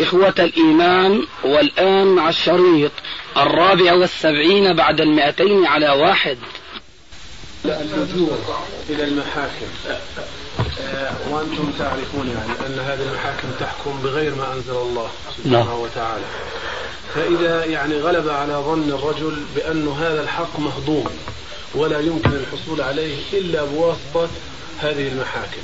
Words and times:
إخوة 0.00 0.34
الإيمان 0.38 1.26
والآن 1.44 2.06
مع 2.06 2.28
الشريط 2.28 2.92
الرابع 3.36 3.92
والسبعين 3.92 4.76
بعد 4.76 5.00
المئتين 5.00 5.66
على 5.66 5.88
واحد. 5.88 6.38
اللجوء 7.64 8.38
إلى 8.90 9.04
المحاكم. 9.04 9.66
آه، 9.88 11.12
وأنتم 11.30 11.72
تعرفون 11.78 12.28
يعني 12.28 12.66
أن 12.66 12.78
هذه 12.78 13.02
المحاكم 13.10 13.48
تحكم 13.60 14.00
بغير 14.02 14.34
ما 14.34 14.52
أنزل 14.52 14.76
الله 14.76 15.08
سبحانه 15.36 15.64
نعم. 15.64 15.80
وتعالى. 15.80 16.24
فإذا 17.14 17.64
يعني 17.64 18.00
غلب 18.00 18.28
على 18.28 18.52
ظن 18.52 18.90
الرجل 18.90 19.36
بأن 19.56 19.88
هذا 19.88 20.22
الحق 20.22 20.60
مهضوم 20.60 21.06
ولا 21.74 22.00
يمكن 22.00 22.30
الحصول 22.30 22.80
عليه 22.80 23.16
إلا 23.32 23.64
بواسطة 23.64 24.28
هذه 24.78 25.08
المحاكم. 25.08 25.62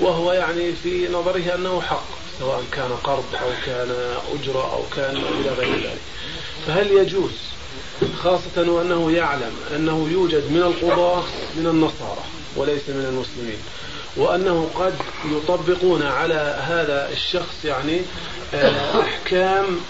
وهو 0.00 0.32
يعني 0.32 0.72
في 0.82 1.08
نظره 1.08 1.54
أنه 1.54 1.80
حق. 1.80 2.19
سواء 2.40 2.64
كان 2.72 2.90
قرض 3.04 3.24
أو 3.42 3.50
كان 3.66 3.94
أجرة 4.34 4.72
أو 4.72 4.82
كان 4.96 5.16
إلى 5.16 5.50
غير 5.50 5.74
ذلك. 5.74 6.00
فهل 6.66 6.90
يجوز 6.90 7.30
خاصة 8.22 8.70
وأنه 8.70 9.12
يعلم 9.12 9.52
أنه 9.76 10.08
يوجد 10.12 10.50
من 10.50 10.62
القضاة 10.62 11.22
من 11.56 11.66
النصارى 11.66 12.24
وليس 12.56 12.82
من 12.88 13.04
المسلمين 13.04 13.58
وأنه 14.16 14.70
قد 14.74 14.94
يطبقون 15.24 16.02
على 16.02 16.58
هذا 16.68 17.10
الشخص 17.12 17.64
يعني 17.64 18.00
آه، 18.54 19.00
أحكام 19.00 19.80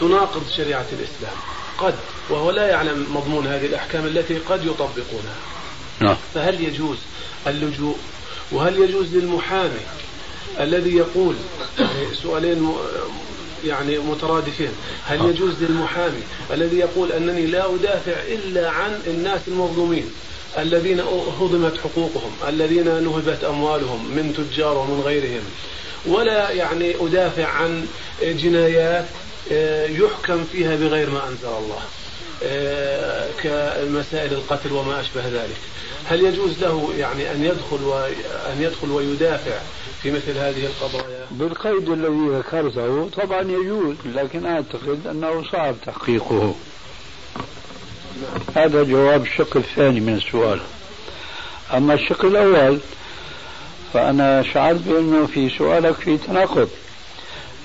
تناقض 0.00 0.42
شريعة 0.56 0.86
الإسلام. 0.92 1.36
قد 1.78 1.94
وهو 2.30 2.50
لا 2.50 2.68
يعلم 2.68 3.06
مضمون 3.14 3.46
هذه 3.46 3.66
الأحكام 3.66 4.06
التي 4.06 4.38
قد 4.38 4.64
يطبقونها. 4.66 5.36
نعم. 6.00 6.16
فهل 6.34 6.64
يجوز 6.64 6.98
اللجوء؟ 7.46 7.96
وهل 8.52 8.78
يجوز 8.78 9.06
للمحامي 9.14 9.80
الذي 10.60 10.96
يقول 10.96 11.34
سؤالين 12.22 12.72
يعني 13.64 13.98
مترادفين. 13.98 14.70
هل 15.06 15.30
يجوز 15.30 15.52
للمحامي 15.60 16.22
الذي 16.52 16.76
يقول 16.78 17.12
أنني 17.12 17.46
لا 17.46 17.74
أدافع 17.74 18.22
إلا 18.28 18.70
عن 18.70 19.00
الناس 19.06 19.40
المظلومين 19.48 20.10
الذين 20.58 21.00
هضمت 21.40 21.78
حقوقهم 21.78 22.32
الذين 22.48 22.84
نهبت 22.84 23.44
أموالهم 23.44 24.10
من 24.10 24.34
تجار 24.36 24.78
ومن 24.78 25.00
غيرهم 25.04 25.42
ولا 26.06 26.50
يعني 26.50 26.94
أدافع 27.00 27.46
عن 27.46 27.86
جنايات 28.22 29.04
آه، 29.52 29.86
يحكم 29.86 30.44
فيها 30.52 30.76
بغير 30.76 31.10
ما 31.10 31.28
أنزل 31.28 31.48
الله 31.48 31.80
آه، 32.44 33.28
كمسائل 33.42 34.32
القتل 34.32 34.72
وما 34.72 35.00
أشبه 35.00 35.28
ذلك. 35.28 35.56
هل 36.10 36.22
يجوز 36.24 36.62
له 36.62 36.90
يعني 36.98 37.32
أن 37.32 37.44
يدخل 37.44 37.84
وأن 37.84 38.60
يدخل 38.62 38.90
ويدافع 38.90 39.58
في 40.02 40.10
مثل 40.10 40.38
هذه 40.38 40.66
القضايا؟ 40.66 41.26
بالقيد 41.30 41.88
الذي 41.88 42.28
ذكرته 42.38 43.08
طبعا 43.08 43.42
يجوز 43.42 43.96
لكن 44.04 44.46
أعتقد 44.46 45.06
أنه 45.10 45.44
صعب 45.52 45.74
تحقيقه 45.86 46.54
نعم. 48.22 48.64
هذا 48.64 48.82
جواب 48.82 49.22
الشق 49.22 49.56
الثاني 49.56 50.00
من 50.00 50.14
السؤال 50.14 50.60
أما 51.74 51.94
الشق 51.94 52.24
الأول 52.24 52.78
فأنا 53.92 54.42
شعرت 54.42 54.80
بأنه 54.80 55.26
في 55.26 55.50
سؤالك 55.50 55.94
في 55.94 56.18
تناقض 56.18 56.68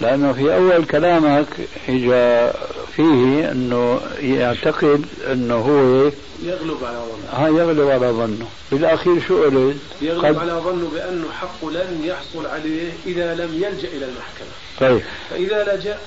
لأنه 0.02 0.34
في 0.34 0.56
أول 0.56 0.86
كلامك 0.86 1.48
إجا 1.90 2.54
فيه 2.96 3.52
أنه 3.52 4.02
يعتقد 4.20 5.06
أنه 5.32 5.56
هو 5.56 6.12
يغلب 6.44 6.84
على 6.84 6.98
ظنه. 6.98 7.30
ها 7.32 7.48
يغلب 7.48 7.90
على 7.90 8.08
ظنه. 8.08 8.48
بالأخير 8.72 9.22
شو 9.28 9.44
قلت؟ 9.44 9.78
يغلب 10.02 10.26
قد... 10.26 10.38
على 10.38 10.52
ظنه 10.52 10.90
بأنه 10.94 11.32
حقه 11.32 11.72
لن 11.72 12.02
يحصل 12.04 12.46
عليه 12.46 12.92
إذا 13.06 13.36
لم 13.36 13.54
يلجأ 13.54 13.88
إلى 13.88 14.06
المحكمة. 14.06 14.48
طيب. 14.80 15.02
فإذا 15.30 15.76
لجأ 15.76 15.98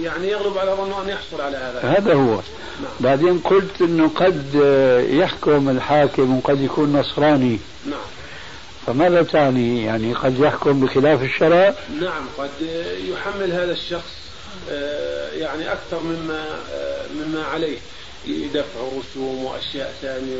يعني 0.00 0.28
يغلب 0.28 0.58
على 0.58 0.70
ظنه 0.70 1.02
أن 1.02 1.08
يحصل 1.08 1.40
على 1.40 1.56
هذا. 1.56 1.80
هذا 1.80 2.14
هو. 2.14 2.34
نعم. 2.82 2.92
بعدين 3.00 3.38
قلت 3.38 3.82
أنه 3.82 4.08
قد 4.08 4.54
يحكم 5.10 5.68
الحاكم 5.68 6.38
وقد 6.38 6.60
يكون 6.60 6.92
نصراني. 6.92 7.58
نعم. 7.86 8.00
فماذا 8.86 9.22
تعني؟ 9.22 9.84
يعني 9.84 10.14
قد 10.14 10.40
يحكم 10.40 10.80
بخلاف 10.80 11.22
الشرع؟ 11.22 11.74
نعم 12.00 12.26
قد 12.38 12.50
يحمل 13.08 13.52
هذا 13.52 13.72
الشخص 13.72 14.27
يعني 15.32 15.72
أكثر 15.72 16.00
مما 16.00 16.46
آه، 16.72 17.06
مما 17.14 17.44
عليه. 17.44 17.78
دفع 18.54 18.80
رسوم 18.98 19.44
وأشياء 19.44 19.94
ثانية 20.02 20.38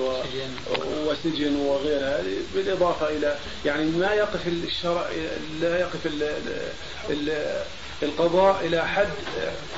وسجن 1.06 1.56
وغيرها. 1.56 2.22
بالإضافة 2.54 3.08
إلى 3.08 3.36
يعني 3.64 3.84
ما 3.84 4.14
يقف 4.14 4.46
الشرع 4.46 5.06
لا 5.60 5.80
يقف 5.80 6.06
ال 6.06 6.22
ال 7.10 7.32
القضاء 8.02 8.66
إلى 8.66 8.88
حد 8.88 9.08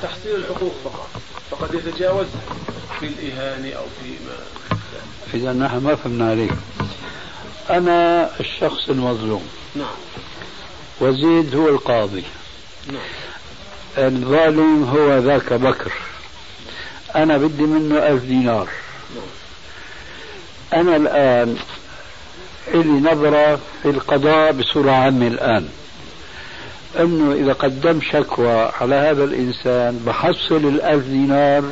تحصيل 0.03 0.35
الحقوق 0.35 0.75
فقط. 0.85 1.09
فقد 1.51 1.75
يتجاوزها 1.75 2.41
في 3.01 3.07
الإهانة 3.07 3.73
أو 3.77 3.85
في 3.85 4.11
ما. 4.11 4.77
إذا 5.35 5.53
نحن 5.53 5.77
ما 5.77 5.95
فهمنا 5.95 6.31
عليك. 6.31 6.53
أنا 7.71 8.31
الشخص 8.41 8.89
المظلوم. 8.89 9.49
نعم. 9.75 9.97
وزيد 11.01 11.55
هو 11.55 11.69
القاضي. 11.69 12.25
نعم. 12.87 13.30
الظالم 13.99 14.85
هو 14.85 15.19
ذاك 15.19 15.53
بكر. 15.53 15.93
أنا 17.17 17.39
بدي 17.39 17.63
منه 17.63 17.99
ألف 17.99 18.25
دينار. 18.25 18.69
أنا 20.73 20.97
الآن 20.97 21.57
إلي 22.69 23.13
نظرة 23.13 23.61
في 23.83 23.91
القضاء 23.91 24.53
بصورة 24.53 24.91
عامة 24.91 25.27
الآن. 25.27 25.69
أنه 26.99 27.33
إذا 27.33 27.53
قدمت 27.53 28.03
شكوى 28.03 28.71
على 28.81 28.95
هذا 28.95 29.25
الإنسان 29.25 30.03
بحصل 30.07 30.57
الألف 30.57 31.05
دينار 31.05 31.65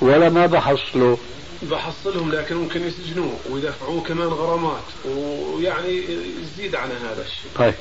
ولا 0.00 0.28
ما 0.28 0.46
بحصله. 0.46 1.18
بحصلهم 1.62 2.32
لكن 2.32 2.56
ممكن 2.56 2.86
يسجنوه 2.86 3.36
ويدفعوه 3.50 4.02
كمان 4.02 4.28
غرامات 4.28 4.82
ويعني 5.04 6.04
يزيد 6.42 6.74
عن 6.74 6.88
هذا 6.88 7.22
الشيء. 7.22 7.50
طيب. 7.56 7.74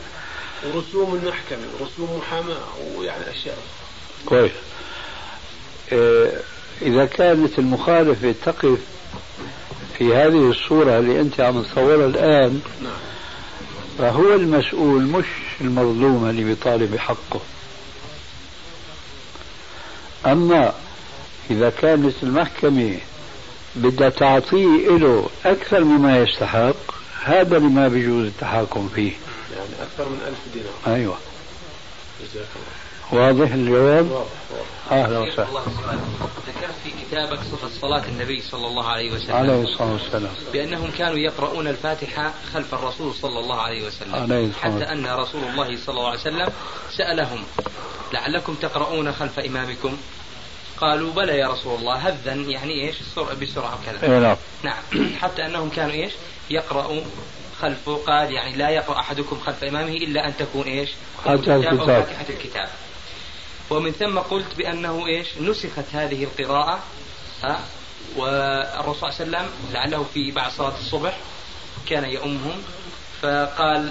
ورسوم 0.66 1.16
المحكمة 1.16 1.68
ورسوم 1.80 2.18
محاماة 2.18 2.98
ويعني 2.98 3.30
أشياء. 3.32 3.58
كويس. 4.26 4.52
إيه، 5.92 6.42
إذا 6.82 7.06
كانت 7.06 7.60
المخالفة 7.60 8.36
تقف 8.46 8.80
في 9.98 10.16
هذه 10.16 10.50
الصورة 10.50 11.00
اللي 11.00 11.22
أنت 11.22 11.40
عم 11.40 11.64
تصورها 11.64 12.06
الآن 12.06 12.62
نعم. 12.82 12.92
فهو 13.98 14.34
المسؤول 14.34 15.02
مش 15.02 15.26
المظلوم 15.62 16.30
اللي 16.30 16.44
بيطالب 16.44 16.92
بحقه. 16.92 17.42
أما 20.26 20.74
إذا 21.52 21.70
كانت 21.70 22.14
المحكمة 22.24 22.98
بدها 23.76 24.10
تعطيه 24.10 24.88
له 24.98 25.30
أكثر 25.46 25.84
مما 25.84 26.20
يستحق 26.22 26.76
هذا 27.24 27.58
اللي 27.58 27.70
ما 27.70 27.88
بيجوز 27.88 28.26
التحاكم 28.26 28.90
فيه. 28.96 29.12
يعني 29.52 29.70
أكثر 29.82 30.10
من 30.10 30.22
ألف 30.28 30.54
دينار. 30.54 30.98
أيوة. 30.98 31.18
جزاك 32.22 32.48
الله. 32.56 32.90
واضح 33.12 33.54
الجواب؟ 33.54 34.12
واضح 34.12 34.28
أهلا 34.92 35.20
وسهلا. 35.20 35.62
ذكرت 36.48 36.76
في 36.84 36.92
كتابك 37.06 37.40
صفة 37.40 37.70
صلاة 37.82 38.06
النبي 38.06 38.42
صلى 38.42 38.68
الله 38.68 38.88
عليه 38.88 39.12
وسلم. 39.12 39.36
عليه 39.36 39.64
الصلاة 39.64 39.94
والسلام. 39.94 40.32
بأنهم 40.54 40.92
كانوا 40.98 41.18
يقرؤون 41.18 41.68
الفاتحة 41.68 42.34
خلف 42.54 42.74
الرسول 42.74 43.16
صلى 43.16 43.40
الله 43.40 43.62
عليه 43.62 43.88
وسلم. 43.88 44.16
عليه 44.16 44.52
حتى 44.52 44.84
أن 44.84 45.06
رسول 45.08 45.44
الله 45.44 45.78
صلى 45.86 45.96
الله 45.96 46.10
عليه 46.10 46.20
وسلم 46.20 46.48
سألهم 46.98 47.44
لعلكم 48.14 48.54
تقرؤون 48.54 49.14
خلف 49.14 49.40
إمامكم؟ 49.40 49.98
قالوا 50.78 51.14
بلى 51.14 51.38
يا 51.38 51.48
رسول 51.48 51.80
الله 51.80 51.96
هذا 51.96 52.34
يعني 52.34 52.88
إيش؟ 52.88 52.96
بسرعة 53.42 53.80
وكذا. 53.82 54.14
إيه، 54.14 54.20
نعم 54.20 54.38
نعم. 54.64 55.10
حتى 55.22 55.46
أنهم 55.46 55.70
كانوا 55.70 55.94
إيش؟ 55.94 56.14
يقرأوا 56.50 57.02
خلفه 57.62 57.96
قال 57.96 58.32
يعني 58.32 58.56
لا 58.56 58.70
يقرأ 58.70 59.00
أحدكم 59.00 59.40
خلف 59.40 59.64
إمامه 59.64 59.92
إلا 59.92 60.28
أن 60.28 60.38
تكون 60.38 60.68
إيش؟ 60.68 60.90
فاتحة 61.26 62.22
الكتاب. 62.22 62.30
الكتاب. 62.30 62.70
ومن 63.70 63.92
ثم 63.92 64.20
قلت 64.20 64.56
بأنه 64.58 65.08
إيش؟ 65.08 65.28
نسخت 65.42 65.86
هذه 65.94 66.24
القراءة 66.24 66.80
ها؟ 67.44 67.60
والرسول 68.18 69.12
صلى 69.14 69.26
الله 69.26 69.38
عليه 69.38 69.48
وسلم 69.48 69.74
لعله 69.74 70.06
في 70.14 70.32
بعد 70.32 70.52
صلاة 70.52 70.78
الصبح 70.80 71.18
كان 71.90 72.10
يؤمهم 72.10 72.62
فقال 73.22 73.90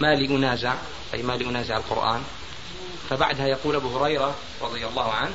ما 0.00 0.14
لي 0.14 0.36
أنازع 0.36 0.74
أي 1.14 1.22
ما 1.22 1.32
لي 1.32 1.44
أنازع 1.44 1.76
القرآن. 1.76 2.22
فبعدها 3.10 3.46
يقول 3.46 3.76
أبو 3.76 3.98
هريرة 3.98 4.34
رضي 4.62 4.86
الله 4.86 5.12
عنه 5.12 5.32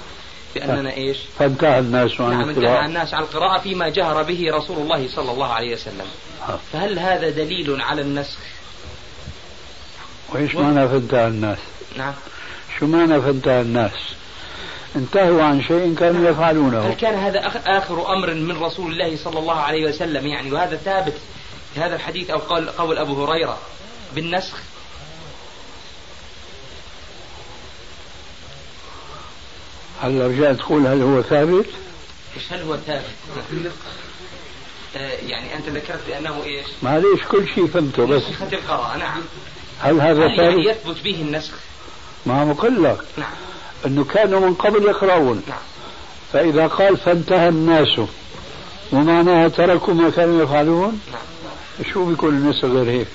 بأننا 0.56 0.94
إيش؟ 0.94 1.18
فانتهى 1.40 1.80
الناس 1.80 2.22
عن 2.22 2.31
نعم 2.31 2.50
انتهى 2.50 2.86
الناس 2.86 3.13
عن 3.13 3.22
القراءة 3.24 3.62
فيما 3.62 3.90
جهر 3.90 4.24
به 4.24 4.51
رسول 4.51 4.78
الله 4.78 5.07
صلى 5.07 5.31
الله 5.31 5.48
عليه 5.48 5.74
وسلم. 5.74 6.06
فهل 6.74 7.00
هذا 7.00 7.30
دليل 7.30 7.81
على 7.81 8.01
النسخ؟ 8.01 8.38
وإيش 10.30 10.56
معنى 10.56 10.88
فانتهى 10.88 11.28
الناس؟ 11.28 11.57
نعم. 11.98 12.13
شو 12.80 12.86
معنى 12.86 13.22
فانتهى 13.22 13.62
الناس؟ 13.62 13.92
انتهوا 14.96 15.44
عن 15.44 15.62
شيء 15.62 15.96
كانوا 16.00 16.30
يفعلونه. 16.30 16.80
هل 16.80 16.94
كان 16.94 17.16
هذا 17.16 17.52
آخر 17.66 18.13
أمر 18.13 18.34
من 18.34 18.57
رسول 18.63 18.92
الله 18.92 19.18
صلى 19.24 19.40
الله 19.40 19.56
عليه 19.56 19.90
وسلم 19.90 20.28
يعني؟ 20.28 20.52
وهذا 20.52 20.75
ثابت 20.75 21.13
في 21.74 21.80
هذا 21.80 21.95
الحديث 21.95 22.30
أو 22.30 22.40
قول, 22.40 22.69
قول 22.69 22.98
أبو 22.98 23.25
هريرة 23.25 23.57
بالنسخ. 24.16 24.57
هلا 30.01 30.28
رجعت 30.28 30.56
تقول 30.56 30.88
هل 30.88 31.01
هو 31.01 31.22
ثابت؟ 31.22 31.66
إيش 32.36 32.54
هل 32.54 32.62
هو 32.62 32.78
ثابت؟ 32.78 33.06
آه، 34.98 35.12
يعني 35.28 35.56
أنت 35.56 35.69
ذكرت 35.69 36.00
بأنه 36.07 36.44
إيش؟ 36.44 36.66
معليش 36.84 37.24
كل 37.31 37.48
شيء 37.56 37.68
فهمته 37.68 38.06
بس 38.06 38.24
نسخة 38.30 38.54
القراءة 38.54 38.98
نعم 38.98 39.22
هل 39.80 40.01
هذا 40.01 40.25
هل 40.25 40.38
ثابت؟ 40.38 40.40
يعني 40.40 40.66
يثبت 40.69 41.04
به 41.04 41.22
النسخ؟ 41.22 41.54
ما 42.25 42.42
عم 42.42 42.50
أقول 42.50 42.84
لك 42.84 43.01
نعم 43.18 43.31
إنه 43.86 44.04
كانوا 44.04 44.40
من 44.40 44.54
قبل 44.54 44.84
يقرؤون 44.84 45.44
نعم 45.48 45.60
فإذا 46.34 46.68
قال 46.68 46.98
فانتهى 46.98 47.50
الناس 47.50 48.00
ومعناها 48.92 49.48
تركوا 49.48 49.94
ما 49.94 50.10
كانوا 50.10 50.44
يفعلون 50.44 51.02
نعم 51.12 51.92
شو 51.94 52.06
بيكون 52.06 52.30
النسخ 52.30 52.66
غير 52.66 52.90
هيك؟ 52.90 53.07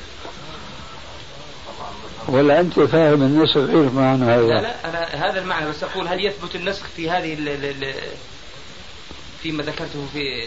ولا 2.29 2.61
انت 2.61 2.81
فاهم 2.81 3.23
النسخ 3.23 3.56
غير 3.56 3.91
معنى 3.91 4.25
هذا؟ 4.25 4.47
لا 4.47 4.61
لا 4.61 4.88
أنا 4.88 5.29
هذا 5.31 5.41
المعنى 5.41 5.69
بس 5.71 5.85
أقول 5.85 6.09
هل 6.09 6.25
يثبت 6.25 6.55
النسخ 6.55 6.87
في 6.97 7.11
هذه 7.11 7.35
ال 7.35 7.49
ال 7.49 7.94
فيما 9.43 9.62
ذكرته 9.62 10.06
في 10.12 10.47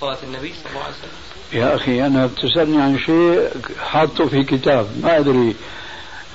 صلاة 0.00 0.18
النبي 0.22 0.52
صلى 0.54 0.70
الله 0.70 0.82
عليه 0.82 0.94
وسلم 0.94 1.60
يا 1.60 1.74
أخي 1.74 2.06
أنا 2.06 2.26
بتسالني 2.26 2.82
عن 2.82 2.98
شيء 2.98 3.50
حاطه 3.80 4.26
في 4.28 4.42
كتاب 4.44 4.88
ما 5.02 5.18
أدري 5.18 5.56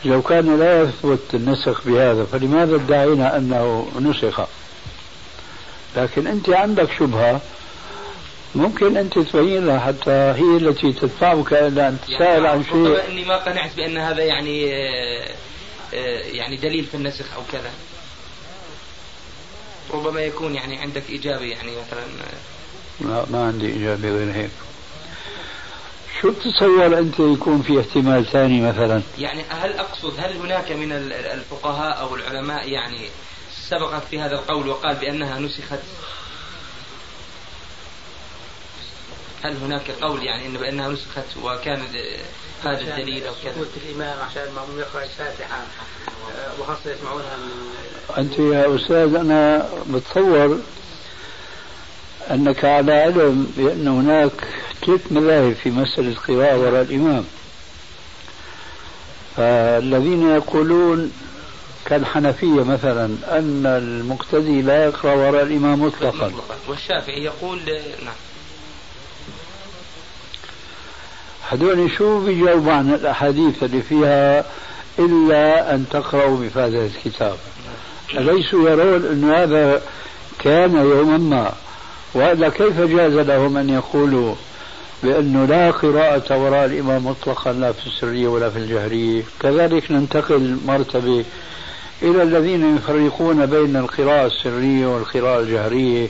لو 0.06 0.22
كان 0.22 0.60
لا 0.60 0.82
يثبت 0.82 1.20
النسخ 1.34 1.82
بهذا 1.86 2.26
فلماذا 2.26 2.76
ادعينا 2.76 3.38
أنه 3.38 3.88
نسخ؟ 4.00 4.42
لكن 5.98 6.28
أنت 6.28 6.50
عندك 6.50 6.90
شبهة 7.00 7.42
ممكن 8.56 8.98
انت 8.98 9.20
تبين 9.20 9.66
لها 9.68 9.80
حتى 9.80 10.12
هي 10.12 10.58
التي 10.58 10.94
تدفعك 10.94 11.54
إلى 11.54 11.88
أن 11.88 11.98
تسأل 12.08 12.46
عن 12.48 12.64
شيء. 12.64 12.76
ربما 12.76 13.08
إني 13.08 13.26
ما 13.26 13.38
قنعت 13.38 13.76
بأن 13.76 13.98
هذا 13.98 14.24
يعني 14.24 14.74
آه، 14.74 15.30
آه، 15.94 16.20
يعني 16.22 16.58
دليل 16.58 16.86
في 16.86 16.96
النسخ 16.96 17.26
أو 17.36 17.42
كذا. 17.52 17.72
ربما 19.94 20.22
يكون 20.22 20.56
يعني 20.56 20.78
عندك 20.78 21.04
اجابه 21.12 21.46
يعني 21.46 21.72
مثلا 21.72 22.06
لا 23.02 23.26
ما 23.32 23.48
عندي 23.48 23.76
اجابه 23.76 24.10
غير 24.10 24.34
هيك. 24.34 24.50
شو 26.22 26.32
بتتصور 26.32 26.98
أنت 26.98 27.20
يكون 27.20 27.62
في 27.62 27.80
احتمال 27.80 28.26
ثاني 28.26 28.62
مثلا؟ 28.62 29.02
يعني 29.20 29.42
هل 29.50 29.74
أقصد 29.80 30.14
هل 30.20 30.38
هناك 30.38 30.72
من 30.72 30.92
ال- 30.92 31.14
الفقهاء 31.14 32.00
أو 32.02 32.16
العلماء 32.16 32.70
يعني 32.70 33.08
سبقت 33.70 34.04
في 34.10 34.20
هذا 34.20 34.36
القول 34.36 34.68
وقال 34.70 34.96
بأنها 34.96 35.40
نسخت؟ 35.40 35.80
هل 39.44 39.58
هناك 39.58 39.92
قول 40.02 40.24
يعني 40.24 40.46
انه 40.46 40.60
بأنها 40.60 40.90
نسخت 40.90 41.38
وكان 41.44 41.82
هذا 42.64 42.82
الدليل 42.82 43.28
أو 43.28 43.34
كذا؟ 43.44 43.54
قلت 43.60 43.70
الامام 43.86 44.20
عشان 44.30 44.44
المأموم 44.44 44.80
يقرأ 44.80 45.04
الفاتحة. 45.04 45.58
آه، 45.58 46.62
وخاصة 46.62 46.92
يسمعونها 46.92 47.38
من 47.38 47.70
أنت 48.18 48.40
يا 48.40 48.76
أستاذ 48.76 49.16
أنا 49.16 49.70
بتصور 49.90 50.60
أنك 52.32 52.66
على 52.66 52.94
علم 52.94 53.52
بأن 53.58 53.88
هناك 53.88 54.32
ثلاث 54.86 55.12
مذاهب 55.12 55.54
في 55.54 55.70
مسألة 55.70 56.08
القراءة 56.08 56.58
وراء 56.58 56.82
الإمام. 56.82 57.26
فالذين 59.38 60.30
يقولون 60.30 61.12
كالحنفية 61.86 62.64
مثلا 62.64 63.06
أن 63.06 63.66
المقتدي 63.66 64.62
لا 64.62 64.86
يقرأ 64.86 65.14
وراء 65.14 65.44
الإمام 65.44 65.84
مطلقا. 65.84 66.32
والشافعي 66.68 67.24
يقول 67.24 67.60
نعم. 68.06 68.14
هذول 71.52 71.92
شو 71.98 72.26
بيجاوبوا 72.26 72.72
عن 72.72 72.94
الأحاديث 72.94 73.64
اللي 73.64 73.82
فيها 73.82 74.46
إلا 75.00 75.76
أن 75.76 75.86
تقرأوا 75.92 76.38
بفاتحة 76.38 76.86
الكتاب. 76.86 77.36
أليسوا 78.18 78.70
يرون 78.70 79.06
أن 79.06 79.32
هذا 79.32 79.82
كان 80.40 80.76
يوما 80.76 81.18
ما؟ 81.18 81.52
وإلا 82.14 82.50
كيف 82.50 82.82
جاز 82.82 83.14
لهم 83.14 83.58
أن 83.58 83.70
يقولوا 83.70 84.36
بأنه 85.04 85.46
لا 85.46 85.72
قراءة 85.72 86.38
وراء 86.38 86.66
الإمام 86.66 87.06
مطلقا 87.06 87.54
لا 87.54 87.72
في 87.72 87.88
السرية 87.88 88.28
ولا 88.28 88.50
في 88.50 88.58
الجهرية؟ 88.58 89.24
كذلك 89.40 89.92
ننتقل 89.92 90.58
مرتبة 90.68 91.26
إلى 92.02 92.24
الذين 92.24 92.76
يفرقون 92.76 93.46
بين 93.46 93.76
القراءة 93.76 94.26
السرية 94.26 94.88
والقراءة 94.88 95.40
الجهرية 95.40 96.08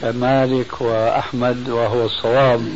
كمالك 0.00 0.80
وأحمد 0.80 1.68
وهو 1.68 2.04
الصواب. 2.04 2.68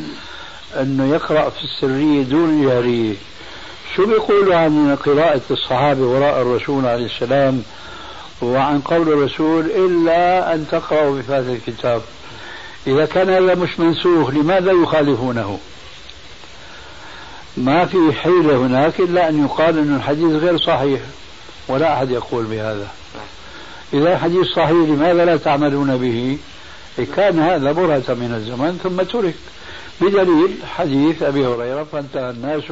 أنه 0.75 1.15
يقرأ 1.15 1.49
في 1.49 1.63
السرية 1.63 2.23
دون 2.23 2.49
الجهرية 2.49 3.15
شو 3.95 4.05
بيقولوا 4.05 4.55
عن 4.55 4.95
قراءة 4.95 5.41
الصحابة 5.51 6.01
وراء 6.01 6.41
الرسول 6.41 6.85
عليه 6.85 7.05
السلام 7.05 7.63
وعن 8.41 8.81
قول 8.81 9.09
الرسول 9.09 9.65
إلا 9.65 10.53
أن 10.53 10.67
تقرأوا 10.71 11.19
بفاتحة 11.19 11.53
الكتاب؟ 11.53 12.01
إذا 12.87 13.05
كان 13.05 13.29
هذا 13.29 13.55
مش 13.55 13.79
منسوخ 13.79 14.29
لماذا 14.29 14.71
يخالفونه؟ 14.71 15.59
ما 17.57 17.85
في 17.85 18.13
حيلة 18.13 18.57
هناك 18.57 18.99
إلا 18.99 19.29
أن 19.29 19.45
يقال 19.45 19.77
أن 19.77 19.95
الحديث 19.95 20.31
غير 20.31 20.57
صحيح 20.57 21.01
ولا 21.67 21.93
أحد 21.93 22.11
يقول 22.11 22.45
بهذا. 22.45 22.87
إذا 23.93 24.13
الحديث 24.13 24.47
صحيح 24.47 24.71
لماذا 24.71 25.25
لا 25.25 25.37
تعملون 25.37 25.97
به؟ 25.97 26.37
كان 27.15 27.39
هذا 27.39 27.71
برهة 27.71 28.13
من 28.13 28.33
الزمن 28.35 28.79
ثم 28.83 29.01
ترك. 29.01 29.35
بدليل 30.01 30.57
حديث 30.75 31.23
أبي 31.23 31.45
هريرة 31.45 31.83
فانتهى 31.83 32.29
الناس 32.29 32.63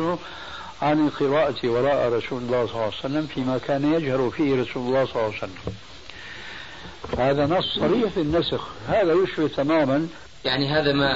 عن 0.81 1.07
القراءة 1.07 1.67
وراء 1.67 2.13
رسول 2.13 2.41
الله 2.41 2.65
صلى 2.65 2.73
الله 2.73 2.83
عليه 2.83 2.95
وسلم 2.99 3.27
فيما 3.35 3.57
كان 3.57 3.93
يجهر 3.93 4.29
فيه 4.29 4.61
رسول 4.61 4.87
الله 4.87 5.05
صلى 5.05 5.15
الله 5.15 5.25
عليه 5.25 5.37
وسلم. 5.37 5.73
هذا 7.17 7.45
نص 7.45 7.79
صريح 7.79 8.11
في 8.11 8.21
النسخ. 8.21 8.67
هذا 8.87 9.13
يشبه 9.13 9.47
تماما. 9.47 10.07
يعني 10.45 10.69
هذا 10.69 10.93
ما 10.93 11.09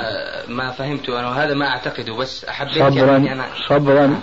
ما 0.48 0.72
فهمته 0.72 1.20
أنا 1.20 1.30
وهذا 1.30 1.54
ما 1.54 1.68
اعتقده 1.68 2.14
بس 2.14 2.46
حبيت 2.46 2.76
صبرا 2.76 3.18
يعني 3.18 3.34
أنا. 3.34 3.46
صبرا. 3.70 4.22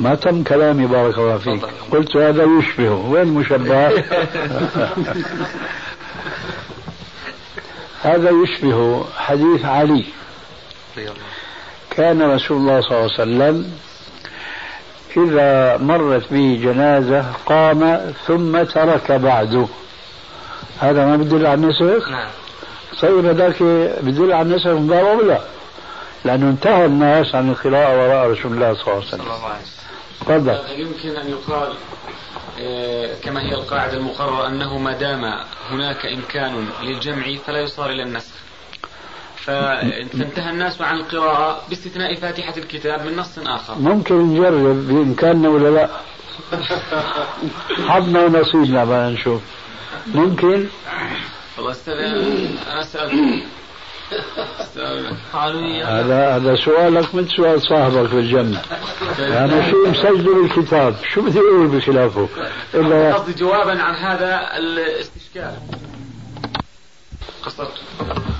ما 0.00 0.14
تم 0.14 0.42
كلامي 0.42 0.86
بارك 0.86 1.18
الله 1.18 1.38
فيك. 1.38 1.64
قلت 1.90 2.16
هذا 2.16 2.44
يشبه. 2.58 2.92
وين 2.92 3.22
المشبه 3.22 3.90
هذا 8.02 8.30
يشبه 8.30 9.04
حديث 9.16 9.64
علي. 9.64 10.04
كان 11.90 12.22
رسول 12.22 12.56
الله 12.56 12.80
صلى 12.80 12.90
الله 12.90 13.02
عليه 13.02 13.22
وسلم 13.22 13.72
إذا 15.16 15.76
مرت 15.76 16.32
به 16.32 16.60
جنازة 16.62 17.24
قام 17.46 18.12
ثم 18.26 18.62
ترك 18.62 19.12
بعده. 19.12 19.66
هذا 20.80 21.06
ما 21.06 21.16
بدل 21.16 21.46
على 21.46 21.54
النسخ؟ 21.54 22.08
نعم. 22.08 22.28
طيب 23.02 23.24
هذاك 23.24 23.62
بدل 24.02 24.32
على 24.32 24.42
النسخ 24.42 24.66
من 24.66 24.86
باب 24.86 25.06
أولى. 25.06 25.40
لأنه 26.24 26.50
انتهى 26.50 26.84
الناس 26.84 27.34
عن 27.34 27.50
القراءة 27.50 27.98
وراء 27.98 28.30
رسول 28.30 28.52
الله 28.52 28.74
صلى 28.74 28.82
الله 28.82 28.94
عليه 28.94 29.06
صلى 29.06 29.20
وسلم 29.20 29.20
الله 29.20 29.44
عليه 29.44 29.62
وسلم. 29.62 29.80
تفضل. 30.20 30.80
يمكن 30.80 31.20
أن 31.20 31.30
يقال 31.30 31.72
كما 33.22 33.42
هي 33.42 33.54
القاعدة 33.54 33.96
المقررة 33.96 34.46
أنه 34.48 34.78
ما 34.78 34.92
دام 34.92 35.24
هناك 35.70 36.06
إمكان 36.06 36.68
للجمع 36.82 37.36
فلا 37.46 37.60
يصار 37.60 37.90
إلى 37.90 38.02
النسخ. 38.02 38.34
فانتهى 39.36 40.50
الناس 40.50 40.80
عن 40.80 40.96
القراءة 40.96 41.62
باستثناء 41.68 42.14
فاتحة 42.14 42.56
الكتاب 42.56 43.06
من 43.06 43.16
نص 43.16 43.38
آخر. 43.38 43.74
ممكن 43.78 44.14
نجرب 44.14 44.88
بإمكاننا 44.88 45.48
ولا 45.48 45.68
لا؟ 45.68 45.90
حظنا 47.88 48.20
ونصيبنا 48.20 48.84
بقى 48.84 49.10
نشوف. 49.10 49.42
ممكن؟ 50.06 50.66
والله 51.56 51.72
أستاذ 51.72 51.94
أنا 52.72 52.82
سألت 52.82 53.44
هذا 55.84 56.36
هذا 56.36 56.54
سؤالك 56.54 57.14
مثل 57.14 57.30
سؤال 57.36 57.62
صاحبك 57.62 58.06
في 58.06 58.14
الجنة. 58.14 58.62
أنا 59.18 59.70
شيء 59.70 59.88
مسجل 59.88 60.44
الكتاب؟ 60.44 60.94
شو 61.14 61.22
بدي 61.22 61.38
أقول 61.38 61.68
بخلافه؟ 61.68 62.28
إلا 62.74 63.14
قصدي 63.14 63.32
جوابا 63.32 63.82
عن 63.82 63.94
هذا 63.94 64.40
الاستشكال. 64.58 65.54
قصرت 67.42 67.72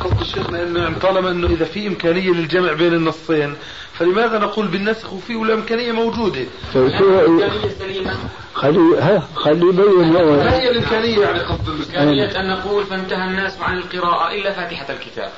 قصد 0.00 0.22
شيخنا 0.22 0.62
انه 0.62 0.80
يعني 0.80 0.94
طالما 0.94 1.30
إنه 1.30 1.46
إذا 1.46 1.64
في 1.64 1.86
إمكانية 1.86 2.30
للجمع 2.30 2.72
بين 2.72 2.94
النصين 2.94 3.56
فلماذا 3.92 4.38
نقول 4.38 4.66
بالنسخ 4.66 5.12
وفي 5.12 5.36
ولا 5.36 5.54
إمكانية 5.54 5.92
موجودة؟ 5.92 6.44
شو 6.72 6.86
إمكانية 7.26 7.68
سليمة. 7.78 8.14
خلي 8.54 8.98
ها 8.98 9.22
خلي 9.34 9.66
يبين 9.66 10.12
ما 10.12 10.56
هي 10.56 10.70
الإمكانية 10.70 11.20
يعني 11.20 11.40
قصد 11.40 11.68
إمكانية 11.68 12.40
أن 12.40 12.48
نقول 12.48 12.84
فانتهى 12.84 13.24
الناس 13.24 13.60
عن 13.60 13.78
القراءة 13.78 14.34
إلا 14.34 14.52
فاتحة 14.52 14.86
الكتاب. 14.92 15.30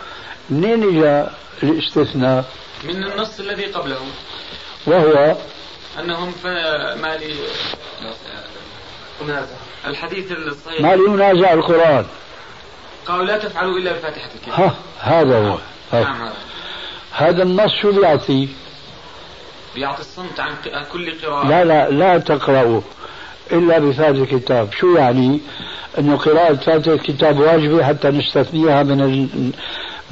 منين 0.50 1.00
جاء 1.00 1.34
الاستثناء؟ 1.62 2.44
من 2.84 3.04
النص 3.04 3.40
الذي 3.40 3.64
قبله. 3.64 4.00
وهو 4.86 5.36
أنهم 5.98 6.32
ما 7.02 7.16
لي 7.16 7.34
الحديث 9.86 10.32
الصحيح. 10.32 10.80
ما 10.80 10.96
لي 10.96 11.04
ينازع 11.04 11.52
القرآن. 11.52 12.06
قالوا 13.06 13.24
لا 13.24 13.38
تفعلوا 13.38 13.78
إلا 13.78 13.92
بفاتحه 13.92 14.30
الكتاب 14.34 14.54
ها 14.54 14.74
هذا 15.00 15.38
هو. 15.38 15.58
نعم 15.92 16.22
هذا. 16.22 16.32
هذا 17.12 17.42
النص 17.42 17.70
شو 17.82 17.92
بيعطي؟ 17.92 18.48
بيعطي 19.74 20.00
الصمت 20.00 20.40
عن 20.40 20.84
كل 20.92 21.20
قراءة. 21.22 21.48
لا 21.48 21.64
لا 21.64 21.90
لا 21.90 22.18
تقرأوا 22.18 22.80
إلا 23.52 23.78
بفاتحة 23.78 24.10
الكتاب 24.10 24.72
شو 24.72 24.96
يعني؟ 24.96 25.40
أنه 25.98 26.16
قراءة 26.16 26.54
فاتحة 26.54 26.94
الكتاب 26.94 27.38
واجبة 27.38 27.84
حتى 27.84 28.08
نستثنيها 28.08 28.82
من 28.82 29.00
ال... 29.00 29.52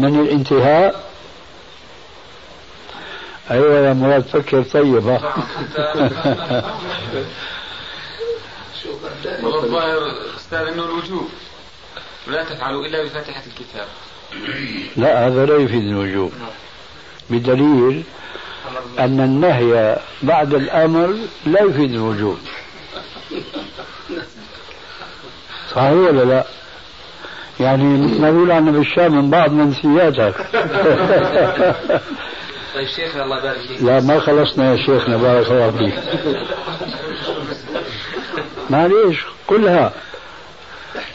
من 0.00 0.20
الانتهاء؟ 0.20 1.10
أيوة 3.50 3.78
يا 3.78 3.92
مراد 3.92 4.22
فكر 4.22 4.62
طيب 4.62 5.08
ها 5.08 5.46
والظاهر 9.42 10.12
أستاذ 10.36 10.58
أنه 10.58 10.84
الوجوب. 10.84 11.28
لا 12.26 12.44
تفعلوا 12.44 12.86
إلا 12.86 13.04
بفاتحة 13.04 13.42
الكتاب. 13.46 13.86
لا 14.96 15.26
هذا 15.26 15.46
لا 15.46 15.56
يفيد 15.56 15.84
الوجوب. 15.84 16.32
بدليل 17.30 18.04
أن 18.98 19.20
النهي 19.20 19.98
بعد 20.22 20.54
الأمر 20.54 21.18
لا 21.46 21.60
يفيد 21.60 21.94
الوجوب. 21.94 22.38
صحيح 25.70 25.92
ولا 25.92 26.24
لا؟ 26.24 26.44
يعني 27.60 27.84
ما 28.18 28.28
يقول 28.28 28.50
عنا 28.50 28.70
بالشام 28.70 29.14
من 29.14 29.30
بعض 29.30 29.52
منسياتك 29.52 30.34
طيب 32.74 32.88
شيخ 32.88 33.16
الله 33.16 33.38
يبارك 33.38 33.58
فيك. 33.58 33.82
لا 33.82 34.00
ما 34.00 34.20
خلصنا 34.20 34.72
يا 34.72 34.76
شيخنا 34.76 35.16
بارك 35.16 35.50
الله 35.50 35.70
فيك. 35.70 35.94
معليش 38.70 39.24
قلها 39.48 39.92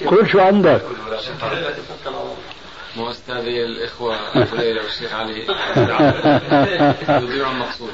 قل 0.06 0.30
شو 0.30 0.40
عندك. 0.40 0.82
مو 2.98 3.10
استاذي 3.10 3.66
الإخوة 3.66 4.16
ابو 4.16 4.56
ليلى 4.56 4.80
والشيخ 4.80 5.14
علي. 5.14 5.42
يضيع 7.24 7.52
المقصود. 7.52 7.92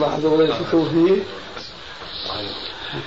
لحظة 0.00 0.28
ولا 0.28 0.44
فيه؟ 0.92 1.22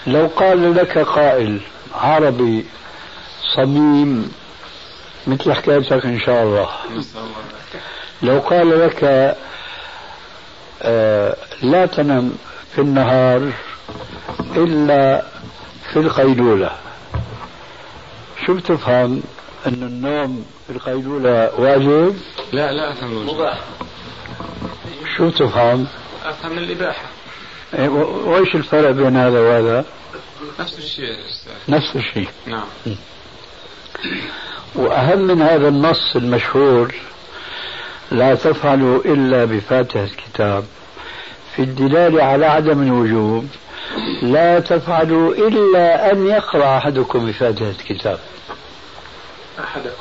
لو 0.08 0.27
قال 0.36 0.75
لك 0.75 0.98
قائل 0.98 1.62
عربي 1.96 2.65
صميم 3.56 4.32
مثل 5.27 5.53
حكايتك 5.53 6.06
إن 6.06 6.20
شاء 6.20 6.44
الله. 6.44 6.70
لو 8.22 8.39
قال 8.39 8.79
لك 8.79 9.03
آه 10.82 11.36
لا 11.62 11.86
تنم 11.86 12.36
في 12.75 12.82
النهار 12.82 13.51
إلا 14.56 15.24
في 15.94 16.00
القيلولة. 16.00 16.72
شو 18.46 18.53
بتفهم؟ 18.53 19.24
أن 19.67 19.74
النوم 19.74 20.46
في 20.67 20.74
القيلولة 20.74 21.51
واجب؟ 21.60 22.17
لا 22.51 22.72
لا 22.72 22.91
أفهم. 22.91 23.29
مباح. 23.29 23.60
شو 25.17 25.29
تفهم؟ 25.29 25.88
أفهم 26.25 26.58
الإباحة. 26.58 27.06
إيه 27.74 27.89
وإيش 27.89 28.55
الفرق 28.55 28.91
بين 28.91 29.17
هذا 29.17 29.39
وهذا؟ 29.39 29.86
نفس 30.59 30.77
الشيء 30.77 31.17
نفس 31.69 31.95
الشيء. 31.95 32.27
نعم. 32.47 32.65
وأهم 34.75 35.19
من 35.19 35.41
هذا 35.41 35.67
النص 35.67 36.15
المشهور 36.15 36.95
لا 38.12 38.36
تفعلوا 38.36 39.01
إلا 39.05 39.45
بفاتحة 39.45 40.03
الكتاب. 40.03 40.63
في 41.55 41.62
الدلالة 41.62 42.24
على 42.24 42.45
عدم 42.45 42.81
الوجوب 42.83 43.47
لا 44.21 44.59
تفعلوا 44.59 45.33
إلا 45.33 46.12
أن 46.12 46.27
يقرأ 46.27 46.77
أحدكم 46.77 47.27
بفاتحة 47.27 47.69
الكتاب. 47.69 48.19
أحدكم. 49.59 49.91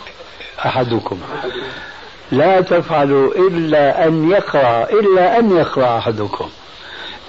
أحدكم. 0.65 1.19
لا 2.33 2.61
تفعلوا 2.61 3.35
إلا 3.49 4.07
أن 4.07 4.31
يقرأ 4.31 4.91
إلا 4.91 5.39
أن 5.39 5.57
يقرأ 5.57 5.99
أحدكم. 5.99 6.51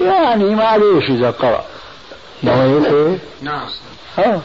يعني 0.02 0.56
معليش 0.56 1.10
إذا 1.10 1.32
قرأ. 1.32 1.64
ما 2.44 2.64
إيه؟ 2.64 3.18
نعم. 3.42 3.68
ها؟ 4.18 4.42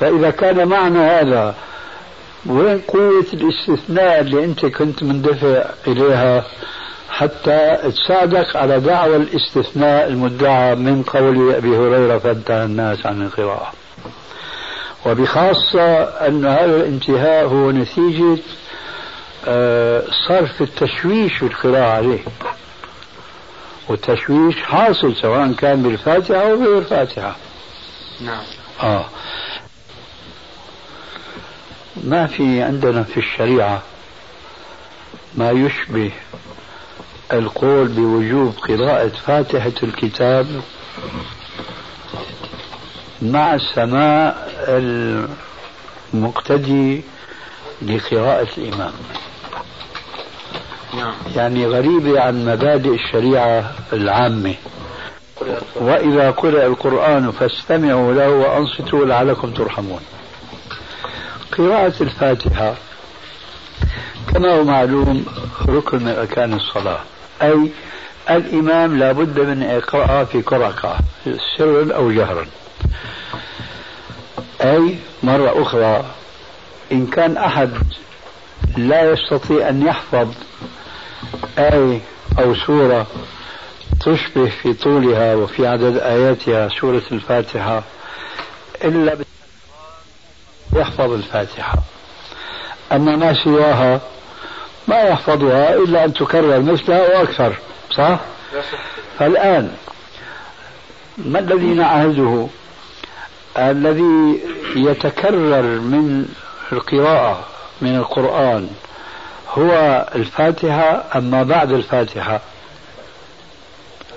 فإذا 0.00 0.30
كان 0.30 0.68
معنى 0.68 0.98
هذا 0.98 1.54
وين 2.46 2.78
قوة 2.78 3.26
الاستثناء 3.34 4.20
اللي 4.20 4.44
أنت 4.44 4.66
كنت 4.66 5.02
مندفع 5.02 5.64
إليها 5.86 6.44
حتى 7.10 7.78
تساعدك 7.90 8.56
على 8.56 8.80
دعوى 8.80 9.16
الاستثناء 9.16 10.08
المدعى 10.08 10.74
من 10.74 11.02
قول 11.02 11.54
أبي 11.54 11.76
هريرة 11.76 12.18
فانتهى 12.18 12.64
الناس 12.64 13.06
عن 13.06 13.22
القراءة. 13.22 13.72
وبخاصة 15.06 16.02
أن 16.02 16.46
هذا 16.46 16.76
الانتهاء 16.76 17.46
هو 17.46 17.70
نتيجة 17.70 18.38
آه، 19.48 20.02
صرف 20.28 20.62
التشويش 20.62 21.32
في 21.32 21.42
القراءة 21.46 21.90
عليه. 21.90 22.18
والتشويش 23.92 24.62
حاصل 24.62 25.16
سواء 25.16 25.52
كان 25.52 25.82
بالفاتحة 25.82 26.40
أو 26.40 26.62
غير 26.64 26.78
الفاتحة 26.78 27.36
نعم. 28.20 28.44
آه. 28.82 29.06
ما 32.04 32.26
في 32.26 32.62
عندنا 32.62 33.02
في 33.02 33.16
الشريعة 33.16 33.82
ما 35.34 35.50
يشبه 35.50 36.10
القول 37.32 37.88
بوجوب 37.88 38.54
قراءة 38.68 39.08
فاتحة 39.08 39.72
الكتاب 39.82 40.62
مع 43.22 43.54
السماع 43.54 44.34
المقتدي 46.14 47.02
لقراءة 47.82 48.48
الإمام. 48.58 48.92
يعني 51.36 51.66
غريبة 51.66 52.20
عن 52.20 52.44
مبادئ 52.44 52.94
الشريعة 52.94 53.72
العامة. 53.92 54.54
وإذا 55.74 56.30
قرأ 56.30 56.66
القرآن 56.66 57.30
فاستمعوا 57.30 58.14
له 58.14 58.28
وأنصتوا 58.30 59.04
لعلكم 59.06 59.50
ترحمون. 59.50 60.00
قراءة 61.58 61.94
الفاتحة 62.00 62.74
كما 64.34 64.54
هو 64.54 64.64
معلوم 64.64 65.26
ركن 65.68 66.02
من 66.02 66.08
أركان 66.18 66.54
الصلاة. 66.54 67.00
أي 67.42 67.70
الإمام 68.30 68.98
لابد 68.98 69.40
من 69.40 69.62
إقراء 69.62 70.24
في 70.24 70.42
كل 70.42 70.56
ركعة 70.56 70.98
سرا 71.58 71.94
أو 71.94 72.12
جهرا. 72.12 72.46
أي 74.60 74.98
مرة 75.22 75.62
أخرى 75.62 76.04
إن 76.92 77.06
كان 77.06 77.36
أحد 77.36 77.70
لا 78.76 79.10
يستطيع 79.12 79.68
أن 79.68 79.86
يحفظ 79.86 80.28
آية 81.58 82.00
أو 82.38 82.54
سورة 82.54 83.06
تشبه 84.00 84.48
في 84.48 84.72
طولها 84.72 85.34
وفي 85.34 85.66
عدد 85.66 85.96
آياتها 85.98 86.68
سورة 86.80 87.02
الفاتحة 87.12 87.82
إلا 88.84 89.16
يحفظ 90.76 91.12
الفاتحة 91.12 91.74
أما 92.92 93.16
ما 93.16 93.34
سواها 93.44 94.00
ما 94.88 95.00
يحفظها 95.02 95.74
إلا 95.74 96.04
أن 96.04 96.12
تكرر 96.14 96.60
مثلها 96.60 97.18
وأكثر 97.18 97.56
صح؟ 97.90 98.20
فالآن 99.18 99.74
ما 101.18 101.38
الذي 101.38 101.66
نعهده 101.66 102.46
الذي 103.58 104.40
يتكرر 104.76 105.62
من 105.62 106.28
القراءة 106.72 107.44
من 107.82 107.96
القرآن 107.96 108.70
هو 109.52 110.06
الفاتحة 110.14 111.04
أم 111.14 111.30
ما 111.30 111.42
بعد 111.42 111.72
الفاتحة 111.72 112.40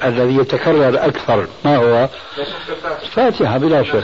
الذي 0.03 0.35
يتكرر 0.37 1.05
أكثر. 1.05 1.47
ما 1.65 1.77
هو؟ 1.77 2.07
الفاتحة 3.03 3.57
بلا 3.57 3.83
شك. 3.83 4.03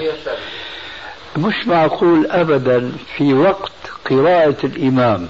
مش 1.37 1.67
معقول 1.67 2.27
أبدا 2.31 2.91
في 3.17 3.33
وقت 3.33 3.71
قراءة 4.09 4.55
الإمام 4.63 5.27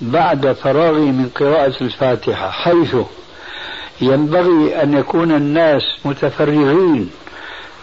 بعد 0.00 0.52
فراغه 0.52 0.98
من 0.98 1.28
قراءة 1.36 1.74
الفاتحة 1.80 2.50
حيث 2.50 2.96
ينبغي 4.00 4.82
أن 4.82 4.94
يكون 4.94 5.32
الناس 5.32 5.82
متفرغين 6.04 7.10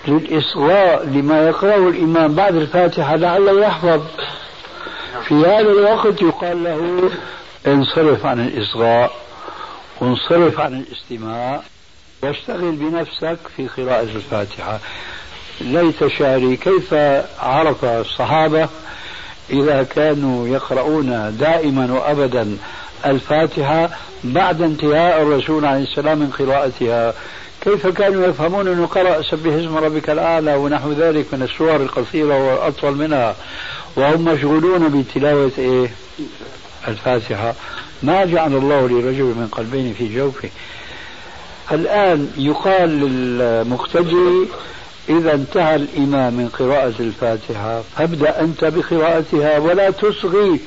للإصغاء 0.07 1.05
لما 1.05 1.47
يقرأه 1.47 1.89
الإمام 1.89 2.35
بعد 2.35 2.55
الفاتحة 2.55 3.15
لعله 3.15 3.61
يحفظ. 3.65 4.01
في 5.23 5.35
هذا 5.35 5.59
الوقت 5.71 6.21
يقال 6.21 6.63
له 6.63 7.09
انصرف 7.67 8.25
عن 8.25 8.39
الإصغاء 8.39 9.11
وانصرف 10.01 10.59
عن 10.59 10.73
الاستماع 10.73 11.61
واشتغل 12.23 12.71
بنفسك 12.71 13.37
في 13.55 13.67
قراءة 13.67 14.03
الفاتحة. 14.03 14.79
ليت 15.61 16.07
شعري 16.07 16.57
كيف 16.57 16.93
عرف 17.39 17.85
الصحابة 17.85 18.69
إذا 19.49 19.83
كانوا 19.83 20.47
يقرؤون 20.47 21.37
دائما 21.39 21.93
وأبدا 21.93 22.57
الفاتحة 23.05 23.89
بعد 24.23 24.61
انتهاء 24.61 25.21
الرسول 25.21 25.65
عليه 25.65 25.83
السلام 25.83 26.19
من 26.19 26.29
قراءتها؟ 26.29 27.13
كيف 27.61 27.87
كانوا 27.87 28.27
يفهمون 28.27 28.67
أنه 28.67 28.85
قرأ 28.85 29.21
سبح 29.21 29.53
اسم 29.53 29.77
ربك 29.77 30.09
الأعلى 30.09 30.55
ونحو 30.55 30.91
ذلك 30.91 31.33
من 31.33 31.41
السور 31.41 31.75
القصيرة 31.75 32.47
والأطول 32.47 32.95
منها؟ 32.95 33.35
وهم 33.97 34.25
مشغولون 34.25 34.89
بتلاوة 34.89 35.51
إيه؟ 35.57 35.89
الفاتحة. 36.87 37.53
ما 38.03 38.25
جعل 38.25 38.53
الله 38.53 38.87
لرجل 38.87 39.23
من 39.23 39.47
قلبين 39.51 39.93
في 39.93 40.15
جوفه. 40.15 40.49
الآن 41.71 42.31
يقال 42.37 42.89
للمقتدي 42.89 44.47
إذا 45.09 45.33
انتهى 45.33 45.75
الإمام 45.75 46.33
من 46.33 46.49
قراءة 46.49 46.93
الفاتحة 46.99 47.81
فابدأ 47.97 48.41
أنت 48.41 48.65
بقراءتها 48.65 49.57
ولا 49.59 49.89
تصغي 49.89 50.59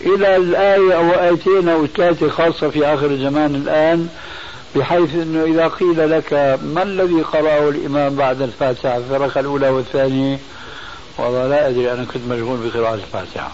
إلى 0.00 0.36
الآية 0.36 0.92
أو 0.96 1.10
آيتين 1.10 1.68
أو 1.68 1.86
ثلاثة 1.86 2.28
خاصة 2.28 2.70
في 2.70 2.86
آخر 2.86 3.06
الزمان 3.06 3.54
الآن 3.54 4.08
بحيث 4.76 5.14
أنه 5.14 5.44
إذا 5.44 5.68
قيل 5.68 6.10
لك 6.10 6.58
ما 6.74 6.82
الذي 6.82 7.22
قرأه 7.22 7.68
الإمام 7.68 8.16
بعد 8.16 8.42
الفاتحة؟ 8.42 8.96
الركعة 8.96 9.40
الأولى 9.40 9.68
والثانية. 9.68 10.38
والله 11.18 11.48
لا 11.48 11.68
أدري 11.68 11.92
أنا 11.92 12.04
كنت 12.04 12.22
مشغول 12.28 12.58
بقراءة 12.58 12.94
الفاتحة. 12.94 13.50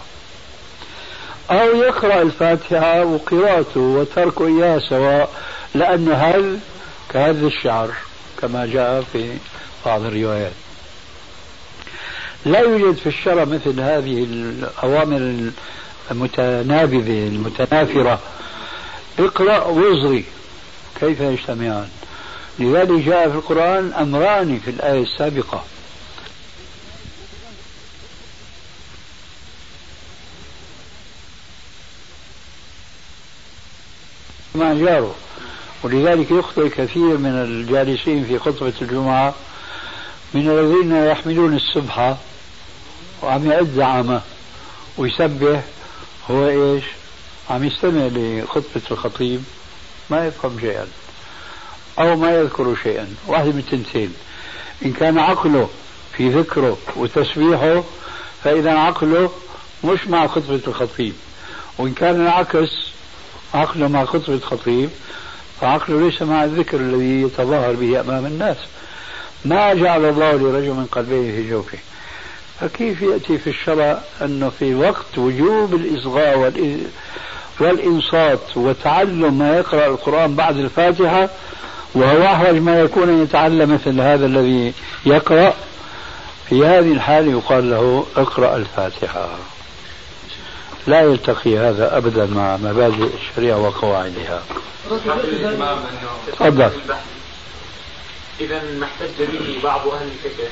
أو 1.51 1.75
يقرأ 1.75 2.21
الفاتحة 2.21 3.05
وقراءته 3.05 3.79
وتركه 3.79 4.47
إياه 4.47 4.79
سواء 4.79 5.29
لأن 5.75 6.11
هل 6.11 6.59
كهذا 7.09 7.47
الشعر 7.47 7.89
كما 8.41 8.65
جاء 8.65 9.03
في 9.13 9.37
بعض 9.85 10.01
الروايات. 10.01 10.51
لا 12.45 12.59
يوجد 12.59 12.97
في 12.97 13.07
الشرع 13.07 13.43
مثل 13.43 13.79
هذه 13.81 14.23
الأوامر 14.23 15.51
المتنابذة 16.11 17.27
المتنافرة. 17.27 18.19
اقرأ 19.19 19.63
واصغي 19.63 20.25
كيف 20.99 21.19
يجتمعان. 21.19 21.89
لذلك 22.59 23.05
جاء 23.05 23.29
في 23.29 23.35
القرآن 23.35 23.93
أمران 23.93 24.59
في 24.65 24.71
الآية 24.71 25.03
السابقة. 25.03 25.63
مع 34.55 34.73
جاره 34.73 35.15
ولذلك 35.83 36.31
يخطئ 36.31 36.69
كثير 36.69 37.17
من 37.17 37.29
الجالسين 37.29 38.25
في 38.25 38.39
خطبة 38.39 38.73
الجمعة 38.81 39.33
من 40.33 40.49
الذين 40.49 40.95
يحملون 40.95 41.55
السبحة 41.55 42.17
وعم 43.23 43.51
يعد 43.51 43.69
زعامة 43.75 44.21
ويسبح. 44.97 45.61
هو 46.31 46.47
إيش؟ 46.47 46.83
عم 47.49 47.63
يستمع 47.63 48.09
لخطبة 48.13 48.81
الخطيب 48.91 49.43
ما 50.09 50.27
يفهم 50.27 50.59
شيئا 50.59 50.87
أو 51.99 52.15
ما 52.15 52.31
يذكر 52.31 52.75
شيئا. 52.83 53.15
واحد 53.27 53.45
من 53.45 53.59
التنتين. 53.59 54.13
إن 54.85 54.93
كان 54.93 55.19
عقله 55.19 55.69
في 56.17 56.29
ذكره 56.29 56.77
وتسبيحه 56.95 57.83
فإذا 58.43 58.71
عقله 58.71 59.31
مش 59.83 60.07
مع 60.07 60.27
خطبة 60.27 60.61
الخطيب. 60.67 61.13
وإن 61.77 61.93
كان 61.93 62.21
العكس 62.21 62.94
عقله 63.55 63.87
مع 63.87 64.05
خطبة 64.05 64.33
الخطيب 64.33 64.89
فعقله 65.61 66.01
ليس 66.01 66.21
مع 66.21 66.43
الذكر 66.43 66.77
الذي 66.77 67.21
يتظاهر 67.21 67.73
به 67.73 67.99
أمام 67.99 68.25
الناس. 68.25 68.57
ما 69.45 69.73
جعل 69.73 70.05
الله 70.05 70.31
لرجل 70.31 70.69
من 70.69 70.85
قلبين 70.91 71.31
في 71.31 71.49
جوفه. 71.49 71.77
فكيف 72.59 73.01
يأتي 73.01 73.37
في 73.37 73.49
الشرع 73.49 73.99
أنه 74.21 74.49
في 74.59 74.75
وقت 74.75 75.17
وجوب 75.17 75.73
الإصغاء 75.73 76.53
والإنصات 77.59 78.57
وتعلم 78.57 79.37
ما 79.37 79.57
يقرأ 79.57 79.87
القرآن 79.87 80.35
بعد 80.35 80.57
الفاتحة 80.57 81.29
وهو 81.95 82.23
أحوج 82.23 82.55
ما 82.55 82.79
يكون 82.79 83.09
أن 83.09 83.23
يتعلم 83.23 83.73
مثل 83.73 84.01
هذا 84.01 84.25
الذي 84.25 84.73
يقرأ 85.05 85.53
في 86.49 86.65
هذه 86.65 86.91
الحالة 86.91 87.31
يقال 87.31 87.69
له 87.69 88.05
اقرأ 88.17 88.55
الفاتحة. 88.55 89.29
لا 90.87 91.01
يلتقي 91.01 91.57
هذا 91.57 91.97
أبدا 91.97 92.25
مع 92.25 92.57
مبادئ 92.57 93.09
الشريعة 93.13 93.57
وقواعدها. 93.57 94.43
تفضل. 96.27 96.71
إذا 98.39 98.63
ما 98.63 98.85
احتج 98.85 99.23
به 99.23 99.59
بعض 99.63 99.87
أهل 99.87 100.07
الفقه 100.07 100.47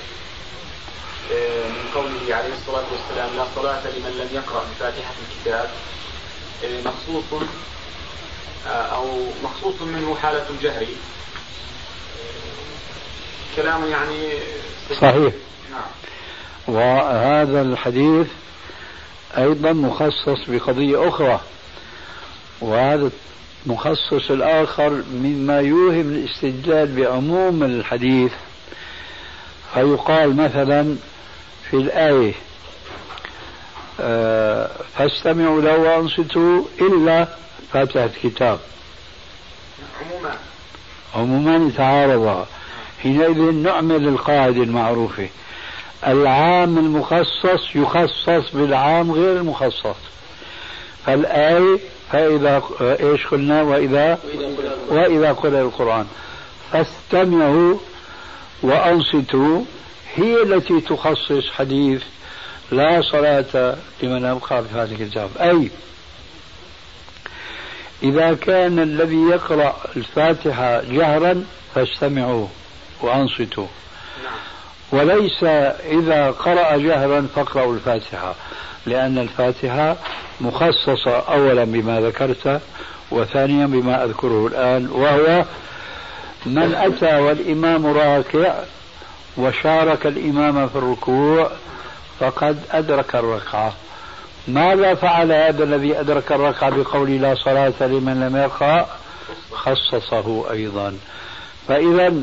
آه، 1.33 1.67
من 1.67 1.85
قوله 1.95 2.35
عليه 2.35 2.53
الصلاة 2.53 2.83
والسلام 2.91 3.29
لا 3.37 3.45
صلاة 3.55 3.81
لمن 3.87 4.17
لم 4.19 4.29
يقرأ 4.33 4.63
بفاتحة 4.71 5.13
الكتاب. 5.29 5.69
آه، 6.65 6.81
مخصوص 6.85 7.41
آه، 8.67 8.69
أو 8.69 9.05
مخصوص 9.43 9.81
منه 9.81 10.15
حالة 10.21 10.45
الجهر. 10.49 10.85
كلام 13.55 13.85
يعني 13.91 14.29
صحيح. 15.01 15.33
نعم. 15.71 15.91
وهذا 16.67 17.61
الحديث 17.61 18.27
أيضا 19.37 19.71
مخصص 19.71 20.49
بقضية 20.49 21.09
أخرى 21.09 21.39
وهذا 22.61 23.09
المخصص 23.65 24.31
الآخر 24.31 25.03
مما 25.13 25.59
يوهم 25.59 26.09
الاستدلال 26.11 26.95
بعموم 26.95 27.63
الحديث. 27.63 28.31
فيقال 29.73 30.35
مثلا 30.35 30.95
في 31.69 31.77
الآية 31.77 32.33
آه، 33.99 34.69
فاستمعوا 34.97 35.61
له 35.61 35.77
وأنصتوا 35.77 36.63
إلا 36.81 37.27
فاتحة 37.73 38.05
الكتاب. 38.23 38.59
عموما. 40.01 40.37
عموما 41.15 41.67
يتعارضا 41.67 42.47
حينئذ 43.03 43.51
نعمل 43.53 44.07
القاعدة 44.07 44.63
المعروفة. 44.63 45.29
العام 46.07 46.77
المخصص 46.77 47.75
يخصص 47.75 48.51
بالعام 48.53 49.11
غير 49.11 49.37
المخصص. 49.37 49.95
فالآية 51.05 51.79
فإذا 52.11 52.63
إيش 52.81 53.27
قلنا؟ 53.27 53.61
وإذا 53.61 54.19
وإذا 54.89 55.31
قرأ 55.31 55.61
القرآن. 55.61 56.05
فاستمعوا 56.71 57.77
وأنصتوا 58.63 59.61
هي 60.15 60.43
التي 60.43 60.81
تخصص 60.81 61.49
حديث 61.51 62.03
لا 62.71 63.01
صلاة 63.11 63.75
لمن 64.03 64.25
أبقى 64.25 64.63
في 64.63 64.75
هذا 64.75 64.95
الكتاب 64.95 65.29
أي 65.39 65.69
إذا 68.03 68.33
كان 68.33 68.79
الذي 68.79 69.21
يقرأ 69.21 69.75
الفاتحة 69.95 70.81
جهرا 70.81 71.45
فاستمعوا 71.75 72.47
وأنصتوا. 73.01 73.67
وليس 74.93 75.43
إذا 75.89 76.31
قرأ 76.31 76.77
جهرا 76.77 77.27
فاقرأوا 77.35 77.73
الفاتحة 77.73 78.35
لأن 78.85 79.17
الفاتحة 79.17 79.95
مخصصة 80.41 81.17
أولا 81.17 81.63
بما 81.63 82.01
ذكرت 82.01 82.61
وثانيا 83.11 83.65
بما 83.65 84.03
أذكره 84.03 84.47
الآن 84.47 84.89
وهو 84.91 85.45
من 86.45 86.75
أتى 86.75 87.15
والإمام 87.19 87.87
راكع 87.87 88.53
وشارك 89.37 90.05
الإمام 90.05 90.67
في 90.67 90.75
الركوع 90.75 91.51
فقد 92.19 92.59
أدرك 92.71 93.15
الركعة. 93.15 93.73
ماذا 94.47 94.93
فعل 94.93 95.31
هذا 95.31 95.63
الذي 95.63 95.99
أدرك 95.99 96.31
الركعة 96.31 96.69
بقول 96.69 97.11
لا 97.11 97.35
صلاة 97.35 97.73
لمن 97.81 98.27
لم 98.27 98.37
يقرأ؟ 98.37 98.87
خصصه 99.51 100.51
أيضا. 100.51 100.97
فإذا 101.67 102.13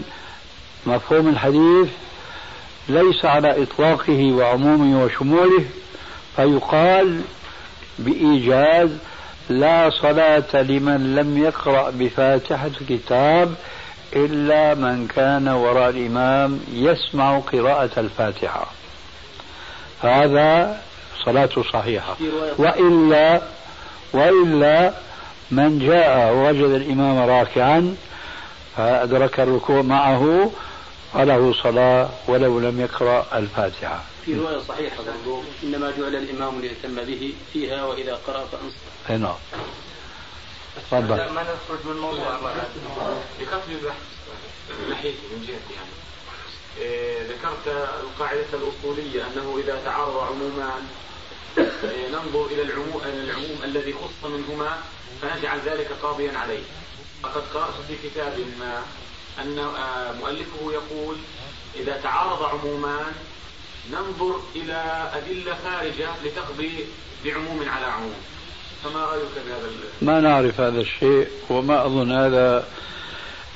مفهوم 0.87 1.29
الحديث 1.29 1.89
ليس 2.89 3.25
على 3.25 3.63
إطلاقه 3.63 4.33
وعمومه 4.33 5.05
وشموله 5.05 5.65
فيقال 6.37 7.21
بإيجاز 7.99 8.91
لا 9.49 9.91
صلاة 9.91 10.63
لمن 10.63 11.15
لم 11.15 11.39
يقرأ 11.45 11.91
بفاتحة 11.91 12.71
الكتاب 12.81 13.55
إلا 14.17 14.75
من 14.75 15.07
كان 15.07 15.49
وراء 15.49 15.91
الإمام 15.91 16.61
يسمع 16.73 17.39
قراءة 17.39 17.91
الفاتحة. 18.01 18.67
هذا 20.03 20.81
صلاته 21.25 21.63
صحيحة. 21.63 22.17
وإلا 22.59 23.43
وإلا 24.13 24.93
من 25.51 25.79
جاء 25.79 26.33
ووجد 26.33 26.71
الإمام 26.71 27.19
راكعا 27.31 27.97
فأدرك 28.77 29.41
الركوع 29.41 29.83
معه 29.83 30.51
فله 31.13 31.55
صلاة 31.63 32.11
ولو 32.29 32.61
لم 32.61 32.81
يقرأ 32.81 33.27
الفاتحة. 33.39 34.05
في 34.25 34.35
رواية 34.35 34.59
صحيحة 34.69 34.97
برضو 34.97 35.43
إنما 35.63 35.91
جعل 35.99 36.17
الإمام 36.17 36.61
ليتم 36.61 36.95
به 36.95 37.35
فيها 37.53 37.85
وإذا 37.85 38.15
قرأ 38.27 38.45
فأنصت. 38.45 39.21
نعم. 39.23 39.35
تفضل. 40.77 41.17
ما 41.17 41.43
نخرج 41.43 41.79
من 41.85 41.93
الموضوع 41.93 42.41
بختم 43.41 43.73
البحث 43.73 44.03
من 44.71 44.91
ناحيتي 44.91 45.27
من 45.33 45.41
جهتي 45.41 45.75
يعني. 45.75 45.91
إيه 46.79 47.23
ذكرت 47.23 47.89
القاعدة 48.01 48.47
الأصولية 48.53 49.23
أنه 49.27 49.59
إذا 49.65 49.81
تعارض 49.85 50.17
عمومان 50.17 50.87
إيه 51.59 52.09
ننظر 52.09 52.47
إلى 52.47 52.63
العموم, 52.63 53.01
العموم 53.05 53.59
الذي 53.65 53.93
خص 53.93 54.31
منهما 54.31 54.79
فنجعل 55.23 55.59
ذلك 55.67 55.91
قاضيا 56.03 56.39
عليه. 56.39 56.63
وقد 57.25 57.43
قرأت 57.55 57.75
في 57.89 58.09
كتاب 58.09 58.39
ما 58.61 58.83
أن 59.43 59.59
آه، 59.59 60.13
مؤلفه 60.13 60.73
يقول 60.73 61.17
إذا 61.77 62.01
تعارض 62.03 62.43
عمومان 62.43 63.13
ننظر 63.93 64.41
إلى 64.57 65.09
أدلة 65.15 65.57
خارجة 65.65 66.09
لتقضي 66.25 66.85
بعموم 67.25 67.69
على 67.69 67.87
عموم. 67.87 68.15
فما 68.85 69.05
رأيك 69.05 69.31
بهذا 69.47 69.71
ما 70.03 70.21
نعرف 70.21 70.61
هذا 70.61 70.81
الشيء 70.81 71.29
وما 71.51 71.87
أظن 71.87 72.13
هذا 72.13 72.69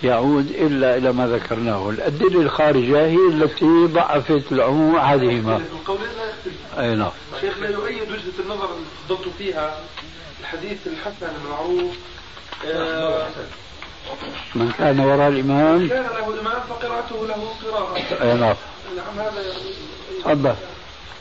يعود 0.03 0.51
إلا 0.51 0.97
إلى 0.97 1.13
ما 1.13 1.27
ذكرناه. 1.27 1.91
الأدلة 1.91 2.41
الخارجة 2.41 3.07
هي 3.07 3.29
التي 3.29 3.87
ضعفت 3.87 4.53
العموم 4.53 4.97
أحدهما. 4.97 5.65
أي 6.79 6.95
نعم. 6.95 7.11
شيخ 7.41 7.59
لا 7.59 7.69
يؤيد 7.69 8.11
وجهة 8.11 8.41
النظر 8.41 8.65
اللي 8.65 8.87
تفضلت 9.09 9.35
فيها 9.39 9.81
الحديث 10.41 10.87
الحسن 10.87 11.29
المعروف 11.45 11.95
آه 12.67 13.27
من 14.55 14.73
كان 14.79 15.01
وراء 15.01 15.29
الإمام 15.29 15.89
كان 15.89 16.03
له 16.03 16.41
إمام 16.41 16.61
فقراءته 16.69 17.27
له 17.27 17.55
قراءة. 17.65 18.23
أي 18.23 18.35
نعم. 18.35 18.57
نعم 18.97 19.19
هذا 19.19 19.43
تفضل. 20.21 20.55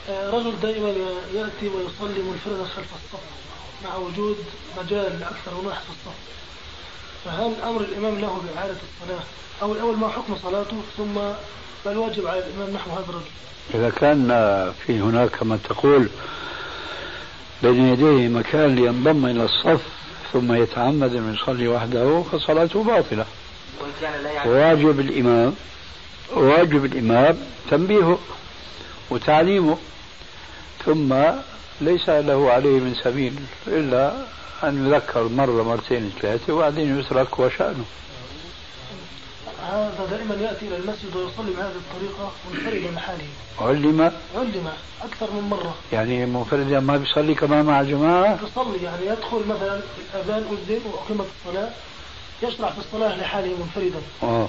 آه، 0.09 0.29
رجل 0.29 0.59
دائما 0.61 0.89
يأتي 1.33 1.67
ويصلي 1.67 2.23
منفردا 2.23 2.63
خلف 2.63 2.93
الصف 2.95 3.23
مع 3.85 3.95
وجود 3.95 4.37
مجال 4.77 5.19
لأكثر 5.19 5.51
من 5.61 5.65
واحد 5.65 5.81
في 5.81 5.89
الصف. 5.89 6.17
فهل 7.25 7.53
أمر 7.69 7.81
الإمام 7.81 8.19
له 8.19 8.41
بإعادة 8.43 8.75
الصلاة؟ 9.01 9.23
أو 9.61 9.73
الأول 9.73 9.97
ما 9.97 10.07
حكم 10.07 10.35
صلاته 10.43 10.77
ثم 10.97 11.15
ما 11.85 11.91
الواجب 11.91 12.27
على 12.27 12.39
الإمام 12.39 12.73
نحو 12.73 12.91
هذا 12.91 13.05
الرجل؟ 13.09 13.25
إذا 13.73 13.89
كان 13.89 14.27
في 14.85 14.99
هناك 14.99 15.29
كما 15.29 15.59
تقول 15.69 16.09
بين 17.63 17.87
يديه 17.87 18.27
مكان 18.27 18.75
لينضم 18.75 19.25
إلى 19.25 19.45
الصف 19.45 19.81
ثم 20.33 20.53
يتعمد 20.53 21.15
أن 21.15 21.33
يصلي 21.33 21.67
وحده 21.67 22.23
فصلاته 22.31 22.83
باطلة. 22.83 23.25
واجب 24.45 24.99
الإمام 24.99 25.55
واجب 26.33 26.85
الإمام 26.85 27.37
تنبيهه 27.71 28.19
وتعليمه. 29.09 29.77
ثم 30.85 31.15
ليس 31.81 32.09
له 32.09 32.51
عليه 32.51 32.79
من 32.79 32.95
سبيل 33.03 33.33
إلا 33.67 34.13
أن 34.63 34.87
يذكر 34.87 35.27
مرة 35.27 35.63
مرتين 35.63 36.11
ثلاثة 36.21 36.53
وبعدين 36.53 36.99
يترك 36.99 37.39
وشأنه. 37.39 37.85
هذا 39.63 40.07
دائما 40.11 40.35
يأتي 40.35 40.67
إلى 40.67 40.77
المسجد 40.77 41.15
ويصلي 41.15 41.51
بهذه 41.51 41.75
الطريقة 41.75 42.31
منفردا 42.51 42.91
لحاله 42.91 43.27
علم؟ 43.61 44.11
علم 44.35 44.69
أكثر 45.03 45.31
من 45.31 45.41
مرة. 45.41 45.75
يعني 45.93 46.25
منفردا 46.25 46.79
ما 46.79 46.97
بيصلي 46.97 47.35
كمان 47.35 47.65
مع 47.65 47.81
الجماعة؟ 47.81 48.39
يصلي 48.43 48.83
يعني 48.83 49.05
يدخل 49.05 49.41
مثلا 49.47 49.81
الأذان 50.13 50.43
أذن 50.43 50.81
وأقيمت 50.93 51.25
الصلاة 51.39 51.69
يشرع 52.43 52.69
في 52.69 52.77
الصلاة 52.77 53.17
لحاله 53.17 53.57
منفردا. 53.57 54.01
آه. 54.23 54.47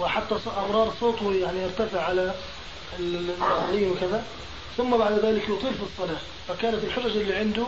وحتى 0.00 0.36
أمرار 0.68 0.92
صوته 1.00 1.32
يعني 1.32 1.62
يرتفع 1.62 2.02
على 2.02 2.34
الآخرين 2.98 3.90
وكذا. 3.90 4.24
ثم 4.76 4.96
بعد 4.96 5.12
ذلك 5.12 5.42
يطيل 5.42 5.74
في 5.74 5.82
الصلاة. 5.82 6.18
فكانت 6.48 6.84
الحجج 6.84 7.16
اللي 7.16 7.34
عنده 7.34 7.64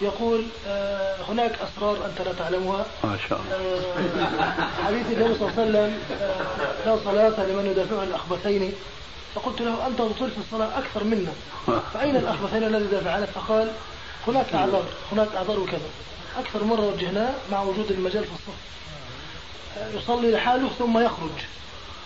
يقول 0.00 0.44
آه 0.66 1.16
هناك 1.28 1.52
أسرار 1.52 1.96
أنت 2.06 2.28
لا 2.28 2.32
تعلمها. 2.32 2.86
ما 3.04 3.18
شاء 3.28 3.40
الله. 3.40 3.54
آه 3.54 4.84
حديث 4.86 5.06
النبي 5.06 5.34
صلى 5.34 5.48
الله 5.48 5.52
عليه 5.58 5.62
وسلم 5.62 5.98
آه 6.22 6.86
لا 6.86 6.98
صلاة 7.04 7.46
لمن 7.46 7.66
يدافع 7.66 8.00
عن 8.00 8.06
الأخبثين. 8.06 8.72
فقلت 9.34 9.60
له 9.60 9.86
أنت 9.86 9.98
تطيل 9.98 10.30
في 10.30 10.38
الصلاة 10.38 10.78
أكثر 10.78 11.04
منا. 11.04 11.32
فأين 11.94 12.16
الأخبثين 12.16 12.64
الذي 12.64 12.84
يدافع 12.84 13.10
عنك؟ 13.10 13.28
فقال 13.28 13.70
هناك 14.26 14.54
أعذار 14.54 14.84
هناك 15.12 15.28
أعذار 15.36 15.60
وكذا 15.60 15.88
أكثر 16.38 16.64
مرة 16.64 16.92
وجهناه 16.94 17.30
مع 17.52 17.62
وجود 17.62 17.90
المجال 17.90 18.24
في 18.24 18.30
الصف. 18.30 18.58
يصلي 19.94 20.32
لحاله 20.32 20.68
ثم 20.78 20.98
يخرج 20.98 21.30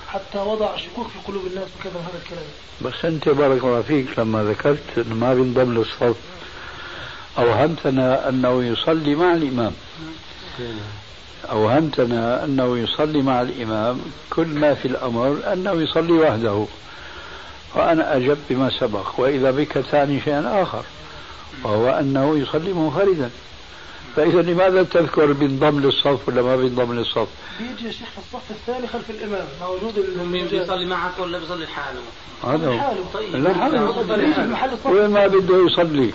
حتى 0.08 0.38
وضع 0.38 0.76
شكوك 0.76 1.06
في 1.08 1.18
قلوب 1.26 1.46
الناس 1.46 1.68
وكذا 1.80 1.92
هذا 1.92 2.18
الكلام. 2.24 2.44
بس 2.80 3.04
أنت 3.04 3.28
بارك 3.28 3.64
الله 3.64 3.82
فيك 3.82 4.18
لما 4.18 4.44
ذكرت 4.44 4.98
أنه 4.98 5.14
ما 5.14 5.34
بينضم 5.34 5.74
للصف. 5.74 6.16
أوهمتنا 7.38 8.28
أنه 8.28 8.64
يصلي 8.64 9.14
مع 9.14 9.32
الإمام. 9.32 9.72
أوهمتنا 11.50 12.44
أنه 12.44 12.78
يصلي 12.78 13.22
مع 13.22 13.42
الإمام. 13.42 14.00
كل 14.30 14.46
ما 14.46 14.74
في 14.74 14.88
الأمر 14.88 15.38
أنه 15.52 15.72
يصلي 15.72 16.12
وحده. 16.12 16.64
وأنا 17.74 18.16
أجب 18.16 18.38
بما 18.50 18.70
سبق. 18.80 19.20
وإذا 19.20 19.50
بك 19.50 19.72
تعني 19.90 20.20
شيئا 20.20 20.62
آخر. 20.62 20.84
وهو 21.64 21.90
أنه 21.90 22.38
يصلي 22.38 22.72
منفردا. 22.72 23.30
فإذا 24.16 24.42
لماذا 24.42 24.82
تذكر 24.82 25.32
بينضم 25.32 25.80
للصف 25.80 26.28
ولا 26.28 26.42
ما 26.42 26.56
بينضم 26.56 26.92
للصف؟ 26.92 27.28
بيجي 27.60 27.88
الشيخ 27.88 28.08
في 28.08 28.18
الصف 28.18 28.50
الثاني 28.50 28.86
خلف 28.86 29.10
الإمام 29.10 29.44
مع 29.60 29.68
وجود 29.68 30.06
مين 30.32 30.46
بيصلي 30.46 30.86
معك 30.86 31.18
ولا 31.18 31.38
بيصلي 31.38 31.64
لحاله؟ 31.64 32.00
هذا 32.44 32.68
هو. 32.68 32.78
حاله 32.78 33.04
طيب. 33.14 33.36
لا 33.36 33.54
حاله 34.56 34.76
وين 34.84 35.10
ما 35.10 35.26
بده 35.26 35.66
يصلي. 35.66 36.10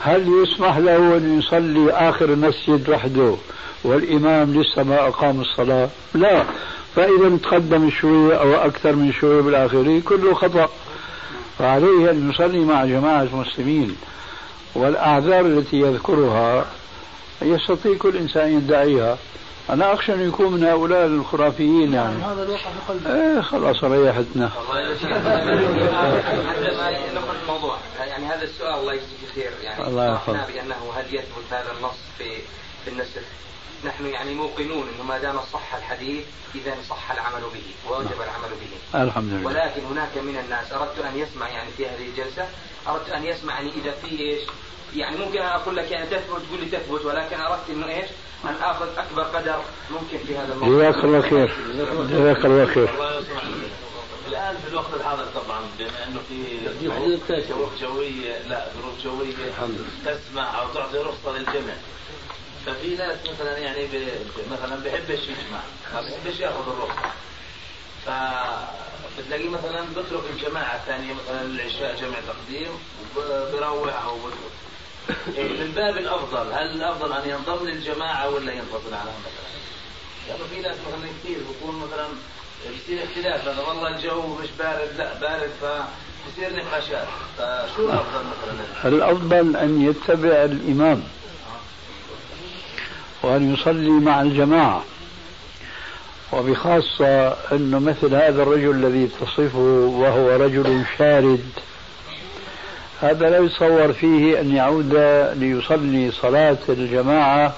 هل 0.00 0.42
يسمح 0.42 0.76
له 0.76 0.96
أن 1.16 1.38
يصلي 1.38 1.92
آخر 1.92 2.24
المسجد 2.24 2.88
وحده 2.88 3.34
والإمام 3.84 4.60
لسه 4.60 4.82
ما 4.82 5.08
أقام 5.08 5.40
الصلاة؟ 5.40 5.88
لا. 6.14 6.44
فإذا 6.96 7.36
تقدم 7.42 7.90
شوية 7.90 8.34
أو 8.36 8.54
أكثر 8.54 8.96
من 8.96 9.12
شوية 9.12 9.40
بالآخرين 9.40 10.00
كله 10.00 10.34
خطأ. 10.34 10.68
فعليه 11.58 12.10
أن 12.10 12.30
يصلي 12.30 12.58
مع 12.58 12.84
جماعة 12.84 13.22
المسلمين. 13.22 13.96
والأعذار 14.74 15.40
التي 15.46 15.80
يذكرها 15.80 16.66
يستطيع 17.42 17.96
كل 17.98 18.16
إنسان 18.16 18.56
يدعيها. 18.56 19.18
أنا 19.70 19.94
أخشى 19.94 20.14
أن 20.14 20.28
يكون 20.28 20.52
من 20.52 20.64
هؤلاء 20.64 21.06
الخرافيين 21.06 21.92
يعني. 21.92 22.18
نعم، 22.18 22.30
هذا 22.30 22.42
الواقع 22.42 22.60
في 22.60 22.92
قلبي. 22.92 23.08
إيه 23.08 23.40
خلاص 23.40 23.84
ريحتنا. 23.84 24.50
نخرج 27.14 27.36
الموضوع. 27.42 27.78
يعني 27.98 28.26
هذا 28.26 28.42
السؤال 28.42 28.74
الله 28.74 28.92
يجزيك 28.92 29.18
خير. 29.34 29.50
يعني 29.62 29.88
الله 29.88 30.14
يحفظك. 30.14 30.54
بأنه 30.54 30.92
هل 30.96 31.14
يثبت 31.14 31.44
هذا 31.50 31.72
النص 31.78 31.98
في 32.18 32.24
في 32.84 32.90
النسخ؟ 32.90 33.22
نحن 33.84 34.06
يعني 34.06 34.34
موقنون 34.34 34.88
إنه 34.94 35.04
ما 35.08 35.18
دام 35.18 35.40
صح 35.52 35.74
الحديث 35.74 36.24
اذا 36.54 36.74
صح 36.88 37.10
العمل 37.12 37.40
به 37.40 37.90
ووجب 37.90 38.10
نعم. 38.10 38.22
العمل 38.22 38.48
به. 38.60 39.02
الحمد 39.02 39.32
لله. 39.32 39.46
ولكن 39.46 39.84
هناك 39.84 40.18
من 40.18 40.36
الناس 40.44 40.72
أردت 40.72 40.98
أن 40.98 41.18
يسمع 41.18 41.48
يعني 41.48 41.70
في 41.76 41.86
هذه 41.86 42.06
الجلسة 42.06 42.48
أردت 42.88 43.10
أن 43.10 43.24
يسمع 43.24 43.54
يعني 43.54 43.70
إذا 43.70 43.90
في 43.90 44.20
إيش 44.20 44.40
يعني 44.96 45.16
ممكن 45.16 45.38
أنا 45.38 45.56
أقول 45.56 45.76
لك 45.76 45.90
يعني 45.90 46.06
تثبت 46.06 46.42
تقول 46.48 46.60
لي 46.60 46.66
تثبت 46.66 47.04
ولكن 47.04 47.40
أردت 47.40 47.70
إنه 47.70 47.86
إيش؟ 47.86 48.10
أن 48.44 48.54
آخذ 48.62 48.98
أكبر 48.98 49.22
قدر 49.22 49.60
ممكن 49.90 50.18
في 50.26 50.38
هذا 50.38 50.52
الموضوع. 50.52 50.90
جزاك 50.90 51.04
الله 51.04 51.20
خير. 51.20 51.56
جزاك 52.10 52.44
الله 52.44 52.66
خير. 52.66 52.90
الآن 54.28 54.56
في 54.64 54.68
الوقت 54.68 54.94
الحاضر 54.94 55.24
طبعا 55.24 55.60
بما 55.78 56.06
إنه 56.08 56.20
في 56.28 57.48
ظروف 57.48 57.80
جوية 57.80 58.38
لا 58.48 58.66
ظروف 58.80 59.04
جوية 59.04 59.52
تسمع 60.04 60.60
أو 60.62 60.68
تعطي 60.68 60.98
رخصة 60.98 61.38
للجمع 61.38 61.74
ففي 62.66 62.96
ناس 62.96 63.18
مثلا 63.34 63.58
يعني 63.58 63.88
مثلا 64.50 64.76
بيحبش 64.76 65.22
يجمع 65.22 65.60
ما 65.94 66.00
بيحبش 66.00 66.40
يأخذ 66.40 66.68
الرخصه 66.68 67.10
ف 68.06 68.10
بتلاقيه 69.18 69.48
مثلا 69.48 69.84
بترك 69.96 70.22
الجماعة 70.30 70.76
الثانية 70.76 71.14
مثلا 71.14 71.42
العشاء 71.42 71.96
جمع 72.00 72.16
تقديم 72.20 72.70
وبروح 73.16 74.04
أو 74.04 74.16
إيه، 75.36 75.48
من 75.48 75.72
باب 75.76 75.96
الأفضل. 75.96 76.52
هل 76.52 76.70
الأفضل 76.70 77.12
أن 77.12 77.30
ينضم 77.30 77.66
للجماعه 77.66 78.28
ولا 78.28 78.52
ينفصل 78.52 78.94
عنها 78.94 79.14
مثلا؟ 79.20 79.50
لأنه 80.28 80.44
في 80.54 80.60
ناس 80.60 80.76
مثلا 80.88 81.10
كثير 81.22 81.38
بكون 81.38 81.82
مثلا 81.86 82.06
بيصير 82.70 83.04
اختلاف. 83.04 83.48
هذا 83.48 83.62
والله 83.62 83.88
الجو 83.88 84.22
مش 84.34 84.48
بارد 84.58 84.88
لا 84.98 85.14
بارد 85.14 85.50
فبصير 85.60 86.56
نقاشات. 86.56 87.06
فشو 87.38 87.90
الأفضل 87.90 88.24
مثلا؟ 88.24 88.88
الأفضل 88.88 89.56
أن 89.56 89.82
يتبع 89.82 90.44
الإمام. 90.44 91.02
وأن 93.22 93.54
يصلي 93.54 93.90
مع 93.90 94.22
الجماعة. 94.22 94.84
وبخاصة 96.32 97.28
أنه 97.52 97.78
مثل 97.78 98.14
هذا 98.14 98.42
الرجل 98.42 98.70
الذي 98.70 99.08
تصفه 99.20 99.58
وهو 99.98 100.36
رجل 100.36 100.84
شارد 100.98 101.44
هذا 103.00 103.30
لا 103.30 103.38
يتصور 103.38 103.92
فيه 103.92 104.40
أن 104.40 104.56
يعود 104.56 104.94
ليصلي 105.36 106.10
صلاة 106.10 106.58
الجماعة 106.68 107.54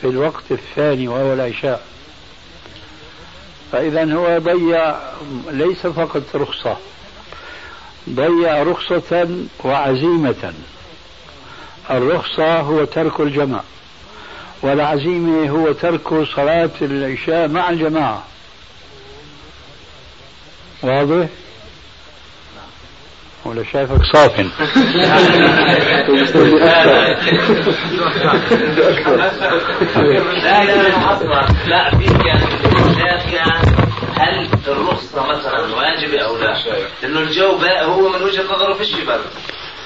في 0.00 0.06
الوقت 0.06 0.42
الثاني 0.50 1.08
وهو 1.08 1.32
العشاء. 1.32 1.82
فإذا 3.72 4.14
هو 4.14 4.38
ضيع 4.38 4.96
ليس 5.50 5.86
فقط 5.86 6.22
رخصة 6.34 6.76
ضيع 8.10 8.62
رخصة 8.62 9.28
وعزيمة. 9.64 10.52
الرخصة 11.90 12.60
هو 12.60 12.84
ترك 12.84 13.20
الجمع 13.20 13.60
والعزيمة 14.62 15.50
هو 15.50 15.72
ترك 15.72 16.26
صلاة 16.36 16.70
العشاء 16.82 17.48
مع 17.48 17.70
الجماعة. 17.70 18.24
واضح؟ 20.82 21.26
ولا 23.44 23.64
شايفك 23.72 24.02
صافن؟ 24.12 24.50
لا 30.42 30.64
لا 30.64 30.88
لا 31.66 31.90
في 31.98 32.04
يعني 32.24 33.72
هل 34.16 34.48
الرخصة 34.68 35.26
مثلا 35.26 35.74
واجبة 35.76 36.20
أو 36.20 36.36
لا؟ 36.36 36.56
لأنه 37.02 37.20
الجو 37.20 37.48
هو 37.82 38.08
من 38.08 38.22
وجهة 38.22 38.42
نظره 38.42 38.74
فيش 38.74 38.94
برد 38.94 39.20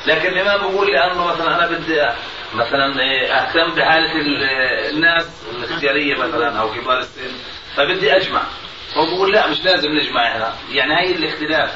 لكن 0.07 0.29
الإمام 0.29 0.59
بيقول 0.71 0.87
لأنه 0.87 1.27
مثلا 1.27 1.55
أنا 1.55 1.67
بدي 1.67 2.03
مثلا 2.55 3.01
إيه، 3.01 3.33
أهتم 3.33 3.75
بحالة 3.75 4.13
الناس 4.91 5.43
الاختيارية 5.57 6.15
مثلا 6.15 6.61
أو 6.61 6.73
كبار 6.73 6.99
السن. 6.99 7.31
فبدي 7.77 8.17
أجمع. 8.17 8.43
هو 8.97 9.05
بيقول 9.07 9.33
لا 9.33 9.47
مش 9.47 9.65
لازم 9.65 9.89
نجمع 9.89 10.37
هنا. 10.37 10.53
يعني 10.73 10.95
هي 10.95 11.15
الاختلاف. 11.15 11.71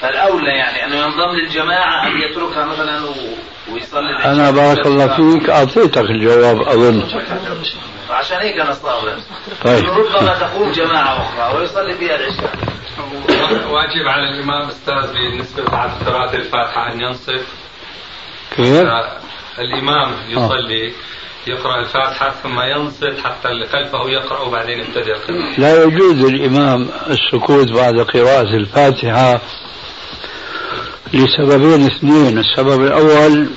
فالأولى 0.00 0.50
يعني 0.50 0.84
أنه 0.84 0.96
ينضم 0.96 1.30
للجماعة 1.30 2.06
أم 2.06 2.16
يتركها 2.16 2.64
مثلا 2.64 3.00
ويصلي 3.72 4.24
أنا 4.24 4.50
بارك 4.50 4.86
الله 4.86 5.06
فيك. 5.16 5.50
أعطيتك 5.50 5.98
الجواب 6.10 6.62
أظن. 6.62 7.08
عشان 8.10 8.36
هيك 8.38 8.60
أنا 8.60 8.72
صابر 8.72 9.16
طيب. 9.64 9.84
ربما 9.84 10.38
تقوم 10.38 10.72
جماعة 10.72 11.22
أخرى 11.22 11.58
ويصلي 11.58 11.94
فيها 11.94 12.14
العشاء. 12.14 12.52
واجب 13.70 14.08
على 14.08 14.30
الإمام 14.30 14.68
أستاذ 14.68 15.12
بالنسبة 15.12 15.64
بعد 15.64 15.90
قراءة 16.06 16.36
الفاتحة 16.36 16.92
أن 16.92 17.00
ينصف 17.00 17.46
كيف؟ 18.56 18.84
الإمام 19.60 20.14
يصلي 20.28 20.92
يقرأ 21.46 21.80
الفاتحة 21.80 22.34
ثم 22.42 22.60
ينصت 22.60 23.20
حتى 23.24 23.48
اللي 23.48 23.66
خلفه 23.66 24.10
يقرأ 24.10 24.40
وبعدين 24.40 24.78
يبتدئ 24.78 25.16
القراءة. 25.16 25.60
لا 25.60 25.84
يجوز 25.84 26.24
الإمام 26.24 26.88
السكوت 27.10 27.72
بعد 27.72 28.00
قراءة 28.00 28.56
الفاتحة 28.56 29.40
لسببين 31.14 31.86
اثنين. 31.86 32.38
السبب 32.38 32.86
الأول 32.86 33.48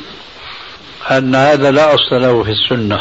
أن 1.12 1.36
هذا 1.36 1.72
لا 1.72 1.96
أصل 1.96 2.22
له 2.22 2.44
في 2.44 2.52
السنة. 2.52 3.00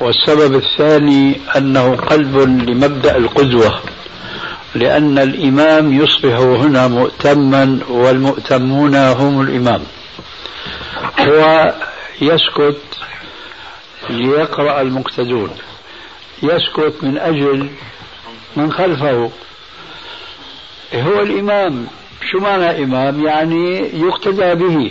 والسبب 0.00 0.54
الثاني 0.54 1.40
أنه 1.56 1.96
قلب 1.96 2.36
لمبدأ 2.70 3.16
القدوة 3.16 3.80
لأن 4.74 5.18
الإمام 5.18 5.92
يصبح 5.92 6.38
هنا 6.38 6.88
مؤتما 6.88 7.78
والمؤتمون 7.88 8.94
هم 8.94 9.40
الإمام. 9.40 9.82
هو 11.18 11.74
يسكت 12.20 12.80
ليقرأ 14.10 14.80
المقتدون. 14.80 15.50
يسكت 16.42 16.94
من 17.02 17.18
أجل 17.18 17.68
من 18.56 18.72
خلفه. 18.72 19.30
هو 20.94 21.20
الإمام. 21.20 21.86
شو 22.30 22.38
معنى 22.38 22.84
إمام؟ 22.84 23.26
يعني 23.26 23.78
يقتدى 24.00 24.54
به. 24.54 24.90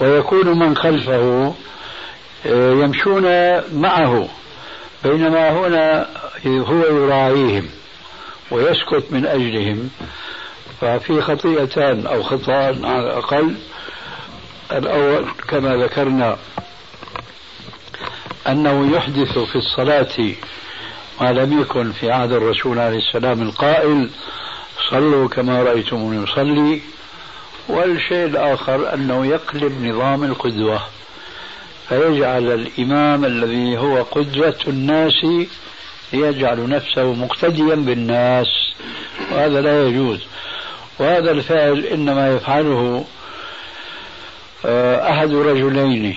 ويكون 0.00 0.58
من 0.58 0.76
خلفه 0.76 1.54
آه، 2.46 2.72
يمشون 2.72 3.24
معه. 3.72 4.28
بينما 5.04 5.50
هنا 5.50 6.06
هو 6.46 6.78
يراعيهم 6.78 7.68
ويسكت 8.50 9.04
من 9.10 9.26
أجلهم. 9.26 9.90
ففي 10.80 11.20
خطيئتان 11.20 12.06
أو 12.06 12.22
خطأ 12.22 12.52
على 12.52 13.00
الأقل 13.00 13.54
الأول 14.78 15.26
كما 15.48 15.76
ذكرنا 15.76 16.36
أنه 18.48 18.96
يحدث 18.96 19.38
في 19.38 19.56
الصلاة 19.56 20.34
ما 21.20 21.32
لم 21.32 21.60
يكن 21.60 21.92
في 21.92 22.10
عهد 22.10 22.32
الرسول 22.32 22.78
عليه 22.78 22.98
السلام 22.98 23.42
القائل 23.42 24.10
صلوا 24.90 25.28
كما 25.28 25.62
رأيتموني 25.62 26.22
يصلي 26.22 26.80
والشيء 27.68 28.26
الآخر 28.26 28.94
أنه 28.94 29.26
يقلب 29.26 29.84
نظام 29.84 30.24
القدوة 30.24 30.80
فيجعل 31.88 32.52
الإمام 32.52 33.24
الذي 33.24 33.78
هو 33.78 34.02
قدوة 34.02 34.56
الناس 34.68 35.24
يجعل 36.12 36.68
نفسه 36.68 37.12
مقتديا 37.12 37.74
بالناس 37.74 38.46
وهذا 39.32 39.60
لا 39.60 39.86
يجوز. 39.86 40.20
وهذا 40.98 41.30
الفعل 41.30 41.84
إنما 41.84 42.34
يفعله 42.34 43.04
أحد 45.10 45.32
رجلين. 45.32 46.16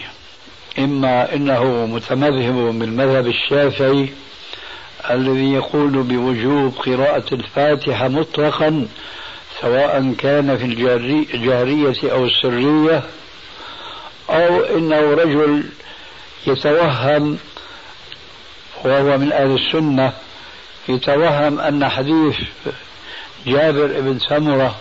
إما 0.79 1.33
إنه 1.33 1.85
متمذهب 1.85 2.79
بالمذهب 2.79 3.27
الشافعي 3.27 4.09
الذي 5.11 5.53
يقول 5.53 6.03
بوجوب 6.03 6.73
قراءة 6.75 7.33
الفاتحة 7.33 8.07
مطلقا 8.07 8.87
سواء 9.61 10.13
كان 10.17 10.57
في 10.57 10.65
الجهرية 11.33 12.11
أو 12.11 12.25
السرية 12.25 13.03
أو 14.29 14.59
إنه 14.61 14.99
رجل 14.99 15.63
يتوهم 16.47 17.37
وهو 18.83 19.17
من 19.17 19.31
أهل 19.31 19.55
السنة 19.55 20.13
يتوهم 20.89 21.59
أن 21.59 21.89
حديث 21.89 22.35
جابر 23.47 23.87
بن 23.87 24.19
سمرة 24.19 24.75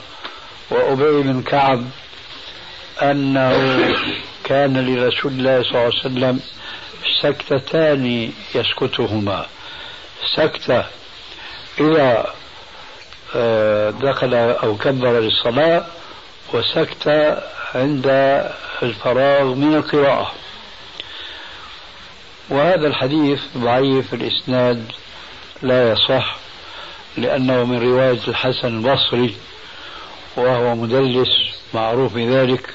وأبي 0.70 1.22
بن 1.22 1.42
كعب 1.42 1.84
أنه 3.02 3.78
كان 4.44 4.86
لرسول 4.86 5.32
الله 5.32 5.62
صلى 5.62 5.70
الله 5.70 5.80
عليه 5.80 5.88
وسلم 5.98 6.40
سكتتان 7.22 8.32
يسكتهما. 8.54 9.46
سكتة 10.36 10.84
إذا 11.80 12.26
آه، 13.36 13.90
دخل 13.90 14.34
أو 14.34 14.76
كبر 14.76 15.20
للصلاة 15.20 15.86
وسكتة 16.52 17.36
عند 17.74 18.06
الفراغ 18.82 19.54
من 19.54 19.74
القراءة. 19.74 20.32
وهذا 22.50 22.86
الحديث 22.86 23.40
ضعيف 23.56 24.14
الإسناد 24.14 24.92
لا 25.62 25.92
يصح 25.92 26.36
لأنه 27.16 27.64
من 27.64 27.82
رواية 27.82 28.20
الحسن 28.28 28.68
البصري. 28.68 29.34
وهو 30.36 30.74
مدلس 30.74 31.28
معروف 31.74 32.14
بذلك 32.14 32.74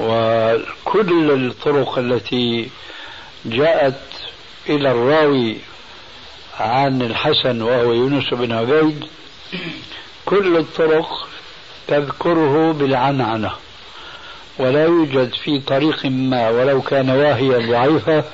وكل 0.00 1.30
الطرق 1.30 1.98
التي 1.98 2.68
جاءت 3.44 4.00
إلى 4.68 4.90
الراوي 4.90 5.56
عن 6.60 7.02
الحسن 7.02 7.62
وهو 7.62 7.92
يونس 7.92 8.34
بن 8.34 8.52
عبيد 8.52 9.04
كل 10.26 10.56
الطرق 10.56 11.28
تذكره 11.88 12.72
بالعنعنة 12.72 13.50
ولا 14.58 14.84
يوجد 14.84 15.34
في 15.34 15.60
طريق 15.60 16.06
ما 16.06 16.48
ولو 16.50 16.82
كان 16.82 17.10
واهيا 17.10 17.58
ضعيفة 17.58 18.24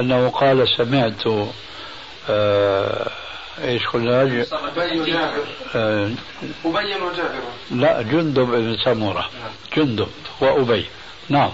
أنه 0.00 0.28
قال 0.28 0.68
سمعت 0.68 1.22
آه 2.30 3.10
إيش 3.64 3.86
قلنا؟ 3.86 4.22
أبي 4.22 5.00
وجابر 5.00 5.44
آه 5.74 6.10
أبي 6.64 6.94
وجابر 6.94 7.42
لا 7.70 8.02
جندب 8.02 8.46
بن 8.46 8.76
سمرة 8.84 9.30
جندب 9.76 10.08
وأبي. 10.40 10.84
نعم. 11.28 11.50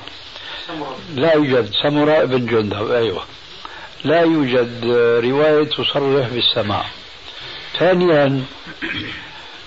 لا 1.15 1.35
يوجد 1.35 1.71
سمرة 1.83 2.25
بن 2.25 2.47
جندب 2.47 2.91
أيوه. 2.91 3.23
لا 4.05 4.21
يوجد 4.21 4.85
رواية 5.25 5.65
تصرح 5.65 6.29
بالسماع. 6.29 6.85
ثانيا 7.79 8.45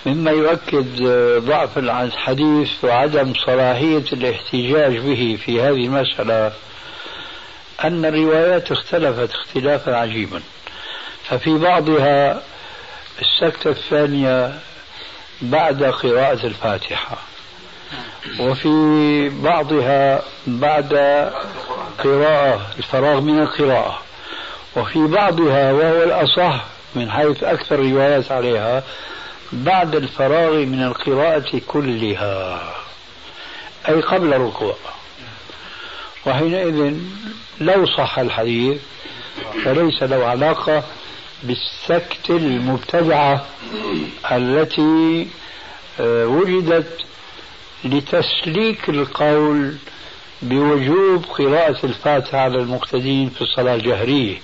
مما 0.06 0.32
يؤكد 0.32 1.04
ضعف 1.46 1.78
الحديث 1.78 2.84
وعدم 2.84 3.34
صلاحية 3.46 4.04
الاحتجاج 4.14 4.98
به 4.98 5.38
في 5.46 5.62
هذه 5.62 5.86
المسألة 5.86 6.54
أن 7.84 8.06
الروايات 8.06 8.72
اختلفت 8.72 9.34
اختلافا 9.34 9.96
عجيبا. 9.96 10.42
ففي 11.30 11.58
بعضها 11.58 12.42
السكتة 13.22 13.70
الثانية 13.70 14.60
بعد 15.42 15.84
قراءة 15.84 16.46
الفاتحة. 16.46 17.18
وفي 18.40 19.30
بعضها 19.30 20.22
بعد 20.48 20.94
قراءة 22.00 22.62
الفراغ 22.78 23.22
من 23.22 23.40
القراءة. 23.40 24.02
وفي 24.76 25.08
بعضها 25.08 25.72
وهو 25.72 26.04
الأصح 26.04 26.66
من 26.96 27.12
حيث 27.12 27.44
أكثر 27.44 27.76
الروايات 27.76 28.32
عليها 28.32 28.84
بعد 29.52 29.96
الفراغ 29.96 30.54
من 30.54 30.84
القراءة 30.84 31.62
كلها 31.68 32.62
أي 33.90 34.02
قبل 34.02 34.34
الركوع. 34.34 34.76
وحينئذ 36.26 36.94
لو 37.60 37.86
صح 37.86 38.20
الحديث 38.20 38.82
فليس 39.66 40.04
له 40.04 40.26
علاقة 40.26 40.84
بالسكت 41.44 42.30
المبتدعة 42.30 43.46
التي 44.32 45.28
آه، 46.00 46.26
وجدت 46.28 47.06
لتسليك 47.84 48.90
القول 48.90 49.76
بوجوب 50.42 51.26
قراءة 51.26 51.86
الفاتحة 51.86 52.38
على 52.38 52.58
المقتدين 52.58 53.30
في 53.30 53.42
الصلاة 53.42 53.76
الجهرية. 53.76 54.38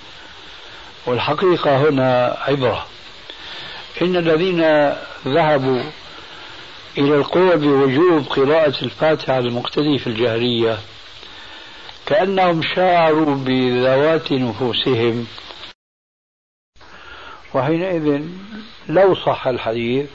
والحقيقة 1.06 1.88
هنا 1.88 2.36
عبرة. 2.40 2.86
إن 4.02 4.16
الذين 4.16 4.60
ذهبوا 5.34 5.82
إلى 6.98 7.16
القول 7.16 7.56
بوجوب 7.58 8.26
قراءة 8.26 8.74
الفاتحة 8.84 9.32
على 9.32 9.48
المقتدي 9.48 9.98
في 9.98 10.06
الجهرية 10.06 10.78
كأنهم 12.06 12.62
شاعروا 12.62 13.34
بذوات 13.34 14.32
نفوسهم 14.32 15.26
وحينئذ 17.54 18.22
لو 18.88 19.14
صح 19.14 19.46
الحديث 19.46 20.06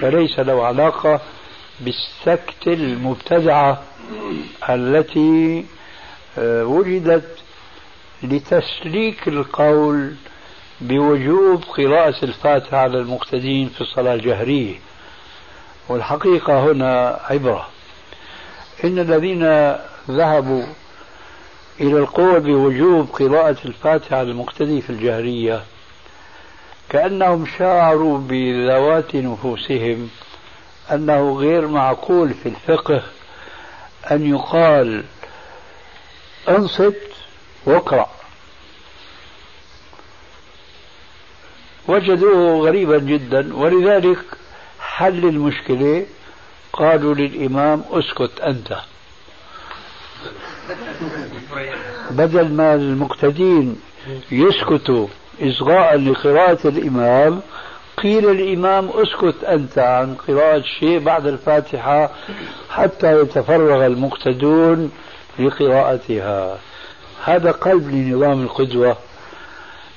فليس 0.00 0.38
له 0.38 0.66
علاقة 0.66 1.20
بالسكت 1.80 2.66
المبتدعة 2.66 3.82
التي 4.70 5.64
آه، 6.38 6.64
وجدت 6.64 7.38
لتسليك 8.22 9.28
القول 9.28 10.14
بوجوب 10.80 11.62
قراءة 11.62 12.24
الفاتحة 12.24 12.76
على 12.76 12.98
المقتدين 12.98 13.68
في 13.68 13.80
الصلاة 13.80 14.14
الجهرية. 14.14 14.74
والحقيقة 15.88 16.72
هنا 16.72 17.20
عبرة. 17.30 17.68
إن 18.84 18.98
الذين 18.98 19.42
ذهبوا 20.10 20.64
إلى 21.80 21.98
القول 21.98 22.40
بوجوب 22.40 23.08
قراءة 23.08 23.56
الفاتحة 23.64 24.16
على 24.16 24.30
المقتدي 24.30 24.80
في 24.80 24.90
الجهرية 24.90 25.62
كأنهم 26.92 27.46
شعروا 27.58 28.18
بذوات 28.18 29.16
نفوسهم 29.16 30.10
أنه 30.92 31.38
غير 31.38 31.66
معقول 31.68 32.34
في 32.34 32.48
الفقه 32.48 33.02
أن 34.10 34.26
يقال 34.26 35.04
أنصت 36.48 36.96
واقرأ. 37.66 38.10
وجدوه 41.88 42.66
غريبا 42.66 42.98
جدا 42.98 43.56
ولذلك 43.56 44.24
حل 44.80 45.24
المشكلة 45.24 46.06
قالوا 46.72 47.14
للإمام 47.14 47.84
اسكت 47.90 48.40
أنت. 48.40 48.78
بدل 52.10 52.48
ما 52.48 52.74
المقتدين 52.74 53.80
يسكتوا 54.30 55.08
إصغاء 55.42 55.96
لقراءة 55.96 56.68
الإمام. 56.68 57.40
قيل 58.02 58.30
الإمام 58.30 58.88
أسكت 58.88 59.44
أنت 59.44 59.78
عن 59.78 60.14
قراءة 60.14 60.62
شيء 60.80 60.98
بعد 60.98 61.26
الفاتحة 61.26 62.10
حتى 62.70 63.20
يتفرغ 63.20 63.86
المقتدون 63.86 64.92
لقراءتها. 65.38 66.58
هذا 67.24 67.50
قلب 67.50 67.88
لنظام 67.88 68.42
القدوة. 68.42 68.96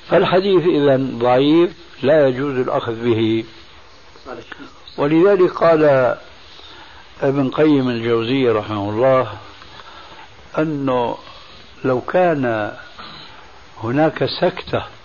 فالحديث 0.08 0.66
إذا 0.66 0.96
ضعيف 1.18 1.70
لا 2.02 2.28
يجوز 2.28 2.58
الأخذ 2.58 2.94
به. 3.04 3.44
ولذلك 4.98 5.50
قال 5.50 6.14
ابن 7.22 7.50
قيم 7.50 7.88
الجوزية 7.88 8.52
رحمه 8.52 8.90
الله 8.90 9.32
أنه 10.58 11.16
لو 11.84 12.00
كان 12.00 12.72
هناك 13.82 14.24
سكتة 14.40 14.95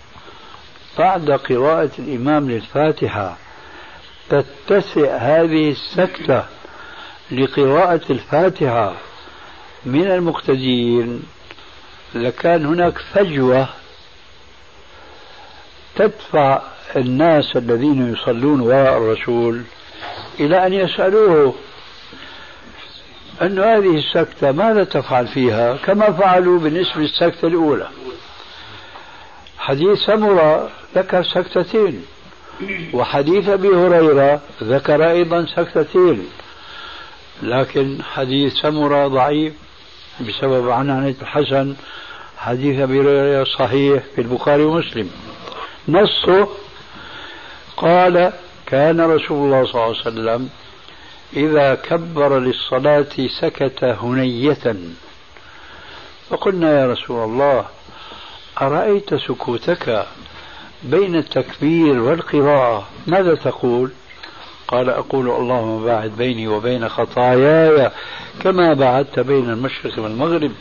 بعد 0.98 1.30
قراءة 1.30 1.90
الإمام 1.98 2.50
للفاتحة 2.50 3.36
تتسع 4.30 5.16
هذه 5.16 5.70
السكتة 5.70 6.44
لقراءة 7.30 8.00
الفاتحة. 8.10 8.94
من 9.86 10.06
المقتدين 10.10 11.22
لكان 12.14 12.66
هناك 12.66 12.98
فجوة 12.98 13.68
تدفع 15.96 16.62
الناس 16.96 17.56
الذين 17.56 18.12
يصلون 18.12 18.60
وراء 18.60 18.98
الرسول 18.98 19.62
إلى 20.40 20.66
أن 20.66 20.72
يسألوه 20.72 21.54
أن 23.42 23.58
هذه 23.58 23.98
السكتة 23.98 24.52
ماذا 24.52 24.84
تفعل 24.84 25.26
فيها؟ 25.26 25.76
كما 25.76 26.12
فعلوا 26.12 26.58
بالنسبة 26.58 27.00
للسكتة 27.00 27.48
الأولى. 27.48 27.88
حديث 29.62 29.98
سمرة 29.98 30.70
ذكر 30.94 31.22
سكتتين 31.22 32.04
وحديث 32.92 33.48
أبي 33.48 33.68
هريرة 33.68 34.40
ذكر 34.62 35.10
أيضا 35.10 35.46
سكتتين 35.56 36.26
لكن 37.42 38.02
حديث 38.02 38.52
سمرة 38.52 39.08
ضعيف 39.08 39.52
بسبب 40.20 40.70
عنعنة 40.70 41.14
الحسن 41.22 41.74
حديث 42.38 42.80
أبي 42.80 43.00
هريرة 43.00 43.44
صحيح 43.44 44.02
في 44.14 44.20
البخاري 44.20 44.62
ومسلم. 44.62 45.10
نصه 45.88 46.48
قال 47.76 48.32
كان 48.66 49.00
رسول 49.00 49.46
الله 49.46 49.66
صلى 49.66 49.74
الله 49.74 49.84
عليه 49.84 50.00
وسلم 50.00 50.48
إذا 51.36 51.74
كبر 51.74 52.38
للصلاة 52.38 53.14
سكت 53.40 53.84
هنية. 53.84 54.76
فقلنا 56.30 56.80
يا 56.80 56.86
رسول 56.86 57.24
الله 57.24 57.64
أرأيت 58.62 59.14
سكوتك 59.14 60.06
بين 60.82 61.16
التكبير 61.16 62.00
والقراءة؟ 62.00 62.88
ماذا 63.06 63.34
تقول؟ 63.34 63.90
قال 64.68 64.90
أقول 64.90 65.30
اللهم 65.30 65.84
باعد 65.84 66.10
بيني 66.10 66.48
وبين 66.48 66.88
خطاياي 66.88 67.90
كما 68.42 68.74
بعدت 68.74 69.20
بين 69.20 69.50
المشرق 69.50 69.98
والمغرب 69.98 70.52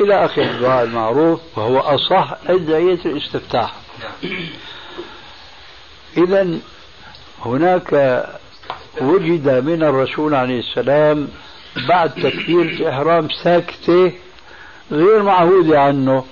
إلى 0.00 0.24
آخر 0.24 0.42
الدعاء 0.42 0.84
المعروف 0.84 1.40
وهو 1.58 1.78
أصح 1.78 2.34
أدعية 2.46 2.98
الاستفتاح. 3.06 3.74
إذا 6.16 6.58
هناك 7.44 8.22
وجد 9.00 9.48
من 9.64 9.82
الرسول 9.82 10.34
عليه 10.34 10.58
السلام 10.58 11.28
بعد 11.88 12.10
تكبير 12.10 12.62
الإحرام 12.62 13.28
ساكتة 13.44 14.12
غير 14.90 15.22
معهودة 15.22 15.80
عنه. 15.80 16.24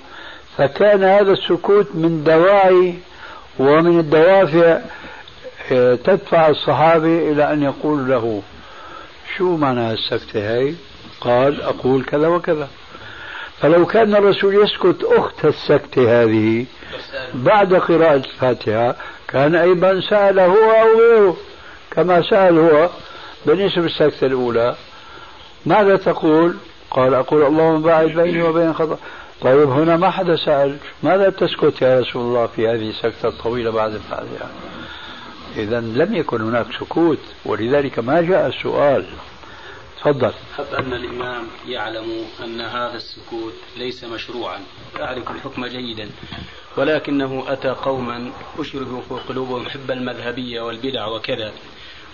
فكان 0.57 1.03
هذا 1.03 1.31
السكوت 1.31 1.87
من 1.93 2.23
دواعي 2.23 2.93
ومن 3.59 3.99
الدوافع 3.99 4.79
آه، 5.71 5.95
تدفع 5.95 6.49
الصحابة 6.49 7.31
إلى 7.31 7.53
أن 7.53 7.63
يقول 7.63 8.09
له 8.09 8.41
شو 9.37 9.57
معنى 9.57 9.91
السكتة 9.91 10.55
هاي 10.55 10.75
قال 11.21 11.61
أقول 11.61 12.03
كذا 12.03 12.27
وكذا. 12.27 12.67
فلو 13.59 13.85
كان 13.85 14.15
الرسول 14.15 14.55
يسكت 14.63 15.03
أخت 15.03 15.45
السكتة 15.45 16.23
هذه 16.23 16.65
بعد 17.33 17.73
قراءة 17.73 18.15
الفاتحة 18.15 18.95
كان 19.27 19.55
أيضا 19.55 20.01
سأل 20.09 20.39
هو 20.39 20.71
أو 20.71 20.99
غيره. 20.99 21.37
كما 21.91 22.21
سأل 22.21 22.57
هو 22.57 22.89
بالنسبة 23.45 23.81
للسكتة 23.81 24.27
الأولى 24.27 24.75
ماذا 25.65 25.95
تقول؟ 25.95 26.55
قال 26.91 27.13
أقول 27.13 27.43
اللهم 27.43 27.81
باعد 27.81 28.07
بيني 28.09 28.43
وبين 28.43 28.73
خطأ. 28.73 28.97
طيب 29.41 29.69
هنا 29.69 29.97
ما 29.97 30.09
حدا 30.11 30.35
سأل 30.35 30.77
ماذا 31.03 31.29
تسكت 31.29 31.81
يا 31.81 31.99
رسول 31.99 32.21
الله 32.21 32.47
في 32.47 32.67
هذه 32.67 32.89
السكتة 32.89 33.27
الطويلة 33.27 33.71
بعد 33.71 33.93
الفاتحة؟ 33.93 34.49
إذا 35.55 35.79
لم 35.79 36.15
يكن 36.15 36.41
هناك 36.41 36.65
سكوت 36.79 37.19
ولذلك 37.45 37.99
ما 37.99 38.21
جاء 38.21 38.47
السؤال. 38.47 39.05
تفضل. 39.97 40.33
حتى 40.57 40.77
أن 40.79 40.93
الإمام 40.93 41.43
يعلم 41.67 42.25
أن 42.43 42.61
هذا 42.61 42.95
السكوت 42.95 43.53
ليس 43.77 44.03
مشروعا. 44.03 44.59
يعرف 44.99 45.31
الحكم 45.31 45.65
جيدا. 45.65 46.09
ولكنه 46.77 47.43
أتى 47.47 47.69
قوما 47.69 48.31
أشربوا 48.59 49.01
في 49.01 49.13
قلوبهم 49.13 49.69
حب 49.69 49.91
المذهبية 49.91 50.61
والبدع 50.61 51.07
وكذا 51.07 51.51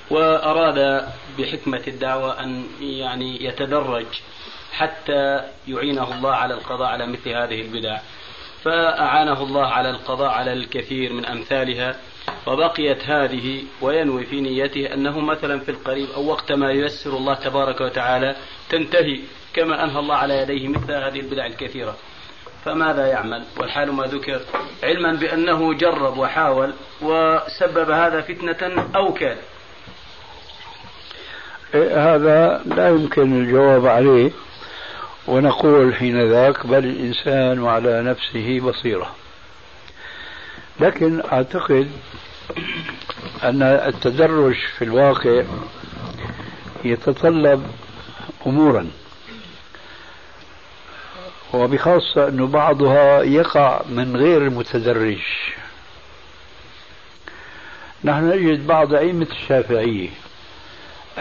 وأراد 0.09 1.07
بحكمة 1.39 1.81
الدعوة 1.87 2.43
أن 2.43 2.63
يعني 2.81 3.45
يتدرج. 3.45 4.05
حتى 4.71 5.41
يعينه 5.67 6.15
الله 6.17 6.31
على 6.31 6.53
القضاء 6.53 6.87
على 6.87 7.07
مثل 7.07 7.29
هذه 7.29 7.61
البدع. 7.61 7.99
فأعانه 8.63 9.43
الله 9.43 9.65
على 9.65 9.89
القضاء 9.89 10.29
على 10.29 10.53
الكثير 10.53 11.13
من 11.13 11.25
أمثالها 11.25 11.95
وبقيت 12.47 13.03
هذه 13.03 13.63
وينوي 13.81 14.25
في 14.25 14.41
نيته 14.41 14.93
أنه 14.93 15.19
مثلا 15.19 15.59
في 15.59 15.71
القريب 15.71 16.09
أو 16.15 16.27
وقت 16.27 16.51
ما 16.51 16.71
ييسر 16.71 17.17
الله 17.17 17.33
تبارك 17.33 17.81
وتعالى 17.81 18.35
تنتهي 18.69 19.19
كما 19.53 19.83
أنهى 19.83 19.99
الله 19.99 20.15
على 20.15 20.37
يديه 20.37 20.67
مثل 20.67 20.91
هذه 20.91 21.19
البدع 21.19 21.45
الكثيرة. 21.45 21.95
فماذا 22.65 23.07
يعمل؟ 23.07 23.43
والحال 23.57 23.91
ما 23.91 24.03
ذكر 24.03 24.41
علما 24.83 25.13
بأنه 25.13 25.73
جرب 25.73 26.17
وحاول 26.17 26.73
وسبب 27.01 27.89
هذا 27.89 28.21
فتنة 28.21 28.87
أو 28.95 29.13
كان 29.13 29.37
إيه، 31.73 32.15
هذا 32.15 32.61
لا 32.65 32.89
يمكن 32.89 33.41
الجواب 33.41 33.87
عليه. 33.87 34.31
ونقول 35.27 35.95
حين 35.95 36.29
ذاك 36.29 36.67
بل 36.67 36.77
الإنسان 36.77 37.65
على 37.65 38.01
نفسه 38.01 38.59
بصيرة. 38.59 39.15
لكن 40.79 41.21
أعتقد 41.31 41.91
أن 43.43 43.61
التدرج 43.61 44.55
في 44.77 44.83
الواقع 44.83 45.43
يتطلب 46.83 47.65
أمورا. 48.47 48.87
وبخاصة 51.53 52.27
أنه 52.27 52.47
بعضها 52.47 53.23
يقع 53.23 53.81
من 53.89 54.17
غير 54.17 54.41
المتدرج. 54.41 55.21
نحن 58.03 58.29
نجد 58.29 58.67
بعض 58.67 58.93
أئمة 58.93 59.27
الشافعية 59.31 60.09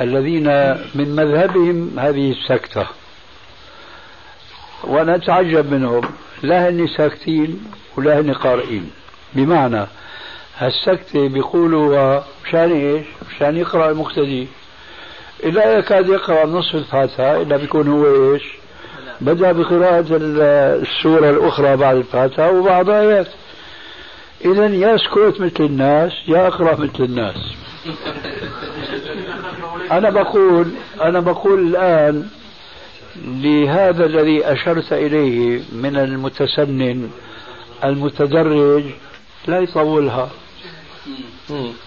الذين 0.00 0.46
من 0.94 1.16
مذهبهم 1.16 1.98
هذه 1.98 2.32
السكتة. 2.32 2.86
وأنا 4.84 5.14
أتعجب 5.14 5.72
منهم. 5.72 6.02
لا 6.42 6.68
هن 6.68 6.86
ساكتين 6.96 7.64
ولا 7.96 8.20
هن 8.20 8.32
قارئين. 8.32 8.90
بمعنى 9.34 9.86
هالسكتة 10.58 11.28
بيقولوا 11.28 12.20
مشان 12.44 12.72
إيش؟ 12.72 13.06
مشان 13.30 13.56
يقرأ 13.56 13.90
المقتدي. 13.90 14.48
لا 15.44 15.78
يكاد 15.78 16.08
يقرأ 16.08 16.46
نصف 16.46 16.74
الفاتحة 16.74 17.42
إلا 17.42 17.56
بيكون 17.56 17.88
هو 17.88 18.34
إيش؟ 18.34 18.42
بدأ 19.20 19.52
بقراءة 19.52 20.04
السورة 20.10 21.30
الأخرى 21.30 21.76
بعد 21.76 21.96
الفاتحة 21.96 22.50
وبعض 22.50 22.90
آيات. 22.90 23.26
إذا 24.44 24.66
يا 24.66 24.94
اسكت 24.94 25.40
مثل 25.40 25.64
الناس 25.64 26.12
يا 26.28 26.46
أقرأ 26.46 26.76
مثل 26.76 27.04
الناس. 27.04 27.36
أنا 29.90 30.10
بقول 30.10 30.70
أنا 31.00 31.20
بقول 31.20 31.60
الآن 31.66 32.28
لهذا 33.16 34.06
الذي 34.06 34.44
أشرت 34.44 34.92
إليه 34.92 35.62
من 35.72 35.96
المتسنن 35.96 37.10
المتدرج 37.84 38.84
لا 39.46 39.60
يطولها. 39.60 40.30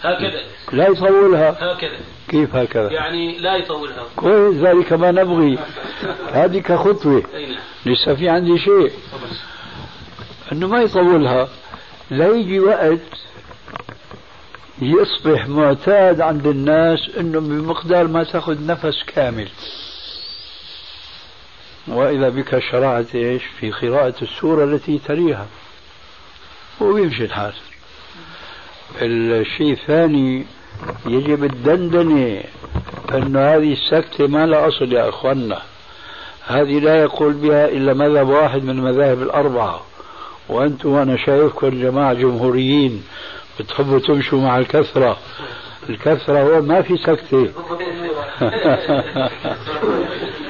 هكذا. 0.03 0.41
لا 0.71 0.88
يطولها. 0.88 1.49
هكذا. 1.49 1.97
كيف 2.28 2.55
هكذا؟ 2.55 2.91
يعني 2.91 3.39
لا 3.39 3.55
يطولها. 3.55 4.05
كويس 4.15 4.55
ذلك 4.55 4.93
ما 4.93 5.11
نبغي. 5.11 5.59
هذه 6.32 6.59
كخطوة. 6.59 7.24
نعم. 7.34 7.55
لسه 7.86 8.15
في 8.15 8.30
عندي 8.30 8.57
شيء. 8.57 8.91
أنه 10.51 10.67
ما 10.67 10.82
يطولها. 10.82 11.49
لا 12.11 12.28
يجي 12.28 12.59
وقت 12.59 12.99
يصبح 14.82 15.47
معتاد 15.47 16.21
عند 16.21 16.47
الناس 16.47 16.99
إنه 17.19 17.39
بمقدار 17.39 18.07
ما 18.07 18.24
تأخذ 18.24 18.65
نفس 18.65 19.03
كامل. 19.07 19.49
وإذا 21.88 22.29
بك 22.29 22.59
شرعت 22.59 23.15
إيش؟ 23.15 23.43
في 23.59 23.71
قراءة 23.71 24.15
السورة 24.21 24.63
التي 24.63 24.99
تليها. 25.07 25.47
ويمشي 26.79 27.25
الحال. 27.25 27.53
الشيء 29.01 29.71
الثاني 29.71 30.45
يجب 31.05 31.43
الدندنة 31.43 32.43
أن 33.13 33.38
هذه 33.38 33.73
السكتة 33.73 34.27
ما 34.27 34.45
لها 34.45 34.67
أصل 34.67 34.93
يا 34.93 35.09
أخوانا 35.09 35.61
هذه 36.47 36.79
لا 36.79 36.95
يقول 36.95 37.34
بها 37.34 37.69
إلا 37.69 37.93
مذهب 37.93 38.29
واحد 38.29 38.63
من 38.63 38.69
المذاهب 38.69 39.21
الأربعة. 39.21 39.81
وأنتم 40.49 40.89
وأنا 40.89 41.17
شايفكم 41.17 41.69
جماعة 41.69 42.13
جمهوريين 42.13 43.03
بتحبوا 43.59 43.99
تمشوا 43.99 44.41
مع 44.41 44.57
الكثرة. 44.57 45.17
الكثرة 45.89 46.39
هو 46.39 46.61
ما 46.61 46.81
في 46.81 46.97
سكتة. 46.97 47.49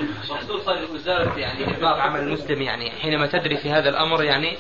يعني 1.38 1.78
إطلاق 1.78 1.98
عمل 1.98 2.20
المسلم 2.20 2.62
يعني 2.62 2.92
حينما 2.92 3.28
تدري 3.28 3.58
في 3.58 3.70
هذا 3.70 3.90
الأمر 3.90 4.24
يعني 4.24 4.58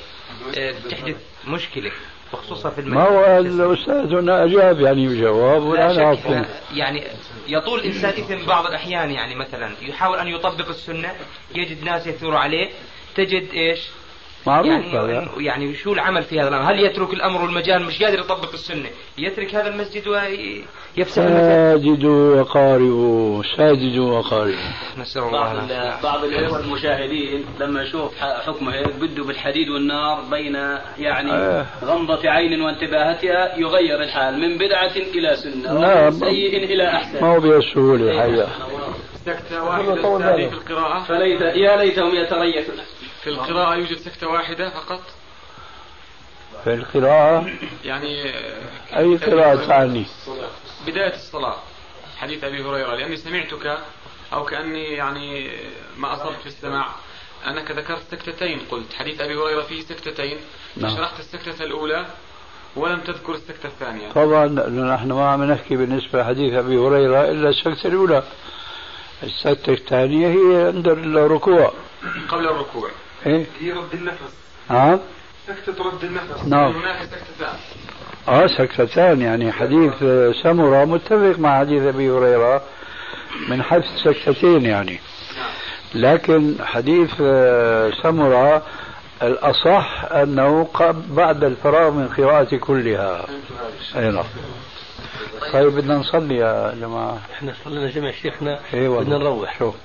آه، 0.57 0.73
تحدث 0.89 1.15
مشكلة 1.47 1.91
وخصوصا 2.33 2.69
في 2.69 2.81
المجال 2.81 2.95
ما 2.95 3.09
هو 3.09 3.37
الأستاذ 3.37 4.15
هنا 4.15 4.43
أجاب 4.43 4.79
يعني 4.79 5.07
بجواب 5.07 5.63
والآن 5.63 5.99
عارفين 5.99 6.45
يعني 6.73 7.03
يطول 7.47 7.79
الإنسان 7.79 8.09
إثم 8.09 8.45
بعض 8.45 8.65
الأحيان 8.65 9.11
يعني 9.11 9.35
مثلا 9.35 9.71
يحاول 9.81 10.19
أن 10.19 10.27
يطبق 10.27 10.69
السنة 10.69 11.11
يجد 11.55 11.83
ناس 11.83 12.07
يثور 12.07 12.35
عليه 12.35 12.69
تجد 13.15 13.49
إيش؟ 13.53 13.89
معروف 14.47 14.67
يعني 14.67 14.91
هذا. 14.91 15.27
يعني 15.37 15.73
شو 15.73 15.93
العمل 15.93 16.23
في 16.23 16.39
هذا 16.39 16.47
الأمر؟ 16.47 16.71
هل 16.71 16.79
يترك 16.79 17.13
الأمر 17.13 17.41
والمجال 17.41 17.85
مش 17.85 18.03
قادر 18.03 18.19
يطبق 18.19 18.53
السنة، 18.53 18.89
يترك 19.17 19.55
هذا 19.55 19.67
المسجد 19.67 20.07
ويفسح 20.07 21.27
ساجدوا 21.27 22.41
وقاربوا 22.41 23.43
ساجدوا 23.57 24.17
وقاربوا 24.17 24.53
نسأل 24.97 25.23
الله 25.23 25.53
بعض 25.53 26.03
بعض 26.03 26.23
الإخوة 26.23 26.59
المشاهدين 26.59 27.45
لما 27.59 27.81
يشوف 27.81 28.11
حكمه 28.19 28.73
هيك 28.73 28.95
بده 28.95 29.23
بالحديد 29.23 29.69
والنار 29.69 30.21
بين 30.31 30.55
يعني 30.97 31.31
آه. 31.31 31.65
غمضة 31.83 32.29
عين 32.29 32.61
وانتباهتها 32.61 33.57
يغير 33.57 34.03
الحال 34.03 34.39
من 34.39 34.57
بدعة 34.57 34.95
إلى 35.15 35.35
سنة 35.35 35.79
نعم. 35.79 36.11
سيء 36.11 36.63
إلى 36.63 36.87
أحسن. 36.87 37.21
ما 37.21 37.35
هو 37.35 37.39
بسهوله 37.39 38.11
الحقيقة 38.11 38.49
سكتة 39.25 39.63
واحدة 39.63 39.95
في 40.47 40.53
القراءة. 40.53 41.03
فليت 41.03 41.41
يا 41.41 41.77
ليتهم 41.77 42.15
يتريثون. 42.15 42.75
في 43.23 43.29
القراءة 43.29 43.75
يوجد 43.75 43.97
سكتة 43.97 44.27
واحدة 44.27 44.69
فقط؟ 44.69 45.01
في 46.63 46.73
القراءة؟ 46.73 47.51
يعني 47.85 48.33
أي 48.97 49.17
قراءة 49.17 49.67
تعني 49.67 50.05
بداية 50.87 51.13
الصلاة 51.13 51.57
حديث 52.17 52.43
أبي 52.43 52.63
هريرة 52.63 52.95
لأني 52.95 53.17
سمعتك 53.17 53.77
أو 54.33 54.45
كأني 54.45 54.83
يعني 54.83 55.51
ما 55.97 56.13
أصبت 56.13 56.39
في 56.41 56.47
السماع. 56.47 56.87
أنك 57.47 57.71
ذكرت 57.71 58.01
سكتتين 58.11 58.59
قلت 58.71 58.93
حديث 58.93 59.21
أبي 59.21 59.35
هريرة 59.35 59.61
فيه 59.61 59.81
سكتتين 59.81 60.37
نعم. 60.77 60.95
شرحت 60.95 61.19
السكتة 61.19 61.63
الأولى 61.63 62.05
ولم 62.75 62.99
تذكر 62.99 63.33
السكتة 63.33 63.67
الثانية. 63.67 64.11
طبعا 64.11 64.47
نحن 64.95 65.11
ما 65.11 65.29
عم 65.29 65.43
نحكي 65.43 65.75
بالنسبة 65.75 66.21
لحديث 66.21 66.53
أبي 66.53 66.77
هريرة 66.77 67.21
إلا 67.31 67.49
السكتة 67.49 67.87
الأولى. 67.87 68.23
السكتة 69.23 69.73
الثانية 69.73 70.27
هي 70.27 70.67
عند 70.67 70.87
الركوع. 70.87 71.73
قبل 72.29 72.47
الركوع. 72.47 72.89
إيه؟ 73.25 73.45
هي 73.59 73.71
رد 73.71 73.93
النفس. 73.93 74.33
نعم. 74.69 74.99
سكتة 75.47 75.83
رد 75.83 76.03
النفس. 76.03 76.45
نعم. 76.47 76.71
هناك 76.71 76.97
سكتتان 77.01 77.55
آه 78.27 78.47
سكتتان 78.47 79.21
يعني 79.21 79.51
حديث 79.51 79.93
سمرة 80.43 80.85
متفق 80.85 81.39
مع 81.39 81.59
حديث 81.59 81.83
أبي 81.83 82.09
هريرة 82.09 82.61
من 83.49 83.63
حيث 83.63 83.83
سكتتين 84.03 84.65
يعني. 84.65 84.99
لكن 85.95 86.55
حديث 86.63 87.11
سمرة 88.03 88.61
الأصح 89.21 90.05
أنه 90.11 90.67
بعد 91.09 91.43
الفراغ 91.43 91.91
من 91.91 92.07
قراءة 92.07 92.55
كلها. 92.55 93.25
أي 93.95 94.11
نعم. 94.11 94.25
طيب 95.53 95.75
بدنا 95.75 95.97
نصلي 95.97 96.35
يا 96.35 96.75
جماعة. 96.81 97.19
إحنا 97.33 97.53
صلينا 97.63 97.89
جمع 97.89 98.11
شيخنا. 98.11 98.59
إيه 98.73 98.89
بدنا 98.89 99.17
نروح. 99.17 99.59
شوف 99.59 99.75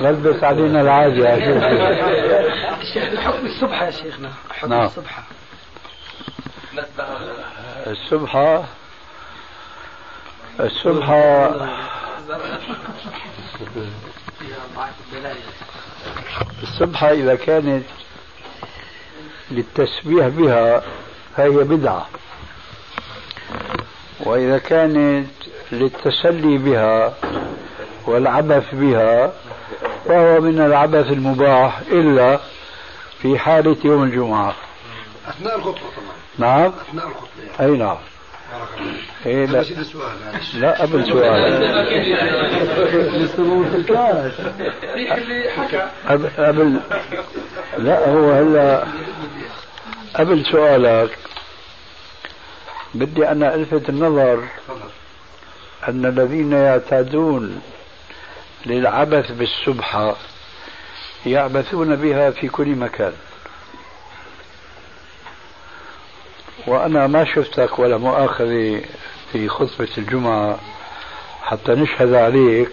لبس 0.00 0.44
علينا 0.44 0.80
العادي 0.80 1.20
يا 1.20 1.38
شيخ. 1.38 3.20
حكم 3.20 3.46
السبحة 3.46 3.86
يا 3.86 3.90
شيخنا. 3.90 4.30
حكم 4.50 4.70
نعم. 4.70 4.84
السبحة 4.84 5.22
السبحة 7.86 8.64
السبحة 10.60 11.50
السبحة 16.62 17.12
إذا 17.12 17.34
كانت 17.34 17.84
للتسبيح 19.50 20.28
بها 20.28 20.82
فهي 21.36 21.48
بدعة. 21.50 22.08
وإذا 24.20 24.58
كانت 24.58 25.30
للتسلي 25.72 26.58
بها 26.58 27.14
والعبث 28.08 28.74
بها 28.74 29.32
فهو 30.04 30.40
من 30.40 30.60
العبث 30.60 31.12
المباح 31.12 31.80
إلا 31.90 32.40
في 33.22 33.38
حالة 33.38 33.76
يوم 33.84 34.02
الجمعة. 34.02 34.54
أثناء 35.28 35.56
الخطبة 35.56 35.78
طبعا. 35.78 36.16
نعم. 36.38 36.72
أثناء 36.88 37.06
الخطبة 37.06 37.28
يعني. 37.60 37.72
أي 37.72 37.78
نعم. 37.78 37.96
إيه 39.26 39.46
لا. 39.46 39.62
سؤال 39.62 40.16
لا 40.54 40.82
قبل 40.82 41.06
سؤال. 41.06 41.52
قبل 46.38 46.80
لا 47.78 48.10
هو 48.10 48.32
هلا 48.32 48.84
قبل 50.14 50.44
سؤالك. 50.52 51.18
بدي 52.94 53.28
أنا 53.28 53.54
ألفت 53.54 53.88
النظر 53.88 54.44
أن 55.88 56.06
الذين 56.06 56.52
يعتادون 56.52 57.60
للعبث 58.68 59.32
بالسبحة 59.32 60.16
يعبثون 61.26 61.96
بها 61.96 62.30
في 62.30 62.48
كل 62.48 62.68
مكان. 62.68 63.12
وأنا 66.66 67.06
ما 67.06 67.24
شفتك 67.24 67.78
ولا 67.78 67.96
مؤاخذة 67.96 68.80
في 69.32 69.48
خطبة 69.48 69.88
الجمعة 69.98 70.58
حتى 71.42 71.72
نشهد 71.72 72.14
عليك 72.14 72.70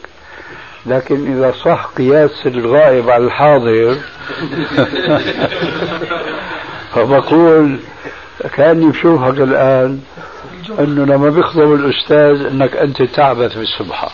لكن 0.86 1.38
إذا 1.38 1.52
صح 1.52 1.86
قياس 1.98 2.46
الغائب 2.46 3.10
على 3.10 3.26
الحاضر 3.26 3.96
فبقول 6.94 7.80
كأني 8.54 8.90
بشوفك 8.90 9.42
الآن 9.42 10.02
أنه 10.80 11.06
لما 11.06 11.30
بيخطب 11.30 11.74
الأستاذ 11.74 12.46
أنك 12.46 12.76
أنت 12.76 13.02
تعبث 13.02 13.58
بالسبحة. 13.58 14.12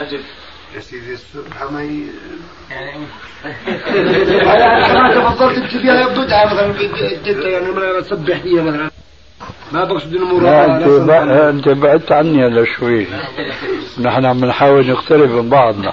أجل. 0.00 0.20
يا 0.74 0.80
سيدي 0.80 1.12
السبحة 1.12 1.70
ما 1.70 1.82
ي... 1.82 2.06
يعني 2.70 3.06
أنا 4.90 5.14
تفضلت 5.14 5.58
تجيبها 5.58 6.08
بدعة 6.08 6.54
مثلا 6.54 7.48
يعني 7.48 7.70
ما 7.70 8.00
تسبح 8.00 8.38
فيها 8.38 8.62
مثلا 8.62 8.90
ما 9.72 9.84
بقصد 9.84 10.14
لا 10.14 10.66
أنت 11.50 11.66
انت 11.66 11.68
بعدت 11.68 12.12
عني 12.12 12.46
هلا 12.46 12.64
شوي. 12.64 13.06
نحن 14.00 14.24
عم 14.24 14.44
نحاول 14.44 14.90
نقترب 14.90 15.30
من 15.30 15.48
بعضنا. 15.48 15.92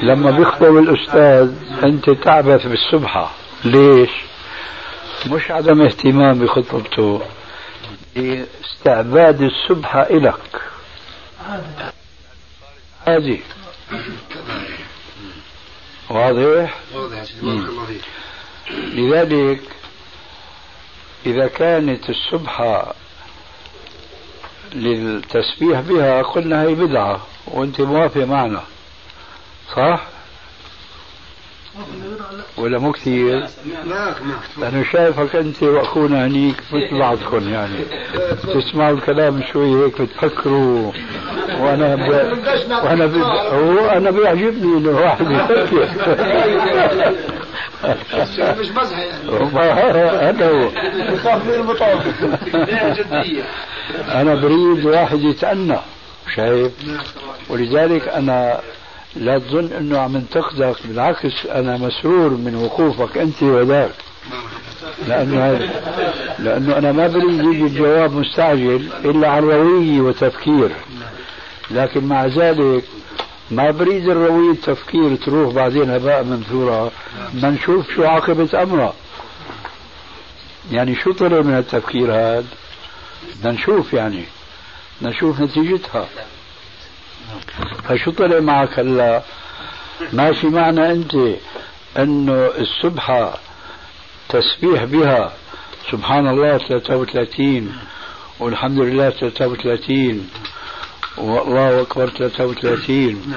لما 0.00 0.30
بيخطب 0.30 0.76
الأستاذ 0.76 1.52
أنت 1.84 2.10
تعبث 2.10 2.66
بالسبحه 2.66 3.30
ليش؟ 3.64 4.10
مش 5.30 5.50
عدم 5.50 5.82
اهتمام 5.82 6.38
بخطبته. 6.38 7.22
استعباد 8.64 9.42
السبحه 9.42 10.02
إلك. 10.02 10.60
هذه 13.16 13.38
واضح؟ 16.10 16.74
واضح 16.94 17.16
يا 17.16 17.24
سيدي 17.24 17.40
بارك 17.40 17.68
الله 17.68 17.84
فيك 17.86 18.02
لذلك 18.70 19.60
إذا 21.26 21.46
كانت 21.46 22.10
السبحة 22.10 22.94
للتسبيح 24.74 25.80
بها 25.80 26.22
قلنا 26.22 26.62
هي 26.62 26.74
بدعة 26.74 27.26
وأنت 27.46 27.80
موافق 27.80 28.20
معنا 28.24 28.62
صح؟ 29.76 30.00
ولا 32.58 32.78
مو 32.78 32.92
كثير؟ 32.92 33.46
لأنه 34.58 34.84
شايفك 34.92 35.36
أنت 35.36 35.62
وأخونا 35.62 36.26
هنيك 36.26 36.56
مثل 36.72 36.98
بعضكم 36.98 37.48
يعني. 37.48 37.78
تسمعوا 38.54 38.94
الكلام 38.96 39.42
شوي 39.52 39.84
هيك 39.84 40.02
بتفكروا. 40.02 40.92
وأنا 41.60 41.94
ب... 41.94 42.08
وأنا 42.84 43.06
ب... 43.06 43.16
هو 43.52 43.88
أنا 43.88 44.10
بيعجبني 44.10 44.78
إنه 44.78 44.90
الواحد 44.90 45.30
يفكر. 45.30 45.88
مش 48.60 48.70
مزحة 48.70 49.02
يعني 49.02 50.00
هذا 50.28 50.48
هو. 50.48 50.70
أنا 54.08 54.34
بريد 54.34 54.84
واحد 54.86 55.20
يتأنى 55.20 55.78
شايف؟ 56.36 56.72
ولذلك 57.48 58.08
أنا 58.08 58.60
لا 59.18 59.38
تظن 59.38 59.72
أنه 59.72 59.98
عم 59.98 60.16
انتقدك 60.16 60.76
بالعكس 60.84 61.46
أنا 61.46 61.76
مسرور 61.76 62.30
من 62.30 62.54
وقوفك 62.54 63.18
أنت 63.18 63.42
وذاك. 63.42 63.94
لأنه 65.06 65.44
هذا 65.44 65.68
لأنه 66.38 66.78
أنا 66.78 66.92
ما 66.92 67.06
بريد 67.06 67.44
يجي 67.44 67.64
الجواب 67.64 68.12
مستعجل 68.12 68.88
إلا 69.04 69.28
عن 69.28 69.42
روية 69.42 70.00
وتفكير. 70.00 70.70
لكن 71.70 72.04
مع 72.04 72.26
ذلك 72.26 72.84
ما 73.50 73.70
بريد 73.70 74.08
الروية 74.08 74.52
التفكير 74.52 75.16
تروح 75.16 75.54
بعدين 75.54 75.90
هباء 75.90 76.24
منثورة. 76.24 76.92
بدنا 77.34 77.50
نشوف 77.50 77.90
شو 77.94 78.04
عاقبة 78.04 78.62
أمرها. 78.62 78.94
يعني 80.70 80.94
شو 80.94 81.12
طلع 81.12 81.40
من 81.40 81.58
التفكير 81.58 82.12
هذا؟ 82.12 82.44
بدنا 83.40 83.52
نشوف 83.52 83.92
يعني 83.92 84.24
نشوف 85.02 85.40
نتيجتها. 85.40 86.08
فشو 87.88 88.10
طلع 88.10 88.40
معك 88.40 88.78
هلا 88.78 89.22
ماشي 90.12 90.46
معنا 90.46 90.92
أنت 90.92 91.14
أنه 91.98 92.46
السبحة 92.58 93.38
تسبيح 94.28 94.84
بها. 94.84 95.32
سبحان 95.92 96.28
الله 96.28 96.58
33 96.58 97.72
والحمد 98.40 98.78
لله 98.78 99.10
33 99.10 100.30
والله 101.18 101.80
أكبر 101.80 102.08
33 102.08 103.34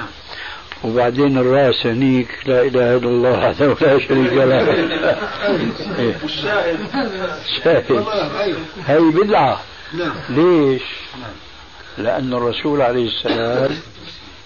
وبعدين 0.84 1.38
الرأس 1.38 1.86
هنيك 1.86 2.28
لا 2.46 2.62
إله 2.62 2.96
إلا 2.96 3.08
الله 3.08 3.30
وحده 3.48 3.76
لا 3.80 3.98
شريك 3.98 4.32
له. 4.32 4.88
والشاهد. 6.22 6.78
شاهد. 7.64 8.04
هي 8.86 8.98
بدعة. 9.00 9.60
نعم. 9.94 10.12
ليش؟ 10.28 10.82
لأن 11.98 12.32
الرسول 12.34 12.82
عليه 12.82 13.08
السلام 13.08 13.78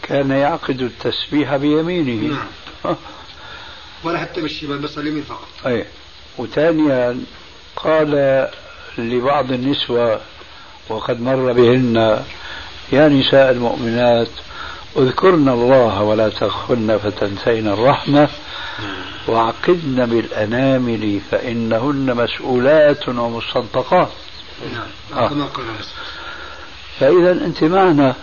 كان 0.02 0.30
يعقد 0.30 0.80
التسبيح 0.82 1.56
بيمينه 1.56 2.38
نعم. 2.84 2.96
ولا 4.04 4.18
حتى 4.18 4.40
بالشمال 4.40 4.78
بس 4.78 4.98
اليمين 4.98 5.22
فقط 5.22 5.48
أي 5.66 5.86
وثانيا 6.38 7.20
قال 7.76 8.48
لبعض 8.98 9.52
النسوة 9.52 10.20
وقد 10.88 11.20
مر 11.20 11.52
بهن 11.52 12.24
يا 12.92 13.08
نساء 13.08 13.50
المؤمنات 13.50 14.28
اذكرن 14.96 15.48
الله 15.48 16.02
ولا 16.02 16.28
تغفلن 16.28 16.98
فتنسين 16.98 17.68
الرحمة 17.68 18.28
وعقدن 19.28 20.06
بالأنامل 20.06 21.20
فإنهن 21.30 22.14
مسؤولات 22.16 23.08
ومستنطقات 23.08 24.08
نعم 24.72 25.18
آه. 25.22 25.28
كما 25.28 25.44
قال. 25.44 25.64
فإذا 27.00 27.32
أنت 27.32 27.64
معنا 27.64 28.14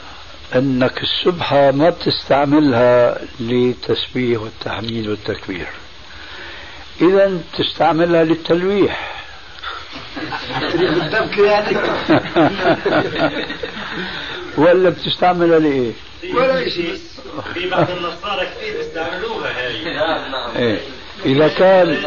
أنك 0.56 1.02
السبحة 1.04 1.72
ما 1.72 1.90
بتستعملها 1.90 3.18
للتسبيح 3.40 4.42
والتحميد 4.42 5.08
والتكبير. 5.08 5.68
إذا 7.02 7.40
تستعملها 7.58 8.24
للتلويح. 8.24 9.24
ولا 14.58 14.90
بتستعملها 14.90 15.60
لإيه؟ 15.60 15.92
ولا 16.34 16.70
شيء. 16.70 16.98
في 17.54 17.70
بعض 17.70 17.90
النصارى 17.90 18.46
كثير 18.46 18.78
بيستعملوها 18.78 19.68
هاي. 19.68 19.84
نعم 19.84 20.52
إيه؟ 20.56 20.80
إذا 21.26 21.48
كان 21.48 21.98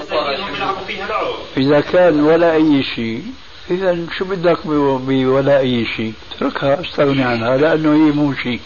إذا 1.57 1.81
كان 1.81 2.21
ولا 2.21 2.55
أي 2.55 2.83
شيء 2.83 3.23
إذا 3.71 4.07
شو 4.19 4.25
بدك 4.25 4.67
بولا 4.67 5.59
أي 5.59 5.87
شيء؟ 5.97 6.13
اتركها 6.33 6.81
استغني 6.81 7.23
عنها 7.23 7.57
لأنه 7.57 7.93
هي 7.93 8.13
مو 8.13 8.35
شيء. 8.35 8.61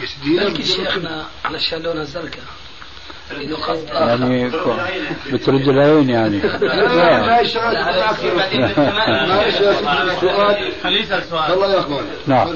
يا 0.00 0.06
سيدي 0.06 0.36
بلكي 0.36 0.62
شيخنا 0.62 1.26
علشان 1.44 1.82
لونها 1.82 2.04
زرقاء. 2.04 2.44
إنه 3.32 3.56
قصد 3.56 3.88
يعني 3.88 4.50
بترد 5.32 5.68
العين 5.68 6.10
يعني. 6.10 6.38
لا 6.38 7.44
سؤال. 11.30 11.52
الله 11.52 11.72
يقبل 11.72 12.04
نعم. 12.26 12.48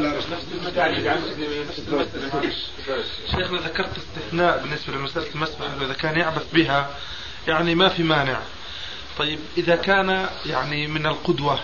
شيخنا 3.30 3.59
ذكرت 3.59 3.99
استثناء 3.99 4.62
بالنسبة 4.62 4.92
لمسألة 4.94 5.26
المسبح 5.34 5.66
إذا 5.82 5.92
كان 5.92 6.18
يعبث 6.18 6.55
بها 6.55 6.90
يعني 7.49 7.74
ما 7.74 7.88
في 7.88 8.03
مانع. 8.03 8.38
طيب 9.18 9.38
إذا 9.59 9.76
كان 9.76 10.26
يعني 10.46 10.86
من 10.86 11.07
القدوة 11.07 11.59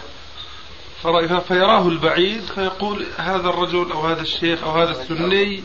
فيراه 1.49 1.89
البعيد 1.89 2.41
فيقول 2.41 3.07
هذا 3.17 3.49
الرجل 3.49 3.93
أو 3.93 4.07
هذا 4.07 4.23
الشيخ 4.23 4.65
أو 4.65 4.71
هذا 4.71 4.91
السني 4.91 5.63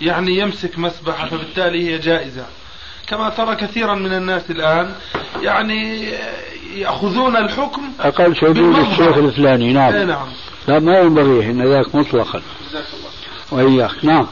يعني 0.00 0.38
يمسك 0.38 0.78
مسبحة 0.78 1.28
فبالتالي 1.28 1.90
هي 1.90 1.98
جائزة. 1.98 2.46
كما 3.06 3.28
ترى 3.28 3.56
كثيرا 3.56 3.94
من 3.94 4.12
الناس 4.12 4.50
الآن 4.50 4.94
يعني 5.42 6.10
يأخذون 6.74 7.36
الحكم 7.36 7.82
أقل 8.00 8.34
بالمظهر. 8.40 8.92
الشيخ 8.92 9.16
الفلاني 9.16 9.66
إيه 9.66 9.72
نعم. 9.72 10.08
نعم 10.08 10.28
لا 10.68 10.78
ما 10.78 10.98
ينبغي 10.98 11.50
إن 11.50 11.62
ذاك 11.62 11.94
مطلقا. 11.94 12.42
وإياك 13.52 14.04
نعم. 14.04 14.26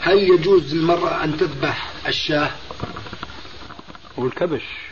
هل 0.00 0.18
يجوز 0.18 0.74
للمرأة 0.74 1.24
أن 1.24 1.36
تذبح 1.36 1.88
الشاة؟ 2.08 2.50
والكبش 4.16 4.87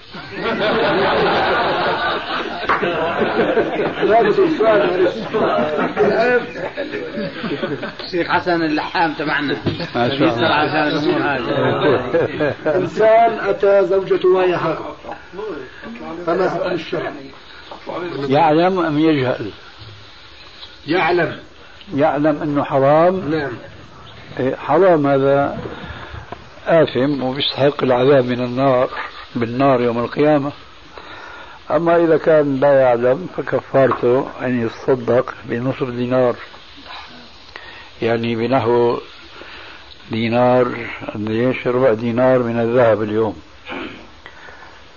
شيخ 8.11 8.29
حسن 8.29 8.63
اللحام 8.63 9.15
تبعنا. 9.15 9.57
ما 9.95 10.09
شاء 10.09 10.35
الله. 10.35 10.49
عشان 10.49 10.89
الأمور 10.89 11.21
هذه. 11.23 12.55
إنسان 12.77 13.39
أتى 13.41 13.87
زوجته 13.87 14.29
وهي 14.29 14.59
حائض 14.59 14.79
فما 16.27 16.51
حكم 16.51 16.71
الشرع؟ 16.71 17.13
يعلم 18.29 18.79
أم 18.79 18.99
يجهل؟ 18.99 19.51
يعلم. 20.87 21.39
يعلم 21.95 22.43
أنه 22.43 22.65
حرام؟ 22.65 23.31
نعم. 23.31 23.53
إيه، 24.41 24.57
حرام 24.57 25.07
هذا 25.07 25.59
آثم 26.67 27.23
وبيستحق 27.23 27.83
العذاب 27.83 28.25
من 28.25 28.41
النار. 28.41 28.89
بالنار 29.37 29.81
يوم 29.81 29.99
القيامة. 29.99 30.53
أما 31.71 31.97
إذا 31.97 32.17
كان 32.17 32.61
لا 32.61 32.81
يعلم 32.81 33.29
فكفارته 33.37 34.27
أن 34.43 34.67
يتصدق 34.67 35.35
بنصف 35.45 35.91
دينار. 35.91 36.37
يعني 38.03 38.37
بنحو 38.37 38.99
دينار 40.11 40.69
ليش 41.15 41.67
ربع 41.67 41.93
دينار 41.93 42.39
من 42.39 42.61
الذهب 42.61 43.03
اليوم؟ 43.03 43.37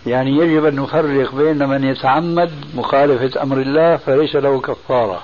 يعني 0.05 0.37
يجب 0.37 0.65
أن 0.65 0.75
نفرق 0.75 1.35
بين 1.35 1.69
من 1.69 1.83
يتعمد 1.83 2.51
مخالفة 2.75 3.43
أمر 3.43 3.57
الله 3.57 3.97
فليس 3.97 4.35
له 4.35 4.61
كفارة. 4.61 5.23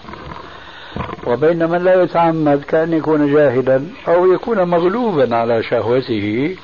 وبين 1.28 1.70
من 1.70 1.84
لا 1.84 2.03
يتعمد 2.03 2.63
كأن 2.63 2.93
يكون 2.93 3.34
جاهلا 3.34 3.84
أو 4.07 4.34
يكون 4.34 4.63
مغلوبا 4.63 5.36
على 5.36 5.63
شهوته 5.63 6.55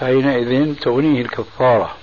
حينئذ 0.00 0.74
تغنيه 0.74 1.22
الكفارة 1.22 1.96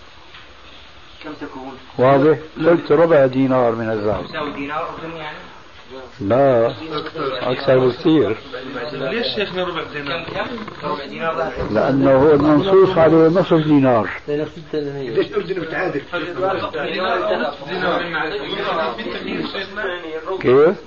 كم 1.24 1.34
تكون؟ 1.34 1.78
واضح؟ 1.98 2.38
قلت 2.66 2.92
ربع 2.92 3.26
دينار 3.26 3.72
من 3.72 3.90
الذهب 3.90 4.26
تساوي 4.28 4.52
دينار 4.52 4.88
يعني؟ 5.16 5.38
لا 6.22 6.74
أكثر 7.42 7.80
بكثير 7.88 8.38
ليش 8.94 9.28
شيخنا 9.36 9.64
ربع 9.64 9.84
دينار؟ 9.94 10.26
كم؟ 10.26 10.90
ربع 10.90 11.06
دينار 11.06 11.52
لأنه 11.72 12.12
هو 12.12 12.34
المنصوص 12.34 12.98
عليه 12.98 13.28
نصف 13.28 13.54
دينار 13.54 14.10
ليش 14.28 15.34
أردن 15.34 15.62
بتعادل؟ 15.62 16.02
كيف؟ 20.42 20.78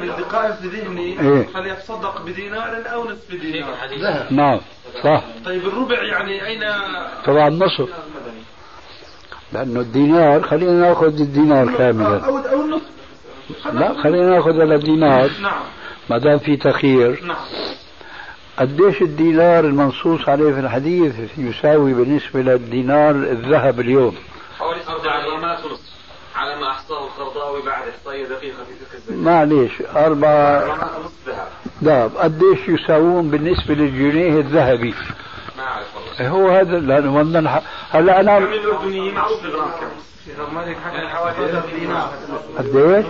من 0.00 0.08
دقائق 0.18 0.54
في 0.54 0.68
ذهني 0.68 1.20
إيه؟ 1.20 1.46
فليتصدق 1.46 2.22
بدينار 2.22 2.82
أو 2.92 3.04
نصف 3.04 3.30
دينار 3.30 4.26
نعم 4.30 4.60
صح 5.04 5.24
طيب 5.44 5.66
الربع 5.66 6.02
يعني 6.02 6.46
أين 6.46 6.60
طبعا 7.26 7.50
نصف 7.50 7.88
لأنه 9.52 9.80
الدينار 9.80 10.42
خلينا 10.42 10.72
نأخذ 10.72 11.20
الدينار 11.20 11.76
كاملا 11.78 12.26
أو 12.26 12.62
النصف 12.62 12.97
لا 13.72 14.02
خلينا 14.02 14.30
ناخذ 14.30 14.60
على 14.60 14.74
الدينار. 14.74 15.30
نعم. 15.42 15.62
ما 16.10 16.18
دام 16.18 16.38
في 16.38 16.56
تخيير 16.56 17.24
نعم. 17.24 17.36
قديش 18.58 19.02
الدينار 19.02 19.64
المنصوص 19.64 20.28
عليه 20.28 20.52
في 20.52 20.60
الحديث 20.60 21.14
يساوي 21.38 21.94
بالنسبة 21.94 22.40
للدينار 22.40 23.10
الذهب 23.10 23.80
اليوم؟ 23.80 24.14
حوالي 24.58 24.80
أربع 24.88 25.24
غرامات 25.26 25.64
ونصف 25.64 25.88
على 26.36 26.60
ما 26.60 26.70
أحصاه 26.70 27.04
القرضاوي 27.06 27.62
بعد 27.62 27.82
إحصائية 27.88 28.28
دقيقة 28.28 28.64
في 28.64 28.84
فقه 28.84 28.94
الزكاة. 28.94 29.16
معليش 29.16 29.72
أربع 29.96 30.58
غرامات 30.58 30.90
ونصف 30.98 31.28
ذهب. 31.28 31.48
ذهب 31.84 32.16
قديش 32.16 32.68
يساوون 32.68 33.30
بالنسبة 33.30 33.74
للجنيه 33.74 34.40
الذهبي؟ 34.40 34.94
ما 35.58 35.62
أعرف 35.62 35.86
والله. 35.96 36.28
هو 36.28 36.50
هذا 36.50 36.78
لأنه 36.78 37.22
بدنا 37.22 37.62
هلا 37.90 38.20
أنا 38.20 38.38
دينار 41.78 42.12
قديش؟ 42.58 43.06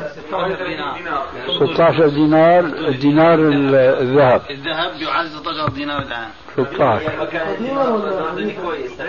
16 1.74 2.08
دينار 2.08 2.60
الدينار 2.64 3.34
ال- 3.34 3.74
الذهب. 3.74 4.42
الذهب 4.50 5.00
يعادل 5.02 5.30
16 5.30 5.68
دينار 5.68 6.02
الآن. 6.02 6.28
16 6.52 7.56
دينار 7.58 7.92
ولا 7.92 8.54
كويس 8.62 9.00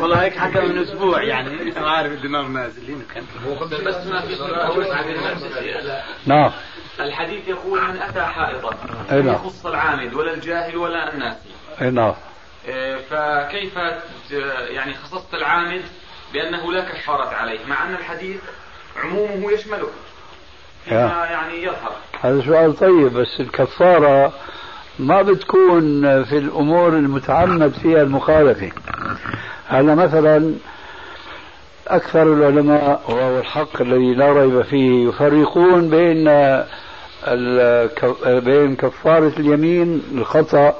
والله 0.00 0.22
هيك 0.22 0.36
حكى 0.36 0.60
من 0.60 0.78
أسبوع 0.78 1.22
يعني. 1.22 1.70
ما 1.80 1.90
عارف 1.90 2.12
الدينار 2.12 2.46
نازل 2.46 2.90
يمكن 2.90 3.22
بس 3.84 4.06
ما 4.06 4.20
في 4.20 4.34
نعم. 6.26 6.50
الحديث 7.00 7.48
يقول 7.48 7.80
من 7.80 8.02
أتى 8.02 8.20
حائطا 8.22 8.70
أي 9.12 9.20
لم 9.20 9.26
نعم. 9.26 9.34
يخص 9.34 9.66
العامد 9.66 10.14
ولا 10.14 10.34
الجاهل 10.34 10.76
ولا 10.76 11.14
الناسي 11.14 11.48
أي 11.82 11.90
نعم. 11.90 12.14
إيه، 12.68 12.96
فكيف 12.96 13.76
يعني 14.70 14.94
خصصت 14.94 15.34
العامد 15.34 15.82
بأنه 16.36 16.72
لا 16.72 16.80
كفارة 16.80 17.34
عليه 17.34 17.58
مع 17.68 17.86
أن 17.86 17.94
الحديث 17.94 18.40
عمومه 19.04 19.52
يشمله. 19.52 19.88
فيما 20.84 21.26
يعني 21.30 21.62
يظهر 21.62 21.92
هذا 22.20 22.42
سؤال 22.46 22.76
طيب 22.76 23.12
بس 23.12 23.40
الكفارة 23.40 24.32
ما 24.98 25.22
بتكون 25.22 26.24
في 26.24 26.38
الأمور 26.38 26.88
المتعمد 26.88 27.72
فيها 27.72 28.02
المخالفة 28.02 28.70
هلا 29.68 29.94
مثلا 29.94 30.54
أكثر 31.88 32.22
العلماء 32.22 33.02
وهو 33.08 33.38
الحق 33.38 33.80
الذي 33.82 34.14
لا 34.14 34.32
ريب 34.32 34.62
فيه 34.62 35.08
يفرقون 35.08 35.90
بين 35.90 36.24
بين 38.40 38.76
كفارة 38.76 39.32
اليمين 39.38 40.02
الخطأ 40.12 40.74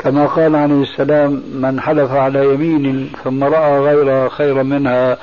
كما 0.00 0.26
قال 0.26 0.56
عليه 0.56 0.82
السلام 0.82 1.42
من 1.52 1.80
حلف 1.80 2.10
على 2.10 2.54
يمين 2.54 3.12
ثم 3.24 3.44
رأى 3.44 3.80
غيرها 3.80 4.28
خيرا 4.28 4.62
منها 4.62 5.18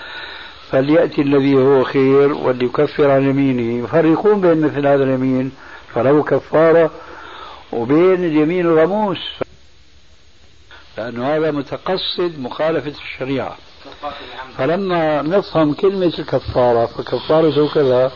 فليأتي 0.70 1.22
الذي 1.22 1.55
هو 1.55 1.84
خير 1.84 2.34
وليكفر 2.34 3.12
عن 3.12 3.30
يمينه. 3.30 3.84
يفرقون 3.84 4.41
بين 4.41 4.62
مثل 4.62 4.88
هذا 4.88 5.03
اليمين 5.03 5.51
فله 5.93 6.24
كفارة 6.24 6.91
وبين 7.74 8.26
اليمين 8.26 8.66
الغموس. 8.66 9.18
لأنه 10.97 11.36
هذا 11.36 11.51
متقصد 11.51 12.39
مخالفة 12.39 12.93
الشريعة. 13.03 13.55
فلما 14.58 15.22
نفهم 15.22 15.74
كلمة 15.74 16.14
الكفارة 16.20 16.86
فكفارته 16.86 17.74
كذا 17.74 18.12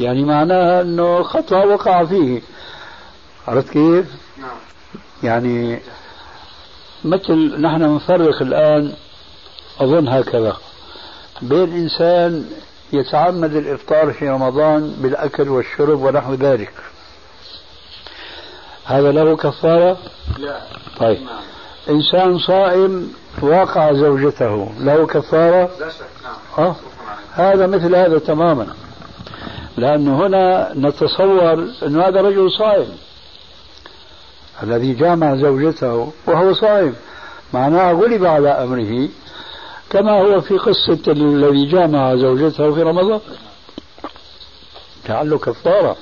يعني 0.00 0.24
معناها 0.24 0.82
أنه 0.82 1.22
خطأ 1.22 1.64
وقع 1.64 2.04
فيه. 2.04 2.40
عرفت 3.48 3.72
كيف؟ 3.72 4.06
نعم 5.22 5.32
يعني 5.32 5.80
مثل 7.04 7.60
نحن 7.60 7.96
نفرق 7.96 8.42
الآن 8.42 8.92
أظن 9.80 10.08
هكذا. 10.08 10.56
بين 11.42 11.72
إنسان 11.72 12.44
يتعمد 12.92 13.54
الإفطار 13.54 14.12
في 14.12 14.28
رمضان 14.28 14.94
بالأكل 14.98 15.48
والشرب 15.48 16.02
ونحو 16.02 16.34
ذلك. 16.34 16.72
هذا 18.84 19.12
له 19.12 19.36
كفارة؟ 19.36 19.98
لا. 20.38 20.60
طيب. 20.98 21.18
إنسان 21.90 22.38
صائم 22.38 23.12
واقع 23.42 23.92
زوجته 23.92 24.72
له 24.78 25.06
كفارة؟ 25.06 25.70
لا 25.80 25.88
شك. 25.88 26.06
نعم. 26.22 26.66
أه؟ 26.66 26.76
هذا 27.32 27.66
مثل 27.66 27.94
هذا 27.94 28.18
تماما. 28.18 28.66
لأنه 29.76 30.26
هنا 30.26 30.72
نتصور 30.74 31.52
أن 31.82 32.00
هذا 32.00 32.20
رجل 32.20 32.50
صائم. 32.50 32.88
الذي 34.62 34.92
جامع 34.94 35.36
زوجته 35.36 36.12
وهو 36.26 36.54
صائم. 36.54 36.94
معناه 37.54 37.92
غلب 37.92 38.24
على 38.24 38.48
أمره 38.48 39.08
كما 39.90 40.20
هو 40.20 40.40
في 40.40 40.58
قصة 40.58 41.12
الذي 41.12 41.66
جامع 41.66 42.16
زوجته 42.16 42.74
في 42.74 42.82
رمضان. 42.82 43.20
لعله 45.08 45.38
كفارة. 45.38 45.96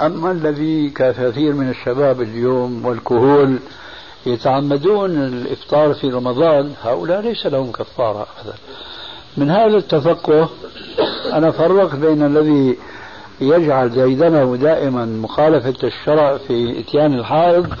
أما 0.00 0.30
الذي 0.30 0.90
كثير 0.90 1.52
من 1.52 1.70
الشباب 1.70 2.20
اليوم 2.20 2.86
والكهول 2.86 3.58
يتعمدون 4.26 5.10
الإفطار 5.10 5.94
في 5.94 6.10
رمضان 6.10 6.72
هؤلاء 6.82 7.20
ليس 7.20 7.46
لهم 7.46 7.72
كفارة 7.72 8.26
أبدا. 8.40 8.58
من 9.36 9.50
هذا 9.50 9.76
التفقه 9.76 10.48
أنا 11.32 11.50
فرقت 11.50 11.94
بين 11.94 12.22
الذي 12.22 12.78
يجعل 13.40 13.90
ديدنه 13.90 14.56
دائما 14.56 15.04
مخالفة 15.04 15.86
الشرع 15.88 16.36
في 16.36 16.80
إتيان 16.80 17.14
الحائض 17.14 17.74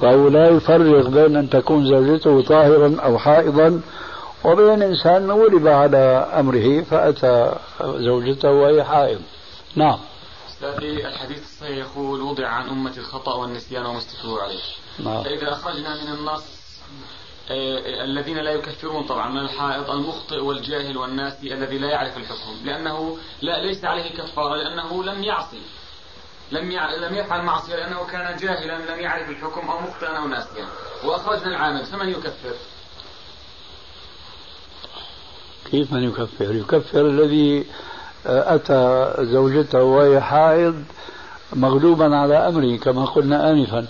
فهو 0.00 0.28
لا 0.28 0.48
يفرق 0.48 1.08
بين 1.08 1.36
أن 1.36 1.50
تكون 1.50 1.86
زوجته 1.86 2.42
طاهرا 2.42 2.96
أو 3.00 3.18
حائضا 3.18 3.80
وبين 4.44 4.82
إنسان 4.82 5.30
غلب 5.30 5.68
على 5.68 6.28
أمره 6.38 6.82
فأتى 6.82 7.54
زوجته 7.80 8.50
وهي 8.50 8.84
حائض. 8.84 9.20
نعم. 9.76 9.98
أستاذي 10.48 11.06
الحديث 11.06 11.42
الصحيح 11.42 11.76
يقول 11.76 12.20
وضع 12.20 12.46
عن 12.46 12.68
أمة 12.68 12.96
الخطأ 12.96 13.34
والنسيان 13.34 13.86
وما 13.86 13.98
استكروا 13.98 14.42
عليه. 14.42 14.60
نعم. 15.04 15.22
فإذا 15.22 15.52
أخرجنا 15.52 16.04
من 16.04 16.18
النص 16.18 16.44
الذين 17.50 18.38
لا 18.38 18.50
يكفرون 18.50 19.06
طبعا 19.06 19.30
من 19.30 19.38
الحائض 19.38 19.90
المخطئ 19.90 20.38
والجاهل 20.40 20.96
والناسي 20.96 21.54
الذي 21.54 21.78
لا 21.78 21.88
يعرف 21.90 22.16
الحكم 22.16 22.56
لأنه 22.64 23.16
لا 23.42 23.62
ليس 23.62 23.84
عليه 23.84 24.10
كفارة 24.18 24.56
لأنه 24.56 25.04
لم 25.04 25.24
يعصي 25.24 25.60
لم. 26.52 26.72
لم 27.00 27.14
يفعل 27.14 27.42
معصية 27.42 27.76
لأنه 27.76 28.06
كان 28.06 28.36
جاهلا 28.36 28.92
لم 28.94 29.00
يعرف 29.00 29.28
الحكم 29.30 29.68
أو 29.70 29.80
مخطئا 29.80 30.18
أو 30.18 30.28
ناسيا 30.28 30.66
وأخرجنا 31.04 31.46
العامل 31.46 31.84
فمن 31.86 32.08
يكفر؟ 32.08 32.54
كيف 35.70 35.92
من 35.92 36.04
يكفر 36.04 36.54
يكفر 36.54 37.06
الذي 37.06 37.66
أتى 38.26 39.14
زوجته 39.18 39.82
وهي 39.82 40.20
حائض 40.20 40.84
مغلوبا 41.52 42.16
على 42.16 42.48
أمره 42.48 42.76
كما 42.76 43.04
قلنا 43.04 43.50
آنفا 43.50 43.86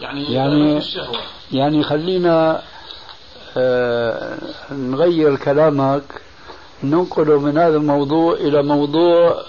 يعني 0.00 0.32
يعني- 0.32 0.76
الشهوة 0.78 1.20
يعني 1.52 1.82
خلينا 1.82 2.56
آه، 2.56 2.62
نغير 4.72 5.36
كلامك 5.36 6.02
ننقله 6.84 7.40
من 7.40 7.58
هذا 7.58 7.76
الموضوع 7.76 8.32
إلى 8.34 8.62
موضوع 8.62 9.42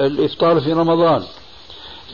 الإفطار 0.00 0.60
في 0.60 0.72
رمضان. 0.72 1.22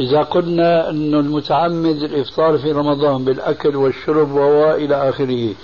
إذا 0.00 0.22
قلنا 0.22 0.90
أن 0.90 1.14
المتعمد 1.14 2.02
الإفطار 2.02 2.58
في 2.58 2.72
رمضان 2.72 3.24
بالأكل 3.24 3.76
والشرب 3.76 4.32
وهو 4.32 4.74
إلى 4.74 5.08
آخره 5.08 5.54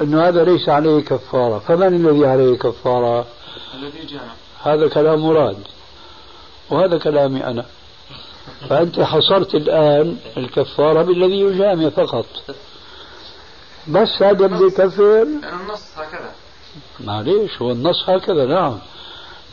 أن 0.00 0.14
هذا 0.14 0.44
ليس 0.44 0.68
عليه 0.68 1.00
كفارة. 1.00 1.58
فمن 1.58 2.06
الذي 2.06 2.26
عليه 2.26 2.58
كفارة؟ 2.58 3.26
هذا 4.62 4.88
كلام 4.88 5.20
مراد 5.20 5.56
وهذا 6.70 6.98
كلامي 6.98 7.44
أنا. 7.44 7.64
فأنت 8.68 9.00
حصرت 9.00 9.54
الآن 9.54 10.16
الكفارة 10.36 11.02
بالذي 11.02 11.40
يجامع 11.40 11.88
فقط. 11.88 12.26
بس 13.88 14.22
هذا 14.22 14.46
اللي 14.46 14.66
يكفر 14.66 15.02
لأن 15.02 15.40
النص 15.60 15.88
هكذا. 15.96 16.30
معليش 17.00 17.62
هو 17.62 17.70
النص 17.72 18.08
هكذا 18.08 18.44
نعم. 18.46 18.78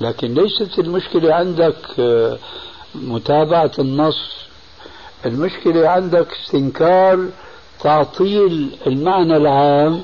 لكن 0.02 0.34
ليست 0.34 0.80
المشكلة 0.80 1.34
عندك 1.34 1.76
آه، 2.00 2.38
متابعة 2.96 3.72
النص. 3.80 4.48
المشكلة 5.26 5.90
عندك 5.90 6.28
استنكار 6.44 7.30
تعطيل 7.84 8.70
المعنى 8.88 9.38
العام 9.38 10.02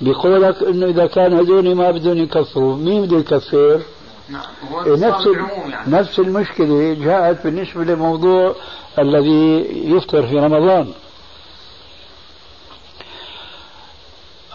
بقولك 0.00 0.62
إنه 0.62 0.86
إذا 0.86 1.06
كان 1.06 1.32
هذول 1.32 1.74
ما 1.74 1.90
بدهم 1.90 2.18
يكفروا. 2.18 2.76
مين 2.76 3.02
بده 3.02 3.16
يكفر؟ 3.16 3.80
نعم 4.28 4.42
نفس 4.86 5.26
يعني. 5.70 5.92
نفس 5.92 6.18
المشكلة 6.18 6.94
جاءت 6.94 7.44
بالنسبة 7.44 7.84
لموضوع 7.84 8.54
الذي 8.98 9.66
يفطر 9.96 10.26
في 10.26 10.34
رمضان. 10.34 10.88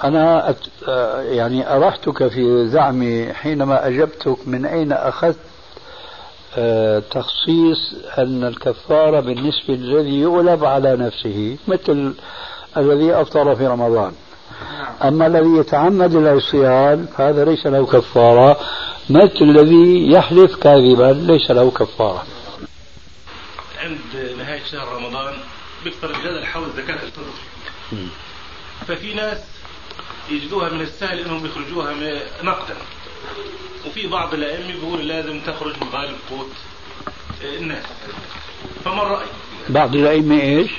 أنا 0.03 0.49
أت... 0.49 0.57
يعني 1.23 1.75
أرحتك 1.75 2.27
في 2.27 2.67
زعمي 2.67 3.33
حينما 3.33 3.87
أجبتك 3.87 4.47
من 4.47 4.65
أين 4.65 4.91
أخذت 4.91 5.37
آه، 6.57 6.99
تخصيص 7.11 7.93
أن 8.17 8.43
الكفارة 8.43 9.19
بالنسبة 9.19 9.73
للذي 9.73 10.21
يغلب 10.21 10.65
على 10.65 10.95
نفسه 10.95 11.57
مثل 11.67 12.13
الذي 12.77 13.13
أفطر 13.13 13.55
في 13.55 13.67
رمضان. 13.67 14.11
نعم. 14.71 15.13
أما 15.13 15.27
الذي 15.27 15.57
يتعمد 15.57 16.15
العصيان 16.15 17.07
فهذا 17.17 17.45
ليس 17.45 17.67
له 17.67 17.85
كفارة. 17.85 18.59
مثل 19.09 19.41
الذي 19.41 20.11
يحلف 20.11 20.55
كاذبا؟ 20.55 21.13
ليس 21.31 21.51
له 21.51 21.71
كفارة. 21.71 22.23
عند 23.83 24.35
نهاية 24.37 24.63
شهر 24.71 24.87
رمضان 24.87 25.33
بيفطر 25.83 26.09
الجدل 26.09 26.45
حول 26.45 26.63
زكاة 26.77 26.95
الفطر. 27.03 27.23
ففي 28.87 29.13
ناس 29.13 29.37
يجدوها 30.29 30.69
من 30.69 30.81
السهل 30.81 31.19
إنهم 31.19 31.45
يخرجوها 31.45 31.93
نقدا. 32.43 32.75
وفي 33.87 34.07
بعض 34.07 34.33
الأئمة 34.33 34.67
بيقول 34.67 35.07
لازم 35.07 35.39
تخرج 35.39 35.73
من 35.81 35.89
غالب 35.89 36.15
قوت 36.29 36.51
الناس. 37.43 37.85
فما 38.85 39.01
الرأي؟ 39.01 39.25
بعض 39.69 39.95
الأئمة 39.95 40.41
إيش؟ 40.41 40.71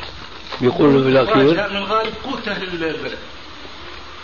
بيقولوا 0.60 1.04
بالاخير 1.04 1.70
من 1.70 1.84
غالب 1.84 2.14
قوت 2.24 2.48
أهل 2.48 2.62
البلد. 2.62 3.18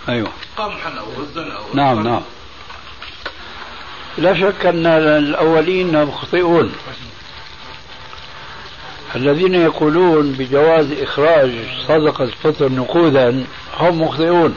أيوه. 0.08 0.28
قمحا 0.56 0.90
أو 0.90 1.06
غزا 1.22 1.52
أو 1.52 1.74
نعم 1.74 2.02
نعم. 2.02 2.22
لا 4.18 4.34
شك 4.40 4.66
أن 4.66 4.86
الأولين 4.86 6.04
مخطئون. 6.04 6.72
الذين 9.16 9.54
يقولون 9.54 10.32
بجواز 10.32 10.92
إخراج 10.92 11.50
صدقة 11.88 12.24
الفطر 12.24 12.68
نقودا 12.68 13.46
هم 13.76 14.02
مخطئون. 14.02 14.56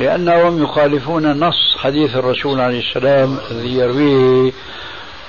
لأنهم 0.00 0.62
يخالفون 0.62 1.40
نص 1.44 1.76
حديث 1.78 2.16
الرسول 2.16 2.60
عليه 2.60 2.78
السلام 2.88 3.38
الذي 3.50 3.74
يرويه 3.76 4.52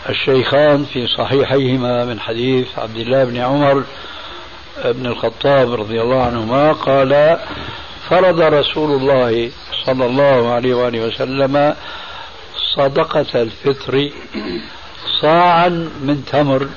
الشيخان 0.10 0.86
في 0.86 1.08
صحيحيهما 1.08 2.06
من 2.06 2.20
حديث 2.20 2.80
عبد 2.80 2.98
الله 2.98 3.24
بن 3.24 3.38
عمر 3.38 3.84
بن 4.86 5.06
الخطاب 5.06 5.74
رضي 5.74 6.02
الله 6.02 6.24
عنهما 6.24 6.72
قال 6.72 7.40
فرض 8.10 8.42
رسول 8.42 8.92
الله 8.92 9.52
صلى 9.86 10.06
الله 10.06 10.52
عليه 10.52 10.74
وآله 10.74 11.08
وسلم 11.08 11.76
صدقة 12.76 13.42
الفطر 13.42 14.10
صاعا 15.22 15.70
من 16.02 16.24
تمر 16.32 16.68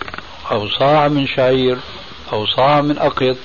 أو 0.50 0.68
صاع 0.68 1.08
من 1.08 1.26
شعير 1.26 1.78
أو 2.32 2.46
صاع 2.46 2.80
من 2.80 2.98
أقط 2.98 3.36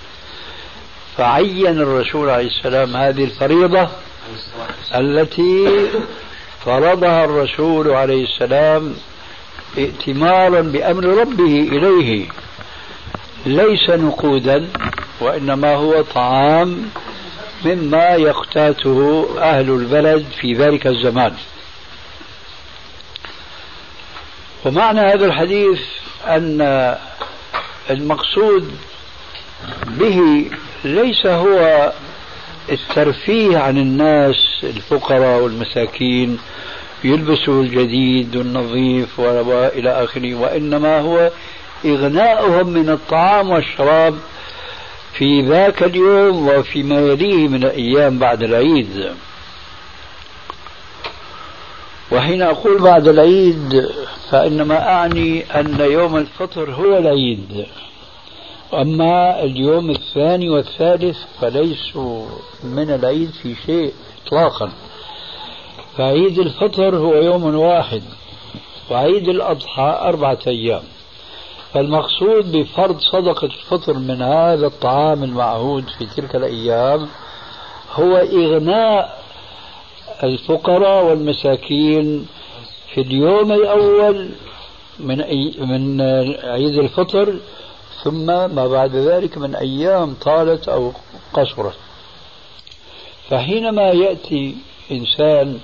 فعين 1.18 1.82
الرسول 1.82 2.30
عليه 2.30 2.48
السلام 2.48 2.96
هذه 2.96 3.24
الفريضة 3.24 3.90
التي 4.96 5.88
فرضها 6.66 7.26
الرسول 7.26 7.92
عليه 7.92 8.24
السلام 8.24 8.96
ائتمارا 9.78 10.62
بأمر 10.62 11.06
ربه 11.06 11.70
إليه 11.72 12.28
ليس 13.46 13.90
نقودا 13.90 14.68
وإنما 15.22 15.76
هو 15.76 16.02
طعام 16.02 16.90
مما 17.66 18.10
يقتاته 18.10 19.30
أهل 19.40 19.70
البلد 19.70 20.26
في 20.42 20.54
ذلك 20.54 20.88
الزمان. 20.88 21.34
ومعنى 24.66 25.00
هذا 25.00 25.26
الحديث 25.26 25.80
أن 26.28 26.98
المقصود 27.90 28.72
به 29.88 30.46
ليس 30.84 31.26
هو 31.26 31.92
الترفيه 32.72 33.58
عن 33.58 33.78
الناس 33.78 34.36
الفقراء 34.64 35.42
والمساكين 35.42 36.40
يلبسوا 37.04 37.64
الجديد 37.64 38.36
والنظيف 38.36 39.20
وإلى 39.20 40.04
آخره 40.04 40.36
وإنما 40.36 41.00
هو 41.00 41.32
إغناؤهم 41.86 42.70
من 42.70 42.90
الطعام 42.90 43.50
والشراب 43.50 44.16
في 45.14 45.42
ذاك 45.42 45.84
اليوم 45.84 46.48
وفيما 46.48 47.00
يليه 47.00 47.48
من 47.48 47.64
الأيام 47.64 48.20
بعد 48.20 48.44
العيد. 48.44 49.12
وحين 52.12 52.42
أقول 52.42 52.82
بعد 52.82 53.08
العيد 53.08 53.90
فإنما 54.32 54.90
أعني 54.90 55.44
أن 55.60 55.80
يوم 55.80 56.18
الفطر 56.18 56.72
هو 56.72 56.98
العيد. 56.98 57.66
أما 58.74 59.44
اليوم 59.44 59.90
الثاني 59.90 60.50
والثالث 60.50 61.18
فليسوا 61.42 62.26
من 62.64 62.92
العيد 62.92 63.30
في 63.30 63.56
شيء 63.56 63.94
إطلاقا. 64.26 64.72
فعيد 65.98 66.40
الفطر 66.40 66.96
هو 66.96 67.14
يوم 67.16 67.56
واحد 67.56 68.04
وعيد 68.92 69.30
الأضحى 69.30 70.00
أربعة 70.02 70.40
أيام. 70.48 70.82
فالمقصود 71.74 72.52
بفرض 72.52 73.00
صدقة 73.00 73.46
الفطر 73.46 73.94
من 73.94 74.22
هذا 74.22 74.68
الطعام 74.68 75.24
المعهود 75.24 75.90
في 75.98 76.06
تلك 76.06 76.36
الأيام 76.36 77.08
هو 77.94 78.18
إغناء 78.18 79.20
الفقراء 80.24 81.06
والمساكين 81.06 82.28
في 82.94 83.02
اليوم 83.02 83.52
الأول 83.52 84.30
من 85.00 85.18
من 85.60 86.02
عيد 86.44 86.80
الفطر 86.80 87.40
ثم 88.04 88.26
ما 88.26 88.68
بعد 88.68 88.96
ذلك 88.96 89.38
من 89.38 89.56
أيام 89.56 90.14
طالت 90.14 90.70
أو 90.70 90.92
قصرت. 91.34 91.76
فحينما 93.30 93.90
يأتي 93.90 94.56
إنسان 94.92 95.60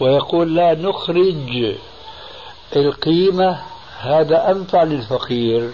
ويقول 0.00 0.56
لا 0.56 0.74
نخرج 0.74 1.74
القيمة 2.76 3.62
هذا 4.00 4.50
أنفع 4.50 4.82
للفقير. 4.82 5.70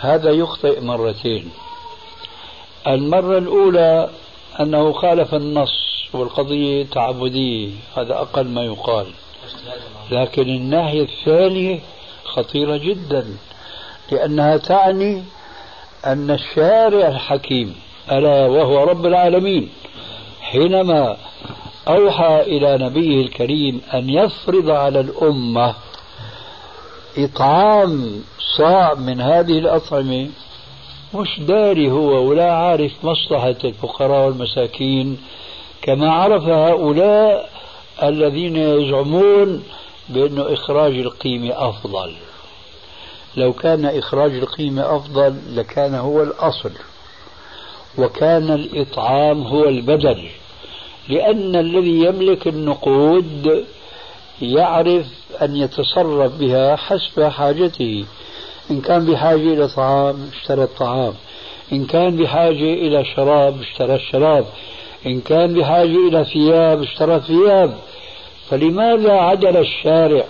هذا 0.00 0.30
يخطئ 0.30 0.80
مرتين. 0.80 1.50
المرة 2.86 3.38
الأولى 3.38 4.10
أنه 4.60 4.92
خالف 4.92 5.34
النص 5.34 5.82
والقضية 6.12 6.84
تعبدية 6.84 7.70
هذا 7.96 8.14
أقل 8.14 8.48
ما 8.48 8.64
يقال. 8.64 9.06
لكن 10.10 10.42
الناحية 10.42 11.02
الثانية 11.02 11.80
خطيرة 12.24 12.76
جدا. 12.76 13.36
لأنها 14.12 14.56
تعني 14.56 15.22
أن 16.06 16.30
الشارع 16.30 17.08
الحكيم 17.08 17.74
ألا 18.12 18.46
وهو 18.46 18.84
رب 18.84 19.06
العالمين 19.06 19.68
حينما 20.40 21.16
أوحى 21.88 22.40
إلى 22.40 22.78
نبيه 22.86 23.20
الكريم 23.26 23.80
أن 23.94 24.10
يفرض 24.10 24.70
على 24.70 25.00
الأمة 25.00 25.74
إطعام 27.18 28.22
صاع 28.56 28.94
من 28.94 29.20
هذه 29.20 29.58
الأطعمة 29.58 30.28
مش 31.14 31.40
داري 31.40 31.90
هو 31.90 32.28
ولا 32.28 32.52
عارف 32.52 32.92
مصلحة 33.04 33.56
الفقراء 33.64 34.26
والمساكين 34.26 35.18
كما 35.82 36.12
عرف 36.12 36.42
هؤلاء 36.42 37.50
الذين 38.02 38.56
يزعمون 38.56 39.62
بأن 40.08 40.38
إخراج 40.52 40.92
القيمة 40.98 41.68
أفضل. 41.68 42.12
لو 43.36 43.52
كان 43.52 43.86
إخراج 43.86 44.34
القيمة 44.34 44.96
أفضل 44.96 45.36
لكان 45.56 45.94
هو 45.94 46.22
الأصل 46.22 46.70
وكان 47.98 48.50
الإطعام 48.50 49.42
هو 49.42 49.64
البدل 49.64 50.28
لأن 51.08 51.56
الذي 51.56 52.04
يملك 52.04 52.48
النقود 52.48 53.64
يعرف 54.42 55.06
أن 55.42 55.56
يتصرف 55.56 56.38
بها 56.38 56.76
حسب 56.76 57.22
حاجته. 57.22 58.04
إن 58.70 58.80
كان 58.80 59.06
بحاجة 59.06 59.54
إلى 59.54 59.68
طعام 59.68 60.30
اشترى 60.32 60.62
الطعام 60.62 61.14
إن 61.72 61.86
كان 61.86 62.16
بحاجة 62.16 62.74
إلى 62.74 63.04
شراب 63.04 63.60
اشترى 63.60 63.94
الشراب 63.94 64.46
إن 65.06 65.20
كان 65.20 65.54
بحاجة 65.54 66.08
إلى 66.08 66.24
ثياب 66.24 66.82
اشترى 66.82 67.20
ثياب. 67.20 67.78
فلماذا 68.48 69.12
عدل 69.12 69.56
الشارع 69.56 70.24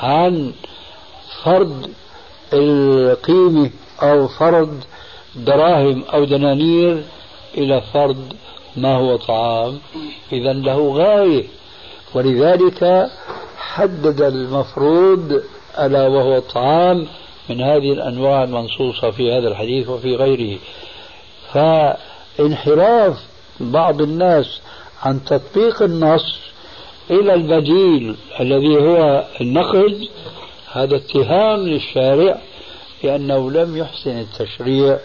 عن 0.00 0.52
فرض 1.44 1.90
القيمة 2.52 3.70
أو 4.02 4.28
فرض 4.28 4.84
دراهم 5.36 6.04
أو 6.04 6.24
دنانير 6.24 7.02
إلى 7.58 7.82
فرض 7.92 8.32
ما 8.76 8.96
هو 8.96 9.16
طعام. 9.16 9.78
إذا 10.32 10.52
له 10.52 10.92
غاية. 10.94 11.44
ولذلك 12.14 13.10
حدد 13.58 14.22
المفروض 14.22 15.42
ألا 15.78 16.08
وهو 16.08 16.36
الطعام 16.36 17.06
من 17.50 17.60
هذه 17.60 17.92
الأنواع 17.92 18.44
المنصوصة 18.44 19.10
في 19.10 19.32
هذا 19.32 19.48
الحديث 19.48 19.88
وفي 19.88 20.16
غيره. 20.16 20.58
فانحراف 21.52 23.16
بعض 23.60 24.02
الناس 24.02 24.60
عن 25.02 25.24
تطبيق 25.24 25.82
النص 25.82 26.38
إلى 27.10 27.34
البديل 27.34 28.16
الذي 28.40 28.76
هو 28.76 29.24
النقد 29.40 30.08
هذا 30.76 30.96
اتهام 30.96 31.68
للشارع 31.68 32.38
لأنه 33.04 33.50
لم 33.50 33.76
يحسن 33.76 34.18
التشريع 34.18 34.98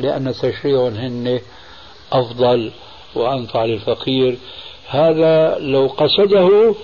لأن 0.00 0.32
تشريعهن 0.32 1.40
أفضل 2.12 2.70
وأنفع 3.14 3.64
للفقير. 3.64 4.38
هذا 4.88 5.58
لو 5.58 5.86
قصده 5.86 6.74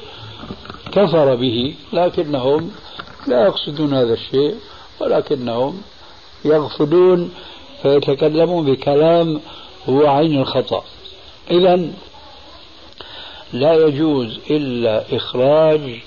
كفر 0.93 1.35
به 1.35 1.75
لكنهم 1.93 2.71
لا 3.27 3.47
يقصدون 3.47 3.95
هذا 3.95 4.13
الشيء 4.15 4.55
ولكنهم 5.01 5.83
يغفلون 6.45 7.35
فيتكلمون 7.83 8.73
بكلام 8.73 9.41
هو 9.89 10.07
عين 10.07 10.41
الخطأ. 10.41 10.85
إذا 11.51 11.91
لا 13.53 13.75
يجوز 13.75 14.39
إلا 14.51 15.17
إخراج 15.17 16.01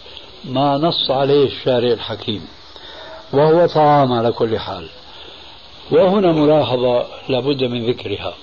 ما 0.49 0.77
نص 0.77 1.11
عليه 1.11 1.45
الشارع 1.45 1.93
الحكيم 1.93 2.47
وهو 3.33 3.67
طعام 3.67 4.13
على 4.13 4.31
كل 4.31 4.59
حال. 4.59 4.89
وهنا 5.91 6.31
ملاحظة 6.31 7.05
لابد 7.29 7.63
من 7.63 7.89
ذكرها. 7.89 8.33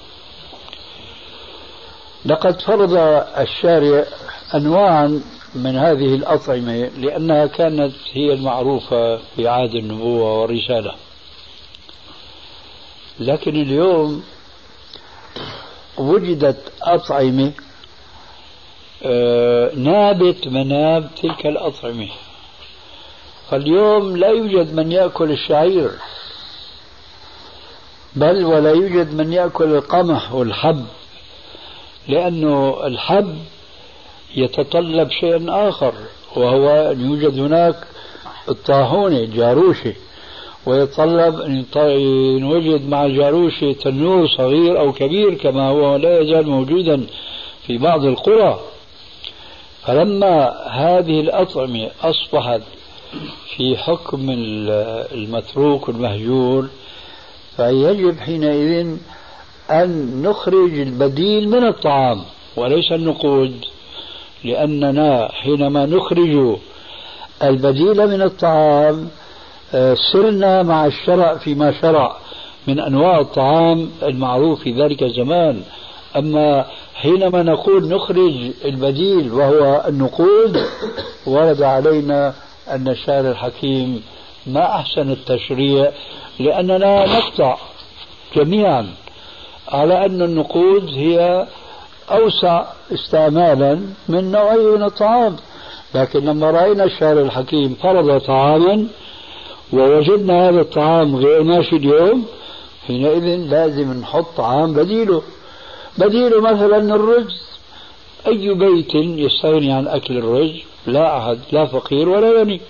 لقد 2.27 2.61
فرض 2.61 2.95
الشارع 3.39 4.05
أنواعا 4.55 5.23
من 5.55 5.77
هذه 5.77 6.15
الأطعمة 6.15 6.91
لأنها 6.99 7.47
كانت 7.47 7.93
هي 8.13 8.33
المعروفة 8.33 9.17
في 9.17 9.49
عهد 9.49 9.75
النبوة 9.75 10.41
والرسالة. 10.41 10.95
لكن 13.21 13.57
اليوم 13.57 14.23
وجدت 15.99 16.73
أطعمة 16.83 17.53
نابت 19.77 20.49
مناب 20.49 21.09
تلك 21.23 21.47
الأطعمة. 21.47 22.09
فاليوم 23.51 24.17
لا 24.17 24.29
يوجد 24.29 24.75
من 24.75 24.93
يأكل 24.93 25.31
الشعير 25.31 25.91
بل 28.17 28.45
ولا 28.45 28.71
يوجد 28.71 29.15
من 29.15 29.33
يأكل 29.33 29.65
القمح 29.65 30.33
والحب 30.35 30.87
لأنه 32.09 32.87
الحب 32.87 33.39
يتطلب 34.37 35.11
شيئا 35.11 35.69
آخر 35.69 35.95
وهو 36.37 36.69
أن 36.93 37.01
يوجد 37.11 37.39
هناك 37.39 37.77
الطاحونة 38.49 39.17
الجاروشة 39.17 39.95
ويتطلب 40.67 41.41
أن 41.41 41.65
يوجد 42.41 42.89
مع 42.89 43.07
الجاروشة 43.07 43.73
تنور 43.73 44.29
صغير 44.29 44.81
أو 44.81 44.93
كبير 44.93 45.35
كما 45.35 45.69
هو 45.69 45.97
لا 45.97 46.21
يزال 46.21 46.49
موجودا 46.49 47.07
في 47.67 47.79
بعض 47.79 48.05
القرى. 48.05 48.61
فلما 49.87 50.49
هذه 50.69 51.21
الأطعمة 51.21 51.91
أصبحت 52.03 52.61
في 53.57 53.77
حكم 53.77 54.27
المتروك 55.13 55.89
والمهجور 55.89 56.69
فيجب 57.57 58.19
حينئذ 58.19 58.97
أن 59.71 60.23
نخرج 60.23 60.79
البديل 60.79 61.49
من 61.49 61.65
الطعام 61.65 62.21
وليس 62.57 62.93
النقود 62.93 63.65
لأننا 64.45 65.29
حينما 65.33 65.87
نخرج 65.87 66.59
البديل 67.43 68.07
من 68.07 68.23
الطعام 68.23 69.09
آه، 69.75 69.95
سرنا 70.13 70.63
مع 70.63 70.87
الشرع 70.87 71.39
فيما 71.39 71.81
شرع 71.81 72.17
من 72.69 72.81
أنواع 72.81 73.21
الطعام 73.21 73.91
المعروف 74.03 74.63
في 74.63 74.73
ذلك 74.73 75.03
الزمان. 75.03 75.63
أما 76.17 76.67
حينما 77.03 77.43
نقول 77.43 77.89
نخرج 77.89 78.51
البديل 78.65 79.33
وهو 79.33 79.85
النقود 79.89 80.67
ورد 81.27 81.63
علينا 81.63 82.35
أن 82.71 82.89
الشارع 82.89 83.31
الحكيم 83.31 84.03
ما 84.47 84.65
أحسن 84.65 85.11
التشريع 85.11 85.93
لأننا 86.39 87.19
نقطع 87.19 87.57
جميعا 88.37 88.87
على 89.69 90.07
أن 90.07 90.23
النقود 90.23 90.85
هي 90.95 91.47
أوسع 92.11 92.65
استعمالا 92.93 93.81
من 94.09 94.31
نوعين 94.31 94.69
من 94.69 94.83
الطعام. 94.83 95.37
لكن 95.95 96.25
لما 96.25 96.51
رأينا 96.51 96.85
الشارع 96.85 97.21
الحكيم 97.21 97.77
فرض 97.83 98.21
طعاما 98.21 98.87
ووجدنا 99.73 100.49
هذا 100.49 100.61
الطعام 100.61 101.17
غير 101.17 101.43
ماشي 101.43 101.77
اليوم 101.77 102.25
حينئذ 102.87 103.37
لازم 103.51 103.93
نحط 103.93 104.27
طعام 104.37 104.75
بديله. 104.75 105.23
بديله 105.99 106.41
مثلا 106.41 106.95
الرز 106.95 107.43
أي 108.27 108.55
بيت 108.55 108.95
يستغني 108.95 109.73
عن 109.73 109.89
أكل 109.89 110.17
الرز 110.19 110.53
لا 110.87 111.19
أحد 111.19 111.39
لا 111.53 111.67
فقير 111.67 112.09
ولا 112.09 112.41
غني. 112.41 112.61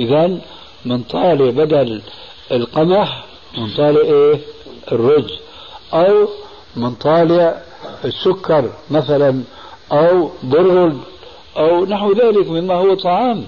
إذا 0.00 0.38
من 0.84 1.02
طالع 1.02 1.50
بدل 1.50 2.02
القمح 2.52 3.24
من 3.58 3.70
طالع 3.76 4.00
إيه؟ 4.00 4.40
الرز 4.92 5.38
أو 5.94 6.28
من 6.76 6.94
طالع 6.94 7.62
السكر 8.04 8.70
مثلا 8.90 9.42
أو 9.92 10.30
برغل 10.42 10.96
أو 11.56 11.84
نحو 11.84 12.12
ذلك 12.12 12.48
مما 12.48 12.74
هو 12.74 12.94
طعام. 12.94 13.44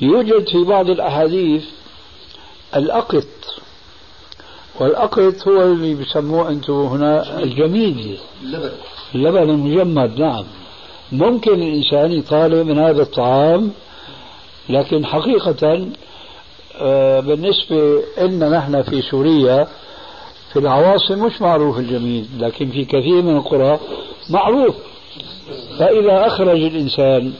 يوجد 0.00 0.48
في 0.48 0.64
بعض 0.64 0.90
الأحاديث 0.90 1.64
الأقط. 2.76 3.26
والأقط 4.80 5.48
هو 5.48 5.62
اللي 5.62 5.94
بسموه 5.94 6.48
أنتم 6.48 6.72
هنا 6.72 7.38
الجميد 7.38 8.18
اللبن. 8.42 8.70
اللبن 9.14 9.50
المجمد 9.50 10.20
نعم. 10.20 10.44
ممكن 11.12 11.62
الإنسان 11.62 12.12
يطالب 12.12 12.66
من 12.66 12.78
هذا 12.78 13.02
الطعام 13.02 13.70
لكن 14.68 15.06
حقيقة 15.06 15.86
آه، 16.80 17.20
بالنسبة 17.20 18.02
لنا 18.18 18.48
نحن 18.48 18.82
في 18.82 19.02
سوريا 19.02 19.68
في 20.52 20.58
العواصم 20.58 21.24
مش 21.26 21.42
معروف 21.42 21.78
الجميل 21.78 22.26
لكن 22.38 22.70
في 22.70 22.84
كثير 22.84 23.22
من 23.22 23.36
القرى 23.36 23.78
معروف. 24.30 24.74
فإذا 25.78 26.26
أخرج 26.26 26.62
الإنسان 26.62 27.32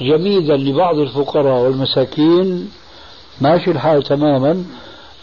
جميدا 0.00 0.56
لبعض 0.56 0.98
الفقراء 0.98 1.62
والمساكين 1.62 2.70
ماشي 3.40 3.70
الحال 3.70 4.02
تماما. 4.02 4.64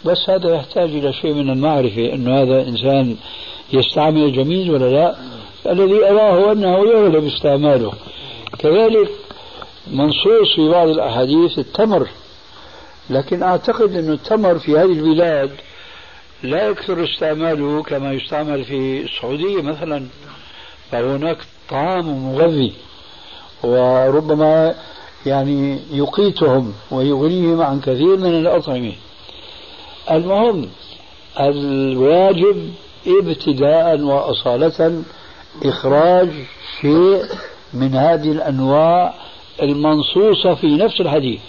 بس 0.04 0.30
هذا 0.30 0.54
يحتاج 0.54 0.90
إلى 0.90 1.12
شيء 1.12 1.34
من 1.34 1.50
المعرفة 1.50 2.12
أنه 2.14 2.42
هذا 2.42 2.68
إنسان 2.68 3.16
يستعمل 3.72 4.32
جميل 4.32 4.70
ولا 4.70 4.90
لا؟ 4.90 5.16
الذي 5.72 6.04
أراه 6.04 6.52
أنه 6.52 6.78
يغلب 6.78 7.26
استعماله. 7.26 7.92
كذلك 8.58 9.10
منصوص 9.90 10.56
في 10.56 10.68
بعض 10.68 10.88
الأحاديث 10.88 11.58
التمر. 11.58 12.08
لكن 13.10 13.42
أعتقد 13.42 13.96
أن 13.96 14.12
التمر 14.12 14.58
في 14.58 14.72
هذه 14.72 14.92
البلاد 14.92 15.50
لا 16.42 16.68
يكثر 16.68 17.04
استعماله 17.04 17.82
كما 17.82 18.12
يستعمل 18.12 18.64
في 18.64 19.02
السعودية 19.02 19.62
مثلا. 19.62 20.06
فهناك 20.90 21.38
طعام 21.70 22.32
مغذي 22.32 22.72
وربما 23.62 24.74
يعني 25.26 25.78
يقيتهم 25.92 26.72
ويغنيهم 26.90 27.62
عن 27.62 27.80
كثير 27.80 28.16
من 28.16 28.38
الأطعمة. 28.38 28.92
المهم 30.10 30.68
الواجب 31.40 32.70
ابتداء 33.06 34.00
وأصالة 34.00 35.02
إخراج 35.64 36.28
شيء 36.80 37.22
من 37.74 37.94
هذه 37.94 38.32
الأنواع 38.32 39.14
المنصوصة 39.62 40.54
في 40.54 40.66
نفس 40.66 41.00
الحديث. 41.00 41.40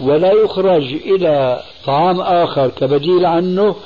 ولا 0.00 0.32
يخرج 0.32 0.82
إلى 0.92 1.62
طعام 1.86 2.20
آخر 2.20 2.68
كبديل 2.68 3.26
عنه 3.26 3.76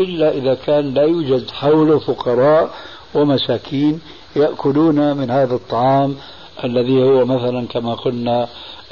إلا 0.00 0.32
إذا 0.32 0.54
كان 0.54 0.94
لا 0.94 1.02
يوجد 1.02 1.50
حوله 1.50 1.98
فقراء 1.98 2.70
ومساكين 3.14 4.00
يأكلون 4.36 5.16
من 5.16 5.30
هذا 5.30 5.54
الطعام 5.54 6.16
الذي 6.64 7.02
هو 7.02 7.24
مثلا 7.24 7.66
كما 7.66 7.94
قلنا 7.94 8.48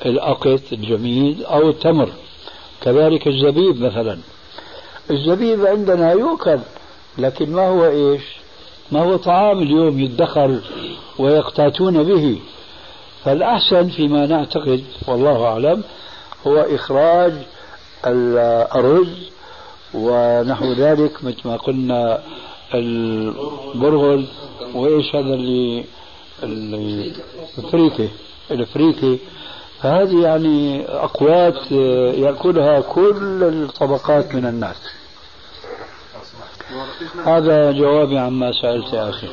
الأقط 0.06 0.60
الجميل 0.72 1.44
أو 1.44 1.68
التمر. 1.70 2.08
كذلك 2.84 3.26
الزبيب 3.28 3.80
مثلا. 3.80 4.18
الزبيب 5.10 5.66
عندنا 5.66 6.12
يؤكل 6.12 6.58
لكن 7.18 7.52
ما 7.52 7.68
هو 7.68 7.84
إيش؟ 7.86 8.22
ما 8.92 9.02
هو 9.02 9.16
طعام 9.16 9.62
اليوم 9.62 10.00
يدخر 10.00 10.60
ويقتاتون 11.18 12.02
به. 12.02 12.38
فالأحسن 13.24 13.88
فيما 13.88 14.26
نعتقد 14.26 14.84
والله 15.08 15.44
أعلم 15.44 15.82
هو 16.46 16.56
إخراج 16.56 17.32
الرز 18.76 19.30
ونحو 19.94 20.72
ذلك 20.72 21.24
مثل 21.24 21.40
ما 21.44 21.56
قلنا 21.56 22.22
البرغل 22.74 24.24
وإيش 24.74 25.14
هذا 25.14 25.34
اللي 25.34 25.84
الفريكه 27.58 28.08
الفريكه 28.50 29.18
فهذه 29.84 30.22
يعني 30.22 30.86
أقوات 30.88 31.72
يأكلها 32.16 32.80
كل 32.80 33.42
الطبقات 33.42 34.34
من 34.34 34.46
الناس. 34.46 34.76
هذا 37.24 37.72
جوابي 37.72 38.18
عما 38.18 38.52
سألت 38.62 38.92
يا 38.92 39.10
أخي. 39.10 39.28